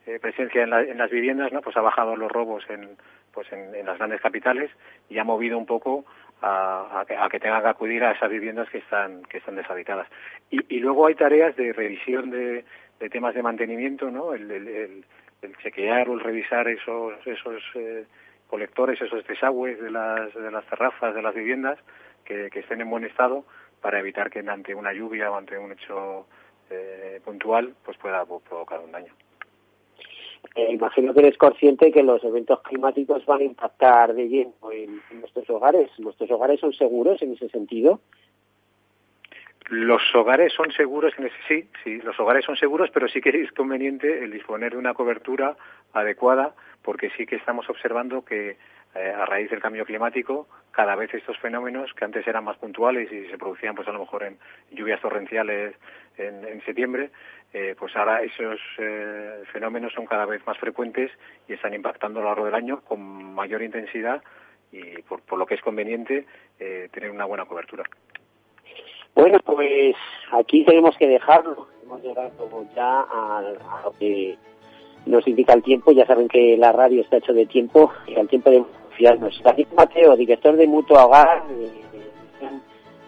eh, 0.07 0.19
presencia 0.19 0.63
en, 0.63 0.73
en, 0.73 0.97
las 0.97 1.09
viviendas, 1.09 1.51
¿no? 1.51 1.61
Pues 1.61 1.75
ha 1.77 1.81
bajado 1.81 2.15
los 2.15 2.31
robos 2.31 2.63
en, 2.69 2.89
pues 3.33 3.51
en, 3.51 3.85
las 3.85 3.97
grandes 3.97 4.21
capitales 4.21 4.71
y 5.09 5.17
ha 5.17 5.23
movido 5.23 5.57
un 5.57 5.65
poco 5.65 6.05
a, 6.41 7.01
a, 7.01 7.05
que, 7.05 7.15
a, 7.15 7.27
que, 7.29 7.39
tengan 7.39 7.61
que 7.61 7.69
acudir 7.69 8.03
a 8.03 8.11
esas 8.11 8.29
viviendas 8.29 8.69
que 8.69 8.79
están 8.79 9.23
que 9.23 9.39
están 9.39 9.55
deshabitadas. 9.55 10.07
Y, 10.51 10.75
y 10.75 10.79
luego 10.79 11.07
hay 11.07 11.15
tareas 11.15 11.55
de 11.55 11.73
revisión 11.73 12.29
de, 12.29 12.65
de 12.99 13.09
temas 13.09 13.33
de 13.33 13.43
mantenimiento, 13.43 14.11
¿no? 14.11 14.33
El, 14.33 14.49
el, 14.51 14.67
el, 14.67 15.05
el 15.41 15.57
chequear 15.57 16.09
o 16.09 16.13
el 16.13 16.19
revisar 16.19 16.67
esos 16.67 17.13
esos 17.25 17.63
eh, 17.75 18.05
colectores, 18.47 19.01
esos 19.01 19.25
desagües 19.27 19.79
de 19.81 19.91
las, 19.91 20.33
de 20.33 20.51
las 20.51 20.65
terrazas, 20.65 21.13
de 21.13 21.21
las 21.21 21.35
viviendas, 21.35 21.79
que, 22.23 22.49
estén 22.53 22.81
en 22.81 22.89
buen 22.89 23.05
estado 23.05 23.45
para 23.81 23.99
evitar 23.99 24.29
que 24.29 24.39
ante 24.39 24.73
una 24.73 24.93
lluvia 24.93 25.31
o 25.31 25.35
ante 25.35 25.57
un 25.57 25.71
hecho 25.71 26.25
eh, 26.69 27.21
puntual 27.23 27.75
pues 27.83 27.97
pueda 27.97 28.25
provocar 28.25 28.79
un 28.79 28.91
daño. 28.91 29.13
Eh, 30.53 30.71
imagino 30.71 31.13
que 31.13 31.21
eres 31.21 31.37
consciente 31.37 31.91
que 31.91 32.03
los 32.03 32.23
eventos 32.23 32.61
climáticos 32.61 33.25
van 33.25 33.41
a 33.41 33.45
impactar 33.45 34.13
de 34.13 34.27
lleno 34.27 34.53
en, 34.71 35.01
nuestros 35.19 35.49
hogares. 35.49 35.89
¿Nuestros 35.97 36.29
hogares 36.31 36.59
son 36.59 36.73
seguros 36.73 37.21
en 37.21 37.33
ese 37.33 37.49
sentido? 37.49 37.99
Los 39.69 40.03
hogares 40.13 40.53
son 40.53 40.71
seguros, 40.71 41.13
sí, 41.47 41.67
sí, 41.83 41.99
los 42.01 42.19
hogares 42.19 42.45
son 42.45 42.55
seguros, 42.55 42.91
pero 42.93 43.07
sí 43.07 43.19
que 43.19 43.29
es 43.29 43.51
conveniente 43.51 44.23
el 44.23 44.31
disponer 44.31 44.73
de 44.73 44.77
una 44.77 44.93
cobertura 44.93 45.57
adecuada 45.91 46.53
porque 46.83 47.09
sí 47.17 47.25
que 47.25 47.37
estamos 47.37 47.67
observando 47.67 48.23
que 48.23 48.57
eh, 48.95 49.11
a 49.11 49.25
raíz 49.25 49.49
del 49.49 49.59
cambio 49.59 49.83
climático, 49.83 50.47
cada 50.71 50.95
vez 50.95 51.13
estos 51.13 51.37
fenómenos 51.39 51.93
que 51.95 52.05
antes 52.05 52.25
eran 52.27 52.43
más 52.43 52.57
puntuales 52.57 53.11
y 53.11 53.25
se 53.25 53.37
producían 53.39 53.73
pues 53.75 53.87
a 53.87 53.91
lo 53.91 53.99
mejor 53.99 54.23
en 54.23 54.37
lluvias 54.71 55.01
torrenciales 55.01 55.75
en, 56.17 56.61
septiembre, 56.61 57.09
eh, 57.51 57.75
pues 57.77 57.93
ahora 57.95 58.21
esos 58.21 58.59
eh, 58.77 59.43
fenómenos 59.51 59.91
son 59.93 60.05
cada 60.05 60.25
vez 60.25 60.45
más 60.45 60.57
frecuentes 60.59 61.11
y 61.47 61.53
están 61.53 61.73
impactando 61.73 62.19
a 62.19 62.23
lo 62.23 62.29
largo 62.29 62.45
del 62.45 62.55
año 62.55 62.81
con 62.81 63.33
mayor 63.33 63.63
intensidad 63.63 64.23
y 64.71 65.01
por, 65.01 65.21
lo 65.37 65.45
que 65.45 65.55
es 65.55 65.61
conveniente 65.61 66.25
tener 66.57 67.11
una 67.11 67.25
buena 67.25 67.45
cobertura. 67.45 67.83
Bueno, 69.15 69.39
pues 69.45 69.95
aquí 70.31 70.65
tenemos 70.65 70.95
que 70.97 71.07
dejarlo. 71.07 71.67
Hemos 71.83 72.01
llegado 72.03 72.31
ya 72.75 72.99
a, 73.01 73.37
a 73.39 73.81
lo 73.85 73.91
que 73.97 74.37
nos 75.05 75.25
indica 75.27 75.53
el 75.53 75.63
tiempo. 75.63 75.91
Ya 75.93 76.05
saben 76.05 76.27
que 76.27 76.57
la 76.57 76.73
radio 76.73 77.01
está 77.01 77.17
hecho 77.17 77.33
de 77.33 77.45
tiempo 77.45 77.91
y 78.07 78.15
al 78.15 78.27
tiempo 78.27 78.49
de 78.49 78.63
confiarnos. 78.89 79.41
David 79.43 79.67
Mateo, 79.75 80.15
director 80.17 80.57
de 80.57 80.67
Mutua 80.67 81.05
Hogar, 81.05 81.43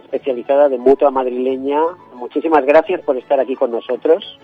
especializada 0.03 0.69
de 0.69 0.77
Mutua 0.77 1.11
Madrileña. 1.11 1.81
Muchísimas 2.13 2.65
gracias 2.65 3.01
por 3.01 3.17
estar 3.17 3.39
aquí 3.39 3.55
con 3.55 3.71
nosotros. 3.71 4.39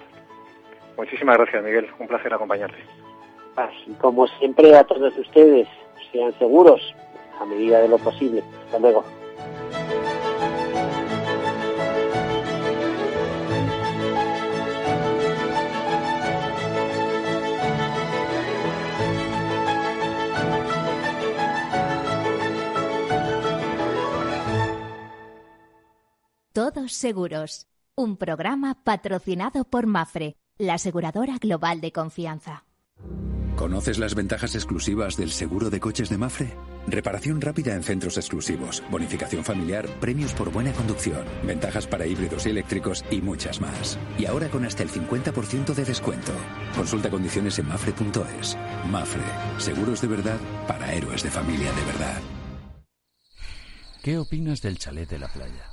Muchísimas 0.98 1.38
gracias, 1.38 1.64
Miguel. 1.64 1.88
Un 2.00 2.08
placer 2.08 2.34
acompañarte. 2.34 2.78
Así 3.56 3.94
como 4.02 4.28
siempre, 4.28 4.76
a 4.76 4.84
todos 4.84 5.18
ustedes, 5.18 5.68
sean 6.12 6.34
seguros 6.40 6.82
a 7.40 7.46
medida 7.46 7.80
de 7.80 7.88
lo 7.88 7.98
posible. 7.98 8.44
Hasta 8.66 8.80
luego. 8.80 9.04
Todos 26.54 26.94
Seguros, 26.94 27.66
un 27.96 28.16
programa 28.16 28.84
patrocinado 28.84 29.64
por 29.64 29.88
Mafre, 29.88 30.38
la 30.60 30.76
aseguradora 30.76 31.40
global 31.40 31.82
de 31.82 31.92
confianza. 31.92 32.66
¿Conoces 33.56 33.98
las 33.98 34.14
ventajas 34.14 34.54
exclusivas 34.54 35.18
del 35.18 35.32
seguro 35.32 35.72
de 35.72 35.80
coches 35.80 36.10
de 36.10 36.20
Mafre? 36.20 36.56
Reparación 36.86 37.42
rápida 37.42 37.74
en 37.74 37.82
centros 37.82 38.18
exclusivos, 38.18 38.84
bonificación 38.92 39.44
familiar, 39.44 39.88
premios 40.00 40.34
por 40.34 40.52
buena 40.52 40.72
conducción, 40.74 41.26
ventajas 41.42 41.88
para 41.88 42.06
híbridos 42.06 42.46
y 42.46 42.52
eléctricos 42.52 43.04
y 43.10 43.20
muchas 43.20 43.60
más. 43.60 43.98
Y 44.20 44.28
ahora 44.28 44.48
con 44.50 44.64
hasta 44.64 44.84
el 44.84 44.92
50% 44.92 45.74
de 45.74 45.86
descuento. 45.86 46.34
Consulta 46.76 47.10
condiciones 47.10 47.58
en 47.58 47.68
mafre.es. 47.68 48.58
Mafre, 48.92 49.24
seguros 49.58 50.02
de 50.02 50.08
verdad 50.08 50.38
para 50.68 50.94
héroes 50.94 51.24
de 51.24 51.32
familia 51.32 51.72
de 51.74 51.86
verdad. 51.86 52.22
¿Qué 54.04 54.20
opinas 54.20 54.62
del 54.62 54.78
chalet 54.78 55.10
de 55.10 55.18
la 55.18 55.30
playa? 55.30 55.73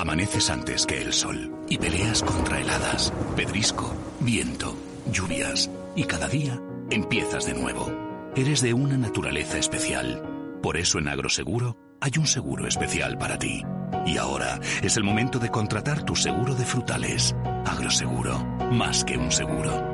Amaneces 0.00 0.48
antes 0.48 0.86
que 0.86 1.02
el 1.02 1.12
sol 1.12 1.52
y 1.68 1.76
peleas 1.76 2.22
contra 2.22 2.58
heladas, 2.58 3.12
pedrisco, 3.36 3.94
viento, 4.20 4.74
lluvias 5.12 5.70
y 5.94 6.04
cada 6.04 6.26
día 6.26 6.58
empiezas 6.88 7.44
de 7.44 7.52
nuevo. 7.52 7.92
Eres 8.34 8.62
de 8.62 8.72
una 8.72 8.96
naturaleza 8.96 9.58
especial. 9.58 10.22
Por 10.62 10.78
eso 10.78 10.98
en 10.98 11.08
Agroseguro 11.08 11.76
hay 12.00 12.12
un 12.16 12.26
seguro 12.26 12.66
especial 12.66 13.18
para 13.18 13.38
ti. 13.38 13.62
Y 14.06 14.16
ahora 14.16 14.58
es 14.82 14.96
el 14.96 15.04
momento 15.04 15.38
de 15.38 15.50
contratar 15.50 16.02
tu 16.02 16.16
seguro 16.16 16.54
de 16.54 16.64
frutales. 16.64 17.36
Agroseguro, 17.66 18.38
más 18.72 19.04
que 19.04 19.18
un 19.18 19.30
seguro. 19.30 19.86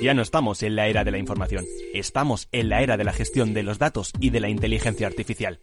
Ya 0.00 0.14
no 0.14 0.22
estamos 0.22 0.62
en 0.62 0.76
la 0.76 0.86
era 0.86 1.02
de 1.02 1.10
la 1.10 1.18
información, 1.18 1.64
estamos 1.94 2.46
en 2.52 2.68
la 2.68 2.80
era 2.80 2.96
de 2.96 3.02
la 3.02 3.12
gestión 3.12 3.54
de 3.54 3.64
los 3.64 3.80
datos 3.80 4.12
y 4.20 4.30
de 4.30 4.38
la 4.38 4.50
inteligencia 4.50 5.08
artificial. 5.08 5.62